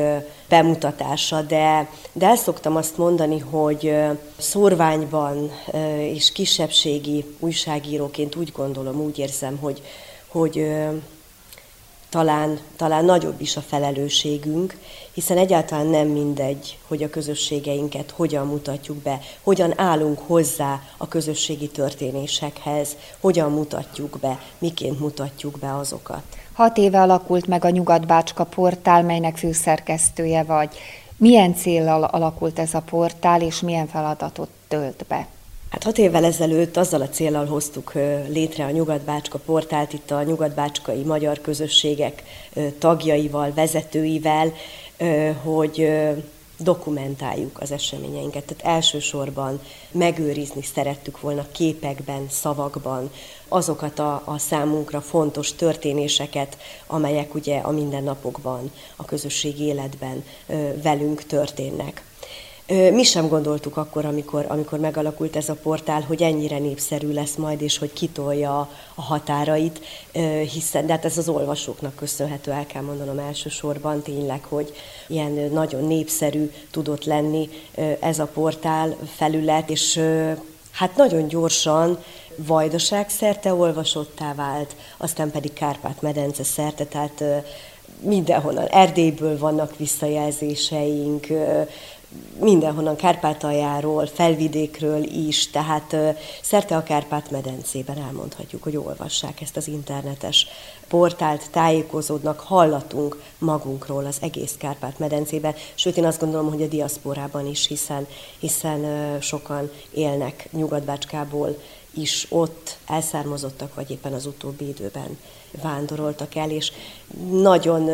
bemutatása, 0.49 1.41
de, 1.41 1.89
de 2.11 2.25
el 2.25 2.35
szoktam 2.35 2.75
azt 2.75 2.97
mondani, 2.97 3.39
hogy 3.39 3.95
szorványban 4.37 5.51
és 5.99 6.31
kisebbségi 6.31 7.25
újságíróként 7.39 8.35
úgy 8.35 8.51
gondolom, 8.51 9.01
úgy 9.01 9.17
érzem, 9.17 9.57
hogy, 9.57 9.81
hogy 10.27 10.75
talán, 12.09 12.59
talán 12.75 13.05
nagyobb 13.05 13.41
is 13.41 13.57
a 13.57 13.61
felelősségünk, 13.61 14.77
hiszen 15.13 15.37
egyáltalán 15.37 15.85
nem 15.85 16.07
mindegy, 16.07 16.77
hogy 16.87 17.03
a 17.03 17.09
közösségeinket 17.09 18.11
hogyan 18.11 18.47
mutatjuk 18.47 18.97
be, 18.97 19.19
hogyan 19.43 19.79
állunk 19.79 20.19
hozzá 20.19 20.81
a 20.97 21.07
közösségi 21.07 21.67
történésekhez, 21.67 22.95
hogyan 23.19 23.51
mutatjuk 23.51 24.17
be, 24.21 24.39
miként 24.57 24.99
mutatjuk 24.99 25.59
be 25.59 25.75
azokat. 25.75 26.23
Hat 26.53 26.77
éve 26.77 27.01
alakult 27.01 27.47
meg 27.47 27.65
a 27.65 27.69
Nyugat-Bácska 27.69 28.43
portál, 28.43 29.03
melynek 29.03 29.37
főszerkesztője 29.37 30.43
vagy. 30.43 30.69
Milyen 31.17 31.55
célral 31.55 32.03
alakult 32.03 32.59
ez 32.59 32.73
a 32.73 32.81
portál, 32.81 33.41
és 33.41 33.59
milyen 33.59 33.87
feladatot 33.87 34.49
tölt 34.67 35.05
be? 35.07 35.27
Hát 35.69 35.83
hat 35.83 35.97
évvel 35.97 36.23
ezelőtt 36.25 36.77
azzal 36.77 37.01
a 37.01 37.09
célral 37.09 37.45
hoztuk 37.45 37.93
létre 38.27 38.65
a 38.65 38.71
Nyugat-Bácska 38.71 39.37
portált, 39.37 39.93
itt 39.93 40.11
a 40.11 40.23
nyugat-bácskai 40.23 41.03
magyar 41.03 41.41
közösségek 41.41 42.23
tagjaival, 42.77 43.53
vezetőivel, 43.53 44.53
hogy 45.43 45.89
dokumentáljuk 46.57 47.61
az 47.61 47.71
eseményeinket. 47.71 48.43
Tehát 48.43 48.75
elsősorban 48.75 49.59
megőrizni 49.91 50.61
szerettük 50.61 51.21
volna 51.21 51.45
képekben, 51.51 52.25
szavakban 52.29 53.11
azokat 53.47 53.99
a, 53.99 54.21
a 54.25 54.37
számunkra 54.37 55.01
fontos 55.01 55.53
történéseket, 55.55 56.57
amelyek 56.87 57.35
ugye 57.35 57.57
a 57.57 57.71
mindennapokban, 57.71 58.71
a 58.95 59.05
közösségi 59.05 59.63
életben 59.63 60.23
velünk 60.83 61.23
történnek. 61.23 62.03
Mi 62.69 63.03
sem 63.03 63.27
gondoltuk 63.27 63.77
akkor, 63.77 64.05
amikor, 64.05 64.45
amikor 64.47 64.79
megalakult 64.79 65.35
ez 65.35 65.49
a 65.49 65.53
portál, 65.53 66.01
hogy 66.01 66.21
ennyire 66.21 66.57
népszerű 66.57 67.13
lesz 67.13 67.35
majd, 67.35 67.61
és 67.61 67.77
hogy 67.77 67.93
kitolja 67.93 68.69
a 68.95 69.01
határait, 69.01 69.79
hiszen, 70.51 70.85
de 70.85 70.91
hát 70.93 71.05
ez 71.05 71.17
az 71.17 71.29
olvasóknak 71.29 71.95
köszönhető, 71.95 72.51
el 72.51 72.65
kell 72.65 72.81
mondanom 72.81 73.19
elsősorban 73.19 74.01
tényleg, 74.01 74.43
hogy 74.43 74.73
ilyen 75.07 75.31
nagyon 75.31 75.83
népszerű 75.83 76.51
tudott 76.71 77.05
lenni 77.05 77.49
ez 77.99 78.19
a 78.19 78.25
portál 78.33 78.95
felület, 79.15 79.69
és 79.69 80.01
hát 80.71 80.95
nagyon 80.95 81.27
gyorsan 81.27 82.03
Vajdaság 82.35 83.09
szerte 83.09 83.53
olvasottá 83.53 84.33
vált, 84.33 84.75
aztán 84.97 85.31
pedig 85.31 85.53
Kárpát-medence 85.53 86.43
szerte, 86.43 86.85
tehát 86.85 87.23
mindenhonnan, 88.01 88.65
Erdélyből 88.65 89.37
vannak 89.37 89.77
visszajelzéseink, 89.77 91.27
mindenhonnan, 92.39 92.95
Kárpátaljáról, 92.95 94.07
felvidékről 94.07 95.03
is, 95.03 95.49
tehát 95.49 95.95
szerte 96.41 96.75
a 96.75 96.83
Kárpát-medencében 96.83 97.97
elmondhatjuk, 97.97 98.63
hogy 98.63 98.77
olvassák 98.77 99.41
ezt 99.41 99.57
az 99.57 99.67
internetes 99.67 100.47
portált, 100.87 101.49
tájékozódnak, 101.51 102.39
hallatunk 102.39 103.21
magunkról 103.37 104.05
az 104.05 104.17
egész 104.21 104.55
Kárpát-medencében, 104.57 105.55
sőt 105.75 105.97
én 105.97 106.05
azt 106.05 106.19
gondolom, 106.19 106.49
hogy 106.49 106.61
a 106.61 106.67
diaszporában 106.67 107.47
is, 107.47 107.67
hiszen, 107.67 108.07
hiszen 108.39 108.81
sokan 109.21 109.71
élnek 109.93 110.49
Nyugatbácskából, 110.51 111.57
is 111.93 112.27
ott 112.29 112.77
elszármazottak, 112.85 113.75
vagy 113.75 113.91
éppen 113.91 114.13
az 114.13 114.25
utóbbi 114.25 114.67
időben 114.67 115.17
vándoroltak 115.61 116.35
el, 116.35 116.51
és 116.51 116.71
nagyon 117.31 117.89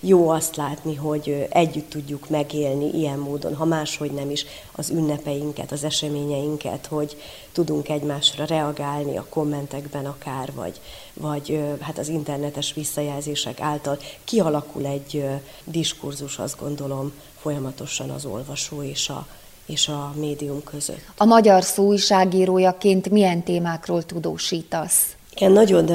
jó 0.00 0.28
azt 0.28 0.56
látni, 0.56 0.94
hogy 0.94 1.46
együtt 1.50 1.90
tudjuk 1.90 2.28
megélni 2.28 2.90
ilyen 2.94 3.18
módon, 3.18 3.54
ha 3.54 3.64
máshogy 3.64 4.10
nem 4.10 4.30
is, 4.30 4.46
az 4.72 4.90
ünnepeinket, 4.90 5.72
az 5.72 5.84
eseményeinket, 5.84 6.86
hogy 6.86 7.16
tudunk 7.52 7.88
egymásra 7.88 8.44
reagálni 8.44 9.16
a 9.16 9.26
kommentekben 9.28 10.06
akár, 10.06 10.52
vagy, 10.54 10.80
vagy 11.14 11.60
hát 11.80 11.98
az 11.98 12.08
internetes 12.08 12.72
visszajelzések 12.74 13.60
által 13.60 13.98
kialakul 14.24 14.86
egy 14.86 15.24
diskurzus, 15.64 16.38
azt 16.38 16.60
gondolom, 16.60 17.12
folyamatosan 17.40 18.10
az 18.10 18.24
olvasó 18.24 18.82
és 18.82 19.08
a, 19.08 19.26
és 19.66 19.88
a 19.88 20.12
médium 20.16 20.64
között. 20.64 21.04
A 21.16 21.24
magyar 21.24 21.62
szó 21.62 21.84
újságírójaként 21.84 23.10
milyen 23.10 23.42
témákról 23.42 24.02
tudósítasz? 24.02 25.15
Igen, 25.38 25.52
nagyon 25.52 25.90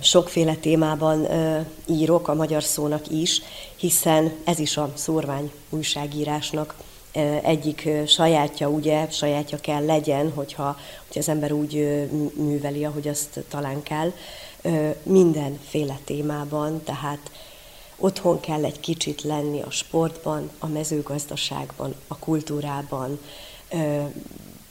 sokféle 0.00 0.54
témában 0.54 1.26
írok 1.86 2.28
a 2.28 2.34
magyar 2.34 2.62
szónak 2.62 3.10
is, 3.10 3.42
hiszen 3.76 4.32
ez 4.44 4.58
is 4.58 4.76
a 4.76 4.92
szórvány 4.94 5.52
újságírásnak 5.68 6.74
egyik 7.42 7.88
sajátja, 8.06 8.68
ugye, 8.68 9.10
sajátja 9.10 9.58
kell 9.58 9.84
legyen, 9.84 10.32
hogyha, 10.34 10.76
hogyha 11.06 11.18
az 11.18 11.28
ember 11.28 11.52
úgy 11.52 11.74
műveli, 12.34 12.84
ahogy 12.84 13.08
azt 13.08 13.44
talán 13.48 13.82
kell, 13.82 14.12
mindenféle 15.02 15.98
témában, 16.04 16.82
tehát 16.84 17.30
otthon 17.96 18.40
kell 18.40 18.64
egy 18.64 18.80
kicsit 18.80 19.22
lenni 19.22 19.60
a 19.62 19.70
sportban, 19.70 20.50
a 20.58 20.66
mezőgazdaságban, 20.66 21.94
a 22.08 22.18
kultúrában, 22.18 23.18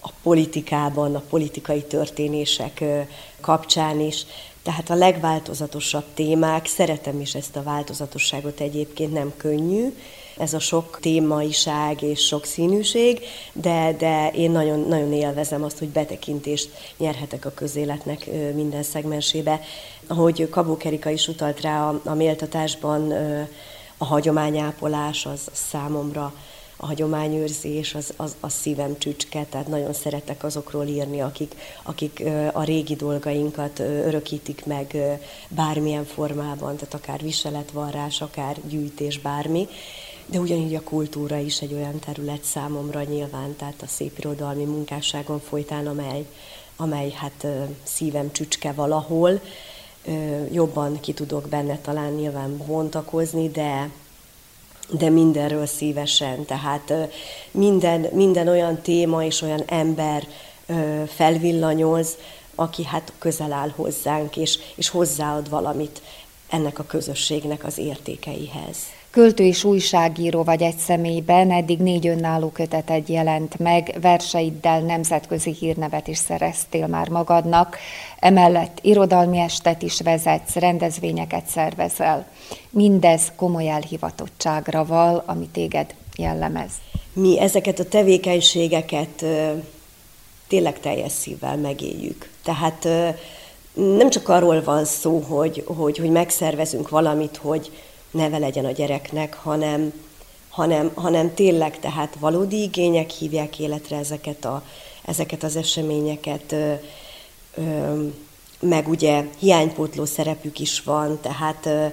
a 0.01 0.09
politikában, 0.23 1.15
a 1.15 1.23
politikai 1.29 1.83
történések 1.83 2.83
kapcsán 3.41 3.99
is. 3.99 4.25
Tehát 4.63 4.89
a 4.89 4.95
legváltozatosabb 4.95 6.05
témák, 6.13 6.65
szeretem 6.65 7.19
is 7.19 7.35
ezt 7.35 7.55
a 7.55 7.63
változatosságot 7.63 8.59
egyébként, 8.59 9.13
nem 9.13 9.33
könnyű, 9.37 9.93
ez 10.37 10.53
a 10.53 10.59
sok 10.59 10.97
témaiság 11.01 12.01
és 12.01 12.25
sok 12.25 12.45
színűség, 12.45 13.19
de, 13.53 13.95
de 13.97 14.31
én 14.31 14.51
nagyon, 14.51 14.79
nagyon 14.79 15.13
élvezem 15.13 15.63
azt, 15.63 15.77
hogy 15.77 15.87
betekintést 15.87 16.69
nyerhetek 16.97 17.45
a 17.45 17.51
közéletnek 17.51 18.29
minden 18.53 18.83
szegmensébe. 18.83 19.59
Ahogy 20.07 20.49
Kabó 20.49 20.77
Kerika 20.77 21.09
is 21.09 21.27
utalt 21.27 21.61
rá 21.61 21.89
a, 21.89 22.01
a 22.05 22.13
méltatásban, 22.13 23.11
a 23.97 24.05
hagyományápolás 24.05 25.25
az 25.25 25.49
számomra 25.51 26.33
a 26.81 26.85
hagyományőrzés 26.85 27.95
az, 27.95 28.13
az 28.15 28.35
a 28.39 28.49
szívem 28.49 28.97
csücske, 28.97 29.45
tehát 29.49 29.67
nagyon 29.67 29.93
szeretek 29.93 30.43
azokról 30.43 30.85
írni, 30.85 31.21
akik, 31.21 31.55
akik 31.83 32.23
a 32.53 32.63
régi 32.63 32.95
dolgainkat 32.95 33.79
örökítik 33.79 34.65
meg 34.65 34.97
bármilyen 35.47 36.05
formában, 36.05 36.75
tehát 36.75 36.93
akár 36.93 37.21
viseletvarrás, 37.21 38.21
akár 38.21 38.57
gyűjtés, 38.67 39.19
bármi. 39.19 39.67
De 40.25 40.39
ugyanígy 40.39 40.75
a 40.75 40.83
kultúra 40.83 41.37
is 41.37 41.61
egy 41.61 41.73
olyan 41.73 41.99
terület 41.99 42.43
számomra 42.43 43.03
nyilván, 43.03 43.55
tehát 43.55 43.81
a 43.81 43.87
szép 43.87 44.17
irodalmi 44.17 44.63
munkásságon 44.63 45.39
folytán, 45.39 45.87
amely, 45.87 46.25
amely 46.75 47.11
hát 47.11 47.47
szívem 47.83 48.31
csücske 48.31 48.71
valahol, 48.71 49.41
jobban 50.51 50.99
ki 50.99 51.13
tudok 51.13 51.47
benne 51.47 51.77
talán 51.77 52.13
nyilván 52.13 52.57
bontakozni, 52.57 53.49
de, 53.49 53.89
de 54.91 55.09
mindenről 55.09 55.65
szívesen. 55.65 56.45
Tehát 56.45 56.93
minden, 57.51 58.07
minden 58.11 58.47
olyan 58.47 58.81
téma 58.81 59.23
és 59.23 59.41
olyan 59.41 59.63
ember 59.65 60.27
felvillanyoz, 61.07 62.17
aki 62.55 62.85
hát 62.85 63.13
közel 63.17 63.51
áll 63.51 63.69
hozzánk, 63.69 64.37
és, 64.37 64.59
és 64.75 64.89
hozzáad 64.89 65.49
valamit 65.49 66.01
ennek 66.49 66.79
a 66.79 66.83
közösségnek 66.83 67.63
az 67.63 67.77
értékeihez. 67.77 68.77
Költő 69.19 69.43
és 69.43 69.63
újságíró 69.63 70.43
vagy 70.43 70.61
egy 70.61 70.77
személyben, 70.77 71.51
eddig 71.51 71.79
négy 71.79 72.07
önálló 72.07 72.49
köteted 72.49 73.09
jelent 73.09 73.57
meg, 73.57 73.97
verseiddel 74.01 74.79
nemzetközi 74.79 75.55
hírnevet 75.59 76.07
is 76.07 76.17
szereztél 76.17 76.87
már 76.87 77.09
magadnak, 77.09 77.77
emellett 78.19 78.79
irodalmi 78.81 79.39
estet 79.39 79.81
is 79.81 80.01
vezetsz, 80.01 80.55
rendezvényeket 80.55 81.45
szervezel. 81.45 82.27
Mindez 82.69 83.31
komoly 83.35 83.69
elhivatottságra 83.69 84.85
val, 84.85 85.23
ami 85.25 85.47
téged 85.47 85.93
jellemez. 86.17 86.71
Mi 87.13 87.39
ezeket 87.39 87.79
a 87.79 87.87
tevékenységeket 87.87 89.25
tényleg 90.47 90.79
teljes 90.79 91.11
szívvel 91.11 91.57
megéljük. 91.57 92.29
Tehát 92.43 92.87
nem 93.73 94.09
csak 94.09 94.29
arról 94.29 94.63
van 94.63 94.85
szó, 94.85 95.19
hogy, 95.19 95.63
hogy, 95.65 95.97
hogy 95.97 96.11
megszervezünk 96.11 96.89
valamit, 96.89 97.37
hogy 97.37 97.71
neve 98.11 98.37
legyen 98.37 98.65
a 98.65 98.71
gyereknek, 98.71 99.33
hanem, 99.33 99.93
hanem, 100.49 100.91
hanem 100.95 101.33
tényleg 101.33 101.79
tehát 101.79 102.15
valódi 102.19 102.61
igények 102.61 103.09
hívják 103.09 103.59
életre 103.59 103.97
ezeket, 103.97 104.45
a, 104.45 104.63
ezeket 105.05 105.43
az 105.43 105.55
eseményeket, 105.55 106.51
ö, 106.51 106.73
ö, 107.55 108.05
meg 108.59 108.87
ugye 108.87 109.25
hiánypótló 109.39 110.05
szerepük 110.05 110.59
is 110.59 110.83
van, 110.83 111.19
tehát 111.21 111.65
ö, 111.65 111.85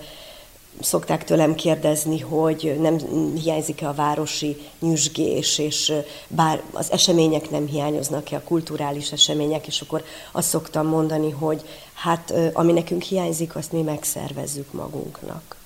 szokták 0.80 1.24
tőlem 1.24 1.54
kérdezni, 1.54 2.20
hogy 2.20 2.76
nem 2.80 2.98
hiányzik-e 3.34 3.88
a 3.88 3.94
városi 3.94 4.56
nyüzsgés, 4.80 5.58
és 5.58 5.92
bár 6.28 6.62
az 6.72 6.92
események 6.92 7.50
nem 7.50 7.66
hiányoznak-e, 7.66 8.36
a 8.36 8.42
kulturális 8.44 9.12
események, 9.12 9.66
és 9.66 9.80
akkor 9.80 10.04
azt 10.32 10.48
szoktam 10.48 10.86
mondani, 10.86 11.30
hogy 11.30 11.62
hát 11.94 12.32
ami 12.52 12.72
nekünk 12.72 13.02
hiányzik, 13.02 13.56
azt 13.56 13.72
mi 13.72 13.82
megszervezzük 13.82 14.72
magunknak 14.72 15.56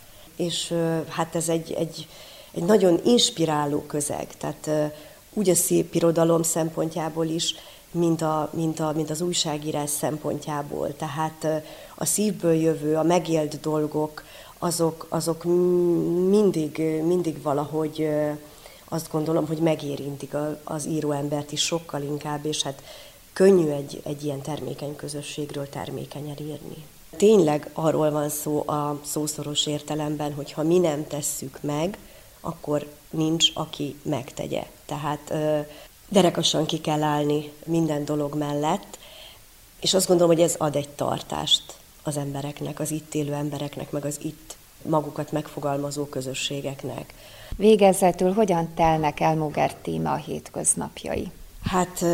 és 0.41 0.75
hát 1.09 1.35
ez 1.35 1.49
egy, 1.49 1.73
egy, 1.73 2.09
egy 2.53 2.63
nagyon 2.63 3.01
inspiráló 3.05 3.83
közeg, 3.83 4.27
tehát 4.37 4.93
úgy 5.33 5.49
a 5.49 5.55
szép 5.55 5.95
irodalom 5.95 6.43
szempontjából 6.43 7.27
is, 7.27 7.55
mint, 7.91 8.23
a, 8.23 8.51
mint, 8.53 8.81
a, 8.81 8.93
mint 8.95 9.11
az 9.11 9.21
újságírás 9.21 9.91
szempontjából. 9.91 10.97
Tehát 10.97 11.47
a 11.95 12.05
szívből 12.05 12.55
jövő, 12.55 12.97
a 12.97 13.03
megélt 13.03 13.61
dolgok, 13.61 14.25
azok, 14.59 15.07
azok 15.09 15.45
mindig, 16.29 16.79
mindig 17.05 17.43
valahogy 17.43 18.09
azt 18.89 19.11
gondolom, 19.11 19.47
hogy 19.47 19.59
megérintik 19.59 20.37
az 20.65 20.87
íróembert 20.87 21.53
is 21.53 21.63
sokkal 21.63 22.03
inkább, 22.03 22.45
és 22.45 22.63
hát 22.63 22.83
könnyű 23.33 23.69
egy, 23.69 24.01
egy 24.05 24.25
ilyen 24.25 24.41
termékeny 24.41 24.97
közösségről 24.97 25.69
termékenyen 25.69 26.37
írni. 26.41 26.85
Tényleg 27.17 27.71
arról 27.73 28.11
van 28.11 28.29
szó 28.29 28.69
a 28.69 29.01
szószoros 29.05 29.67
értelemben, 29.67 30.35
hogy 30.35 30.53
ha 30.53 30.63
mi 30.63 30.79
nem 30.79 31.07
tesszük 31.07 31.59
meg, 31.61 31.99
akkor 32.41 32.87
nincs, 33.11 33.51
aki 33.55 33.97
megtegye. 34.03 34.67
Tehát 34.87 35.35
derekasan 36.09 36.67
ki 36.67 36.81
kell 36.81 37.03
állni 37.03 37.53
minden 37.65 38.05
dolog 38.05 38.35
mellett, 38.35 38.99
és 39.81 39.95
azt 39.95 40.07
gondolom, 40.07 40.35
hogy 40.35 40.45
ez 40.45 40.55
ad 40.59 40.77
egy 40.77 40.89
tartást 40.89 41.63
az 42.03 42.17
embereknek, 42.17 42.81
az 42.81 42.91
itt 42.91 43.15
élő 43.15 43.33
embereknek, 43.33 43.91
meg 43.91 44.05
az 44.05 44.19
itt 44.23 44.57
magukat 44.83 45.33
megfogalmazó 45.33 46.05
közösségeknek. 46.05 47.15
Végezetül 47.57 48.33
hogyan 48.33 48.75
telnek 48.75 49.21
el 49.21 49.35
Mugertíme 49.35 50.11
a 50.11 50.17
hétköznapjai? 50.17 51.31
Hát 51.63 52.05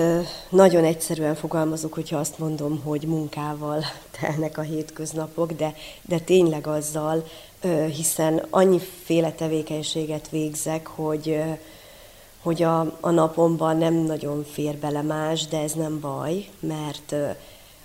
nagyon 0.49 0.85
egyszerűen 0.85 1.35
fogalmazok, 1.35 1.95
hogyha 1.95 2.19
azt 2.19 2.39
mondom, 2.39 2.81
hogy 2.85 3.03
munkával 3.03 3.85
telnek 4.21 4.59
a 4.59 4.63
hétköznapok, 4.63 5.53
de, 5.53 5.75
de 6.03 6.19
tényleg 6.19 6.67
azzal, 6.67 7.27
hiszen 7.95 8.47
annyiféle 8.51 9.33
tevékenységet 9.33 10.29
végzek, 10.29 10.87
hogy, 10.87 11.43
hogy 12.43 12.63
a, 12.63 12.97
a 13.01 13.11
napomban 13.11 13.77
nem 13.77 13.95
nagyon 13.95 14.45
fér 14.53 14.77
bele 14.77 15.03
más, 15.03 15.47
de 15.47 15.61
ez 15.61 15.73
nem 15.73 16.01
baj, 16.01 16.49
mert 16.61 17.15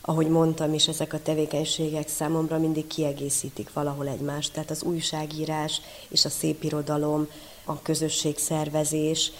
ahogy 0.01 0.28
mondtam 0.28 0.74
is, 0.74 0.88
ezek 0.88 1.14
a 1.14 1.22
tevékenységek 1.22 2.07
számomra 2.07 2.57
mindig 2.57 2.88
kiegészítik 2.88 3.74
valahol 3.74 4.07
egymást. 4.07 4.53
Tehát 4.53 4.70
az 4.70 4.84
újságírás 4.84 5.82
és 6.09 6.26
a 6.26 6.30
szépirodalom, 6.30 7.28
a 7.66 7.82
közösségszervezés, 7.82 9.32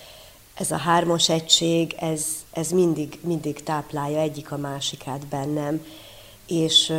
ez 0.62 0.72
a 0.72 0.78
hármas 0.78 1.30
egység, 1.30 1.96
ez, 2.00 2.26
ez 2.52 2.72
mindig, 2.72 3.20
mindig 3.22 3.64
táplálja 3.64 4.20
egyik 4.20 4.52
a 4.52 4.58
másikát 4.58 5.28
bennem, 5.28 5.86
és 6.48 6.90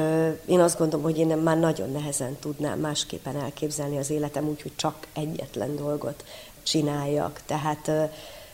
én 0.47 0.61
azt 0.61 0.79
gondolom, 0.79 1.05
hogy 1.05 1.19
én 1.19 1.27
már 1.27 1.59
nagyon 1.59 1.91
nehezen 1.91 2.37
tudnám 2.41 2.79
másképpen 2.79 3.37
elképzelni 3.37 3.99
az 3.99 4.11
életem 4.11 4.49
úgy, 4.49 4.63
hogy 4.63 4.73
csak 4.77 5.07
egyetlen 5.13 5.77
dolgot 5.77 6.25
csináljak. 6.63 7.43
Tehát 7.47 7.91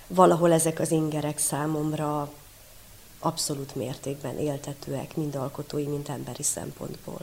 valahol 0.06 0.52
ezek 0.52 0.80
az 0.80 0.90
ingerek 0.90 1.38
számomra 1.38 2.32
abszolút 3.18 3.74
mértékben 3.74 4.38
éltetőek, 4.38 5.16
mind 5.16 5.34
alkotói, 5.34 5.86
mind 5.86 6.08
emberi 6.08 6.42
szempontból. 6.42 7.20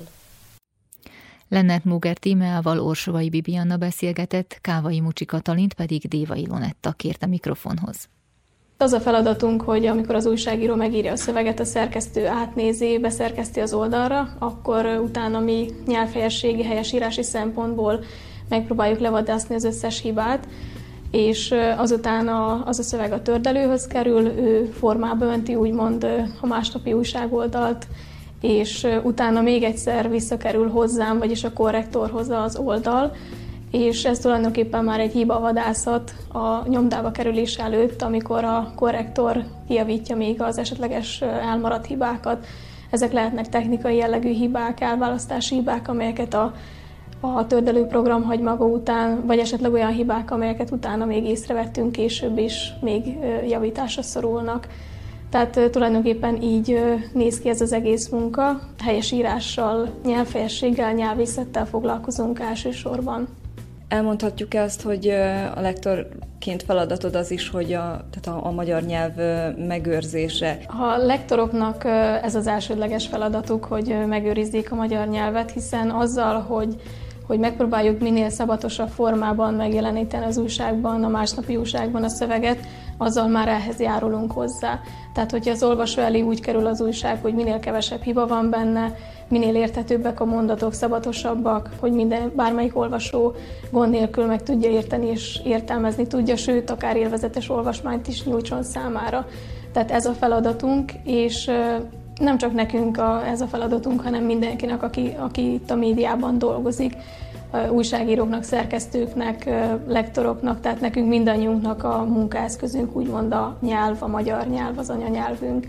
Lennert 1.49 1.85
Muger 1.85 2.17
tímeával 2.17 2.79
Orsovai 2.79 3.29
Bibianna 3.29 3.77
beszélgetett, 3.77 4.57
Kávai 4.61 4.99
Mucsi 4.99 5.25
Katalint 5.25 5.73
pedig 5.73 6.07
Dévai 6.07 6.47
Lonetta 6.47 6.91
kérte 6.91 7.25
mikrofonhoz. 7.25 8.09
Az 8.77 8.93
a 8.93 8.99
feladatunk, 8.99 9.61
hogy 9.61 9.85
amikor 9.85 10.15
az 10.15 10.25
újságíró 10.25 10.75
megírja 10.75 11.11
a 11.11 11.15
szöveget, 11.15 11.59
a 11.59 11.65
szerkesztő 11.65 12.27
átnézi, 12.27 12.99
beszerkeszti 12.99 13.59
az 13.59 13.73
oldalra, 13.73 14.35
akkor 14.39 14.85
utána 14.85 15.39
mi 15.39 15.69
nyelvhelyességi, 15.87 16.63
helyesírási 16.63 17.23
szempontból 17.23 18.03
megpróbáljuk 18.49 18.99
levadászni 18.99 19.55
az 19.55 19.63
összes 19.63 20.01
hibát, 20.01 20.47
és 21.11 21.53
azután 21.77 22.27
a, 22.27 22.65
az 22.65 22.79
a 22.79 22.83
szöveg 22.83 23.11
a 23.11 23.21
tördelőhöz 23.21 23.87
kerül, 23.87 24.27
ő 24.27 24.65
formába 24.65 25.25
önti 25.25 25.55
úgymond 25.55 26.03
a 26.41 26.45
másnapi 26.45 26.93
újságoldalt, 26.93 27.87
és 28.41 28.87
utána 29.03 29.41
még 29.41 29.63
egyszer 29.63 30.09
visszakerül 30.09 30.69
hozzám, 30.69 31.17
vagyis 31.17 31.43
a 31.43 31.53
korrektorhoz 31.53 32.29
az 32.29 32.57
oldal, 32.57 33.11
és 33.71 34.05
ez 34.05 34.19
tulajdonképpen 34.19 34.83
már 34.83 34.99
egy 34.99 35.11
hibavadászat 35.11 36.13
a 36.31 36.67
nyomdába 36.67 37.11
kerülés 37.11 37.57
előtt, 37.57 38.01
amikor 38.01 38.43
a 38.43 38.71
korrektor 38.75 39.43
kijavítja 39.67 40.15
még 40.15 40.41
az 40.41 40.57
esetleges 40.57 41.21
elmaradt 41.21 41.85
hibákat. 41.85 42.45
Ezek 42.89 43.13
lehetnek 43.13 43.49
technikai 43.49 43.95
jellegű 43.95 44.31
hibák, 44.31 44.81
elválasztási 44.81 45.55
hibák, 45.55 45.87
amelyeket 45.87 46.33
a, 46.33 46.53
a 47.19 47.47
tördelőprogram 47.47 48.23
hagy 48.23 48.39
maga 48.39 48.65
után, 48.65 49.25
vagy 49.25 49.39
esetleg 49.39 49.73
olyan 49.73 49.91
hibák, 49.91 50.31
amelyeket 50.31 50.71
utána 50.71 51.05
még 51.05 51.25
észrevettünk 51.25 51.91
később 51.91 52.37
is, 52.37 52.73
még 52.81 53.17
javításra 53.47 54.01
szorulnak. 54.01 54.67
Tehát 55.35 55.71
tulajdonképpen 55.71 56.41
így 56.41 56.79
néz 57.13 57.39
ki 57.39 57.49
ez 57.49 57.61
az 57.61 57.73
egész 57.73 58.09
munka. 58.09 58.59
Helyes 58.83 59.11
írással, 59.11 59.89
nyelvfejességgel, 60.05 60.93
nyelvészettel 60.93 61.65
foglalkozunk 61.65 62.39
elsősorban. 62.39 63.27
Elmondhatjuk-e 63.87 64.61
azt, 64.61 64.81
hogy 64.81 65.07
a 65.55 65.61
lektorként 65.61 66.63
feladatod 66.63 67.15
az 67.15 67.31
is, 67.31 67.49
hogy 67.49 67.73
a, 67.73 68.05
tehát 68.11 68.41
a, 68.41 68.47
a 68.47 68.51
magyar 68.51 68.81
nyelv 68.81 69.11
megőrzése? 69.67 70.57
A 70.67 70.97
lektoroknak 70.97 71.85
ez 72.21 72.35
az 72.35 72.47
elsődleges 72.47 73.07
feladatuk, 73.07 73.65
hogy 73.65 73.95
megőrizzék 74.07 74.71
a 74.71 74.75
magyar 74.75 75.07
nyelvet, 75.07 75.51
hiszen 75.51 75.89
azzal, 75.89 76.41
hogy 76.41 76.75
hogy 77.27 77.39
megpróbáljuk 77.39 77.99
minél 77.99 78.29
szabatosabb 78.29 78.89
formában 78.89 79.53
megjeleníteni 79.53 80.25
az 80.25 80.37
újságban, 80.37 81.03
a 81.03 81.07
másnapi 81.07 81.55
újságban 81.55 82.03
a 82.03 82.09
szöveget, 82.09 82.57
azzal 82.97 83.27
már 83.27 83.47
ehhez 83.47 83.79
járulunk 83.79 84.31
hozzá. 84.31 84.79
Tehát, 85.13 85.31
hogyha 85.31 85.51
az 85.51 85.63
olvasó 85.63 86.01
elé 86.01 86.21
úgy 86.21 86.41
kerül 86.41 86.65
az 86.65 86.81
újság, 86.81 87.21
hogy 87.21 87.33
minél 87.33 87.59
kevesebb 87.59 88.01
hiba 88.01 88.27
van 88.27 88.49
benne, 88.49 88.95
minél 89.27 89.55
érthetőbbek 89.55 90.19
a 90.19 90.25
mondatok, 90.25 90.73
szabatosabbak, 90.73 91.69
hogy 91.79 91.91
minden, 91.91 92.31
bármelyik 92.35 92.77
olvasó 92.77 93.33
gond 93.71 93.91
nélkül 93.91 94.25
meg 94.25 94.43
tudja 94.43 94.69
érteni 94.69 95.07
és 95.07 95.41
értelmezni 95.43 96.07
tudja, 96.07 96.35
sőt, 96.35 96.69
akár 96.69 96.95
élvezetes 96.97 97.49
olvasmányt 97.49 98.07
is 98.07 98.23
nyújtson 98.23 98.63
számára. 98.63 99.27
Tehát 99.71 99.91
ez 99.91 100.05
a 100.05 100.13
feladatunk, 100.13 100.91
és 101.03 101.51
nem 102.19 102.37
csak 102.37 102.53
nekünk 102.53 102.97
a, 102.97 103.27
ez 103.27 103.41
a 103.41 103.47
feladatunk, 103.47 104.01
hanem 104.01 104.23
mindenkinek, 104.23 104.83
aki, 104.83 105.15
aki 105.17 105.53
itt 105.53 105.71
a 105.71 105.75
médiában 105.75 106.37
dolgozik, 106.37 106.93
újságíróknak, 107.69 108.43
szerkesztőknek, 108.43 109.49
lektoroknak, 109.87 110.61
tehát 110.61 110.81
nekünk 110.81 111.07
mindannyiunknak 111.07 111.83
a 111.83 112.03
munkaeszközünk, 112.03 112.95
úgymond 112.95 113.33
a 113.33 113.57
nyelv, 113.61 113.97
a 113.99 114.07
magyar 114.07 114.47
nyelv, 114.47 114.77
az 114.77 114.89
anyanyelvünk. 114.89 115.65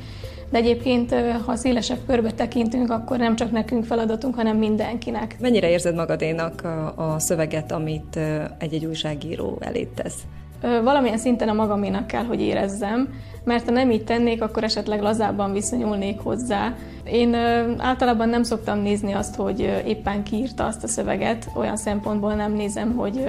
De 0.51 0.59
egyébként, 0.59 1.14
ha 1.47 1.57
szélesebb 1.57 1.99
körbe 2.07 2.30
tekintünk, 2.32 2.90
akkor 2.90 3.18
nem 3.18 3.36
csak 3.36 3.51
nekünk 3.51 3.84
feladatunk, 3.84 4.34
hanem 4.34 4.57
mindenkinek. 4.57 5.36
Mennyire 5.40 5.70
érzed 5.70 5.94
magadénak 5.94 6.64
a, 6.64 6.94
a 6.97 7.18
szöveget, 7.18 7.72
amit 7.72 8.18
egy-egy 8.59 8.84
újságíró 8.84 9.59
elé 9.61 9.88
tesz? 9.94 10.18
Valamilyen 10.61 11.18
szinten 11.18 11.49
a 11.49 11.53
magaménak 11.53 12.07
kell, 12.07 12.24
hogy 12.24 12.40
érezzem, 12.40 13.09
mert 13.47 13.64
ha 13.64 13.70
nem 13.70 13.90
így 13.90 14.05
tennék, 14.05 14.42
akkor 14.42 14.64
esetleg 14.64 15.01
lazábban 15.01 15.53
viszonyulnék 15.53 16.18
hozzá. 16.18 16.74
Én 17.05 17.34
általában 17.78 18.28
nem 18.28 18.42
szoktam 18.42 18.78
nézni 18.78 19.12
azt, 19.12 19.34
hogy 19.34 19.61
éppen 19.86 20.22
kiírta 20.22 20.66
azt 20.66 20.84
a 20.84 20.88
szöveget, 20.88 21.49
olyan 21.55 21.76
szempontból 21.76 22.34
nem 22.34 22.53
nézem, 22.53 22.97
hogy, 22.97 23.24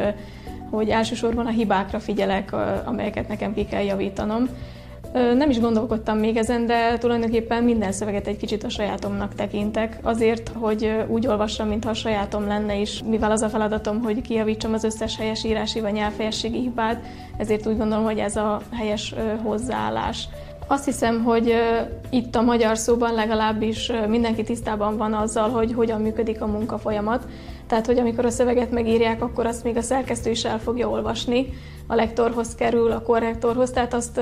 hogy 0.70 0.90
elsősorban 0.90 1.46
a 1.46 1.50
hibákra 1.50 2.00
figyelek, 2.00 2.56
amelyeket 2.86 3.28
nekem 3.28 3.54
ki 3.54 3.66
kell 3.66 3.84
javítanom, 3.84 4.50
nem 5.36 5.50
is 5.50 5.60
gondolkodtam 5.60 6.18
még 6.18 6.38
ezen, 6.38 6.66
de 6.66 6.98
tulajdonképpen 6.98 7.64
minden 7.64 7.92
szöveget 7.92 8.28
egy 8.28 8.38
kicsit 8.38 8.64
a 8.64 8.70
sajátomnak 8.70 9.36
tekintek, 9.36 10.00
azért, 10.02 10.52
hogy 10.54 10.92
úgy 11.08 11.28
olvassam, 11.28 11.68
mintha 11.68 11.90
a 11.90 11.94
sajátom 11.94 12.48
lenne 12.48 12.76
is, 12.76 13.04
mivel 13.04 13.32
az 13.32 13.42
a 13.42 13.50
feladatom, 13.50 14.02
hogy 14.02 14.22
kijavítsam 14.22 14.74
az 14.74 14.84
összes 14.84 15.18
helyes 15.18 15.44
írási 15.44 15.80
vagy 15.80 15.94
nyelvhelyességi 15.94 16.60
hibát, 16.60 17.04
ezért 17.38 17.68
úgy 17.68 17.78
gondolom, 17.78 18.04
hogy 18.04 18.20
ez 18.20 18.36
a 18.36 18.62
helyes 18.72 19.14
hozzáállás. 19.44 20.28
Azt 20.68 20.86
hiszem, 20.86 21.24
hogy 21.24 21.54
itt 22.10 22.36
a 22.36 22.42
magyar 22.42 22.78
szóban 22.78 23.14
legalábbis 23.14 23.92
mindenki 24.08 24.44
tisztában 24.44 24.98
van 24.98 25.14
azzal, 25.14 25.50
hogy 25.50 25.74
hogyan 25.74 26.02
működik 26.02 26.42
a 26.42 26.48
munkafolyamat. 26.48 27.28
Tehát, 27.68 27.86
hogy 27.86 28.00
amikor 28.00 28.26
a 28.26 28.30
szöveget 28.30 28.72
megírják, 28.72 29.22
akkor 29.22 29.46
azt 29.46 29.64
még 29.64 29.78
a 29.78 29.82
szerkesztő 29.82 30.30
is 30.30 30.46
el 30.46 30.60
fogja 30.60 30.90
olvasni, 30.90 31.48
a 31.88 31.96
lektorhoz 31.96 32.56
kerül, 32.56 32.92
a 32.92 33.02
korrektorhoz, 33.02 33.70
tehát 33.70 33.94
azt 33.94 34.22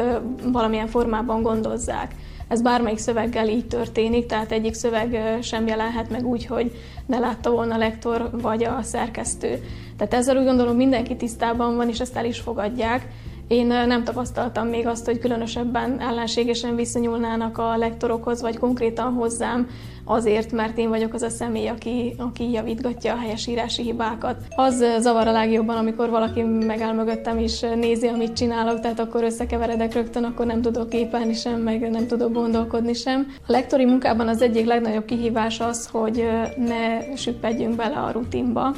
valamilyen 0.52 0.88
formában 0.88 1.42
gondozzák. 1.42 2.16
Ez 2.48 2.62
bármelyik 2.62 2.98
szöveggel 2.98 3.48
így 3.48 3.68
történik, 3.68 4.26
tehát 4.26 4.52
egyik 4.52 4.74
szöveg 4.74 5.38
sem 5.42 5.68
jelenhet 5.68 6.10
meg 6.10 6.26
úgy, 6.26 6.46
hogy 6.46 6.72
ne 7.06 7.20
látta 7.20 7.52
volna 7.52 7.76
a 7.76 7.78
lektor 7.78 8.30
vagy 8.32 8.64
a 8.64 8.82
szerkesztő. 8.82 9.64
Tehát 9.98 10.14
ezzel 10.14 10.38
úgy 10.38 10.46
gondolom 10.46 10.76
mindenki 10.76 11.16
tisztában 11.16 11.76
van, 11.76 11.90
és 11.90 12.00
ezt 12.00 12.16
el 12.16 12.26
is 12.26 12.40
fogadják. 12.40 13.08
Én 13.48 13.66
nem 13.66 14.04
tapasztaltam 14.04 14.68
még 14.68 14.88
azt, 14.88 15.06
hogy 15.06 15.20
különösebben 15.20 16.00
ellenségesen 16.00 16.76
viszonyulnának 16.76 17.58
a 17.58 17.78
lektorokhoz, 17.78 18.42
vagy 18.42 18.58
konkrétan 18.58 19.14
hozzám, 19.14 19.68
azért, 20.06 20.52
mert 20.52 20.78
én 20.78 20.90
vagyok 20.90 21.14
az 21.14 21.22
a 21.22 21.30
személy, 21.30 21.68
aki, 21.68 22.16
aki 22.18 22.52
javítgatja 22.52 23.14
a 23.14 23.18
helyesírási 23.18 23.82
hibákat. 23.82 24.38
Az 24.56 24.84
zavar 25.00 25.28
a 25.28 25.32
legjobban, 25.32 25.78
amikor 25.78 26.10
valaki 26.10 26.42
megáll 26.42 26.94
mögöttem 26.94 27.38
és 27.38 27.60
nézi, 27.60 28.08
amit 28.08 28.34
csinálok, 28.34 28.80
tehát 28.80 29.00
akkor 29.00 29.24
összekeveredek 29.24 29.94
rögtön, 29.94 30.24
akkor 30.24 30.46
nem 30.46 30.62
tudok 30.62 30.90
képelni 30.90 31.34
sem, 31.34 31.62
meg 31.62 31.90
nem 31.90 32.08
tudok 32.08 32.34
gondolkodni 32.34 32.94
sem. 32.94 33.28
A 33.48 33.52
lektori 33.52 33.86
munkában 33.86 34.28
az 34.28 34.42
egyik 34.42 34.66
legnagyobb 34.66 35.06
kihívás 35.06 35.60
az, 35.60 35.88
hogy 35.92 36.30
ne 36.58 37.16
süppedjünk 37.16 37.76
bele 37.76 37.96
a 37.96 38.12
rutinba, 38.12 38.74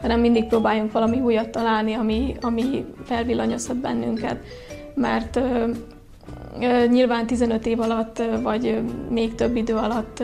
hanem 0.00 0.20
mindig 0.20 0.44
próbáljunk 0.44 0.92
valami 0.92 1.20
újat 1.20 1.50
találni, 1.50 1.94
ami, 1.94 2.34
ami 2.40 2.84
felvillanyozhat 3.04 3.76
bennünket. 3.76 4.38
Mert 4.94 5.36
ö, 5.36 5.70
ö, 6.60 6.86
nyilván 6.86 7.26
15 7.26 7.66
év 7.66 7.80
alatt, 7.80 8.22
vagy 8.42 8.80
még 9.10 9.34
több 9.34 9.56
idő 9.56 9.74
alatt 9.74 10.22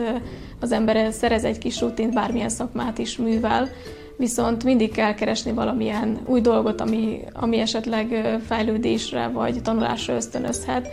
az 0.59 0.71
ember 0.71 1.13
szerez 1.13 1.43
egy 1.43 1.57
kis 1.57 1.81
rutint, 1.81 2.13
bármilyen 2.13 2.49
szakmát 2.49 2.97
is 2.97 3.17
művel, 3.17 3.69
viszont 4.17 4.63
mindig 4.63 4.91
kell 4.91 5.13
keresni 5.13 5.51
valamilyen 5.51 6.19
új 6.25 6.41
dolgot, 6.41 6.81
ami, 6.81 7.19
ami 7.33 7.59
esetleg 7.59 8.37
fejlődésre 8.45 9.27
vagy 9.27 9.61
tanulásra 9.61 10.15
ösztönözhet, 10.15 10.87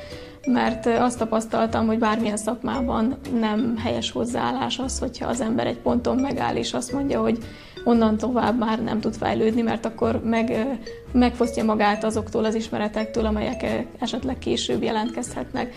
mert 0.46 0.86
azt 0.86 1.18
tapasztaltam, 1.18 1.86
hogy 1.86 1.98
bármilyen 1.98 2.36
szakmában 2.36 3.16
nem 3.40 3.76
helyes 3.76 4.10
hozzáállás 4.10 4.78
az, 4.78 4.98
hogyha 4.98 5.28
az 5.28 5.40
ember 5.40 5.66
egy 5.66 5.78
ponton 5.78 6.16
megáll, 6.16 6.56
és 6.56 6.72
azt 6.72 6.92
mondja, 6.92 7.20
hogy 7.20 7.38
onnan 7.84 8.16
tovább 8.16 8.58
már 8.58 8.82
nem 8.82 9.00
tud 9.00 9.14
fejlődni, 9.14 9.62
mert 9.62 9.84
akkor 9.84 10.20
meg, 10.24 10.66
megfosztja 11.12 11.64
magát 11.64 12.04
azoktól 12.04 12.44
az 12.44 12.54
ismeretektől, 12.54 13.26
amelyek 13.26 13.86
esetleg 13.98 14.38
később 14.38 14.82
jelentkezhetnek. 14.82 15.74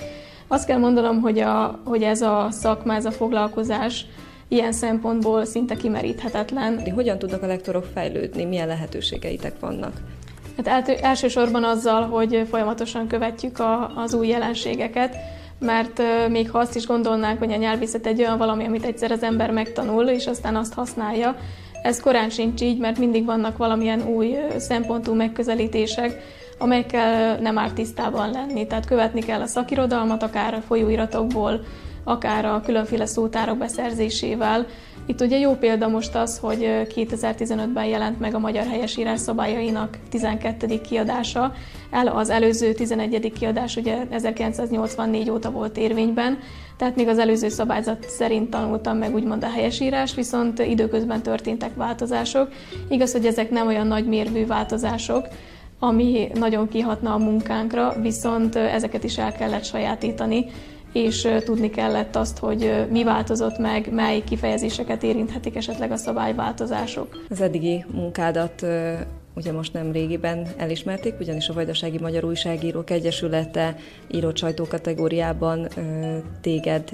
Azt 0.47 0.65
kell 0.65 0.79
mondanom, 0.79 1.21
hogy, 1.21 1.39
a, 1.39 1.79
hogy 1.83 2.03
ez 2.03 2.21
a 2.21 2.47
szakma, 2.51 2.93
ez 2.93 3.05
a 3.05 3.11
foglalkozás 3.11 4.05
ilyen 4.47 4.71
szempontból 4.71 5.45
szinte 5.45 5.75
kimeríthetetlen. 5.75 6.91
Hogyan 6.93 7.19
tudnak 7.19 7.43
a 7.43 7.47
lektorok 7.47 7.85
fejlődni? 7.93 8.45
Milyen 8.45 8.67
lehetőségeitek 8.67 9.59
vannak? 9.59 9.93
Hát 10.65 10.89
elsősorban 10.89 11.63
azzal, 11.63 12.01
hogy 12.01 12.45
folyamatosan 12.49 13.07
követjük 13.07 13.59
a, 13.59 13.91
az 13.95 14.13
új 14.13 14.27
jelenségeket, 14.27 15.15
mert 15.59 16.01
még 16.29 16.51
ha 16.51 16.59
azt 16.59 16.75
is 16.75 16.85
gondolnánk, 16.85 17.39
hogy 17.39 17.51
a 17.51 17.55
nyelvészet 17.55 18.05
egy 18.05 18.19
olyan 18.19 18.37
valami, 18.37 18.65
amit 18.65 18.85
egyszer 18.85 19.11
az 19.11 19.23
ember 19.23 19.51
megtanul, 19.51 20.07
és 20.07 20.27
aztán 20.27 20.55
azt 20.55 20.73
használja, 20.73 21.35
ez 21.85 21.99
korán 21.99 22.29
sincs 22.29 22.61
így, 22.61 22.77
mert 22.77 22.97
mindig 22.97 23.25
vannak 23.25 23.57
valamilyen 23.57 24.07
új 24.07 24.35
szempontú 24.57 25.13
megközelítések, 25.13 26.21
amelyekkel 26.57 27.37
nem 27.39 27.57
árt 27.57 27.73
tisztában 27.73 28.31
lenni. 28.31 28.67
Tehát 28.67 28.85
követni 28.85 29.21
kell 29.21 29.41
a 29.41 29.45
szakirodalmat, 29.45 30.23
akár 30.23 30.53
a 30.53 30.61
folyóiratokból, 30.61 31.63
akár 32.03 32.45
a 32.45 32.61
különféle 32.65 33.05
szótárok 33.05 33.57
beszerzésével. 33.57 34.65
Itt 35.07 35.21
ugye 35.21 35.37
jó 35.37 35.53
példa 35.53 35.87
most 35.87 36.15
az, 36.15 36.37
hogy 36.37 36.87
2015-ben 36.95 37.85
jelent 37.85 38.19
meg 38.19 38.33
a 38.33 38.39
Magyar 38.39 38.65
Helyesírás 38.65 39.19
szabályainak 39.19 39.97
12. 40.09 40.81
kiadása. 40.81 41.53
El, 41.91 42.07
az 42.07 42.29
előző 42.29 42.73
11. 42.73 43.31
kiadás 43.39 43.75
ugye 43.75 43.97
1984 44.09 45.29
óta 45.29 45.51
volt 45.51 45.77
érvényben, 45.77 46.37
tehát 46.77 46.95
még 46.95 47.07
az 47.07 47.17
előző 47.17 47.49
szabályzat 47.49 48.09
szerint 48.09 48.49
tanultam 48.49 48.97
meg 48.97 49.13
úgymond 49.13 49.43
a 49.43 49.49
helyesírás, 49.49 50.15
viszont 50.15 50.59
időközben 50.59 51.21
történtek 51.21 51.75
változások. 51.75 52.49
Igaz, 52.89 53.11
hogy 53.11 53.25
ezek 53.25 53.49
nem 53.49 53.67
olyan 53.67 53.87
nagy 53.87 54.07
mérvű 54.07 54.45
változások, 54.45 55.27
ami 55.79 56.27
nagyon 56.33 56.67
kihatna 56.67 57.13
a 57.13 57.17
munkánkra, 57.17 57.95
viszont 58.01 58.55
ezeket 58.55 59.03
is 59.03 59.17
el 59.17 59.31
kellett 59.31 59.63
sajátítani, 59.63 60.45
és 60.95 61.27
tudni 61.43 61.69
kellett 61.69 62.15
azt, 62.15 62.37
hogy 62.37 62.85
mi 62.89 63.03
változott 63.03 63.57
meg, 63.57 63.93
mely 63.93 64.23
kifejezéseket 64.23 65.03
érinthetik 65.03 65.55
esetleg 65.55 65.91
a 65.91 65.95
szabályváltozások. 65.95 67.25
Az 67.29 67.41
eddigi 67.41 67.85
munkádat 67.91 68.65
ugye 69.35 69.51
most 69.51 69.73
nem 69.73 69.91
régiben 69.91 70.47
elismerték, 70.57 71.13
ugyanis 71.19 71.49
a 71.49 71.53
Vajdasági 71.53 71.99
Magyar 71.99 72.23
Újságírók 72.23 72.89
Egyesülete 72.89 73.75
írott 74.11 74.37
sajtó 74.37 74.65
kategóriában 74.65 75.67
téged 76.41 76.89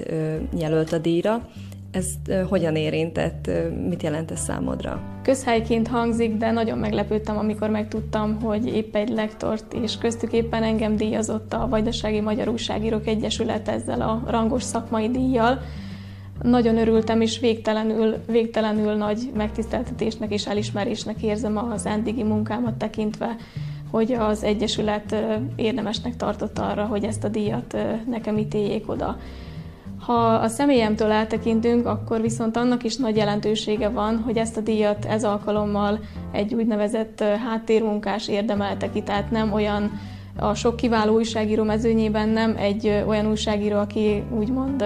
jelölt 0.58 0.92
a 0.92 0.98
díjra. 0.98 1.48
Ez 1.92 2.06
hogyan 2.48 2.76
érintett, 2.76 3.50
mit 3.88 4.02
jelent 4.02 4.30
ez 4.30 4.40
számodra? 4.40 5.00
Közhelyként 5.22 5.88
hangzik, 5.88 6.36
de 6.36 6.50
nagyon 6.50 6.78
meglepődtem, 6.78 7.38
amikor 7.38 7.70
megtudtam, 7.70 8.40
hogy 8.40 8.66
épp 8.66 8.96
egy 8.96 9.08
lektort, 9.08 9.74
és 9.74 9.98
köztük 9.98 10.32
éppen 10.32 10.62
engem 10.62 10.96
díjazott 10.96 11.52
a 11.52 11.68
Vajdasági 11.68 12.20
Magyar 12.20 12.48
Újságírók 12.48 13.06
Egyesület 13.06 13.68
ezzel 13.68 14.00
a 14.00 14.22
rangos 14.26 14.62
szakmai 14.62 15.10
díjjal. 15.10 15.60
Nagyon 16.42 16.78
örültem, 16.78 17.20
és 17.20 17.38
végtelenül, 17.38 18.16
végtelenül 18.26 18.92
nagy 18.94 19.30
megtiszteltetésnek 19.34 20.32
és 20.32 20.46
elismerésnek 20.46 21.22
érzem 21.22 21.56
az 21.56 21.86
eddigi 21.86 22.22
munkámat 22.22 22.74
tekintve, 22.74 23.36
hogy 23.90 24.12
az 24.12 24.42
Egyesület 24.42 25.16
érdemesnek 25.56 26.16
tartott 26.16 26.58
arra, 26.58 26.84
hogy 26.84 27.04
ezt 27.04 27.24
a 27.24 27.28
díjat 27.28 27.76
nekem 28.08 28.38
ítéljék 28.38 28.88
oda. 28.88 29.16
Ha 30.02 30.34
a 30.34 30.48
személyemtől 30.48 31.10
eltekintünk, 31.10 31.86
akkor 31.86 32.20
viszont 32.20 32.56
annak 32.56 32.84
is 32.84 32.96
nagy 32.96 33.16
jelentősége 33.16 33.88
van, 33.88 34.22
hogy 34.24 34.36
ezt 34.36 34.56
a 34.56 34.60
díjat 34.60 35.04
ez 35.04 35.24
alkalommal 35.24 36.00
egy 36.32 36.54
úgynevezett 36.54 37.20
háttérmunkás 37.20 38.28
érdemelte 38.28 38.90
ki, 38.90 39.02
tehát 39.02 39.30
nem 39.30 39.52
olyan 39.52 39.90
a 40.36 40.54
sok 40.54 40.76
kiváló 40.76 41.14
újságíró 41.14 41.62
mezőnyében 41.62 42.28
nem 42.28 42.56
egy 42.56 43.02
olyan 43.06 43.26
újságíró, 43.26 43.78
aki 43.78 44.22
úgymond 44.38 44.84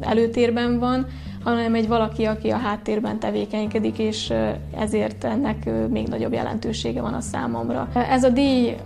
előtérben 0.00 0.78
van, 0.78 1.06
hanem 1.44 1.74
egy 1.74 1.88
valaki, 1.88 2.24
aki 2.24 2.50
a 2.50 2.56
háttérben 2.56 3.18
tevékenykedik, 3.18 3.98
és 3.98 4.32
ezért 4.76 5.24
ennek 5.24 5.70
még 5.88 6.08
nagyobb 6.08 6.32
jelentősége 6.32 7.00
van 7.00 7.14
a 7.14 7.20
számomra. 7.20 7.88
Ez 7.94 8.24
a 8.24 8.28
díj 8.28 8.76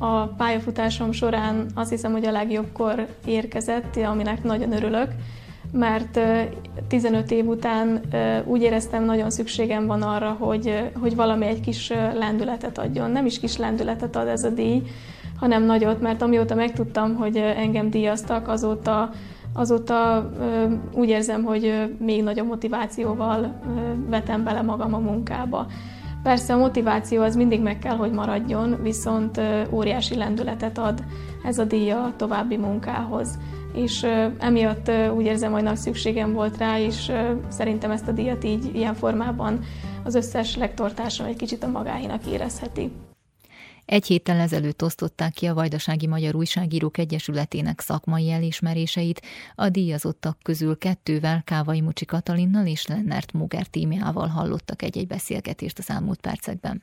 a 0.00 0.26
pályafutásom 0.26 1.12
során 1.12 1.66
azt 1.74 1.90
hiszem, 1.90 2.12
hogy 2.12 2.24
a 2.24 2.30
legjobbkor 2.30 3.06
érkezett, 3.24 3.96
aminek 3.96 4.42
nagyon 4.42 4.72
örülök, 4.72 5.08
mert 5.72 6.20
15 6.88 7.30
év 7.30 7.46
után 7.46 8.00
úgy 8.44 8.62
éreztem, 8.62 9.04
nagyon 9.04 9.30
szükségem 9.30 9.86
van 9.86 10.02
arra, 10.02 10.36
hogy, 10.38 10.90
hogy 11.00 11.16
valami 11.16 11.46
egy 11.46 11.60
kis 11.60 11.92
lendületet 12.14 12.78
adjon. 12.78 13.10
Nem 13.10 13.26
is 13.26 13.38
kis 13.38 13.56
lendületet 13.56 14.16
ad 14.16 14.28
ez 14.28 14.44
a 14.44 14.50
díj, 14.50 14.82
hanem 15.38 15.62
nagyot, 15.62 16.00
mert 16.00 16.22
amióta 16.22 16.54
megtudtam, 16.54 17.14
hogy 17.14 17.36
engem 17.36 17.90
díjaztak, 17.90 18.48
azóta 18.48 19.10
azóta 19.52 20.30
úgy 20.92 21.08
érzem, 21.08 21.42
hogy 21.42 21.94
még 21.98 22.22
nagyobb 22.22 22.46
motivációval 22.46 23.60
vetem 24.08 24.44
bele 24.44 24.62
magam 24.62 24.94
a 24.94 24.98
munkába. 24.98 25.66
Persze 26.22 26.54
a 26.54 26.58
motiváció 26.58 27.22
az 27.22 27.36
mindig 27.36 27.60
meg 27.60 27.78
kell, 27.78 27.96
hogy 27.96 28.12
maradjon, 28.12 28.82
viszont 28.82 29.40
óriási 29.70 30.16
lendületet 30.16 30.78
ad 30.78 31.04
ez 31.44 31.58
a 31.58 31.64
díja 31.64 32.02
a 32.02 32.12
további 32.16 32.56
munkához. 32.56 33.38
És 33.72 34.06
emiatt 34.38 34.90
úgy 35.16 35.24
érzem, 35.24 35.52
hogy 35.52 35.62
nagy 35.62 35.76
szükségem 35.76 36.32
volt 36.32 36.56
rá, 36.56 36.78
és 36.78 37.12
szerintem 37.48 37.90
ezt 37.90 38.08
a 38.08 38.12
díjat 38.12 38.44
így 38.44 38.70
ilyen 38.74 38.94
formában 38.94 39.60
az 40.04 40.14
összes 40.14 40.56
lektortársam 40.56 41.26
egy 41.26 41.36
kicsit 41.36 41.62
a 41.62 41.68
magáinak 41.68 42.26
érezheti. 42.26 42.90
Egy 43.88 44.06
héttel 44.06 44.40
ezelőtt 44.40 44.82
osztották 44.82 45.32
ki 45.32 45.46
a 45.46 45.54
Vajdasági 45.54 46.06
Magyar 46.06 46.34
Újságírók 46.34 46.98
Egyesületének 46.98 47.80
szakmai 47.80 48.30
elismeréseit, 48.30 49.22
a 49.54 49.68
díjazottak 49.68 50.38
közül 50.42 50.78
kettővel 50.78 51.42
Kávai 51.44 51.80
Mucsi 51.80 52.04
Katalinnal 52.04 52.66
és 52.66 52.86
Lennert 52.86 53.32
Muger 53.32 53.66
tímjával 53.66 54.26
hallottak 54.26 54.82
egy-egy 54.82 55.06
beszélgetést 55.06 55.78
az 55.78 55.90
elmúlt 55.90 56.20
percekben. 56.20 56.82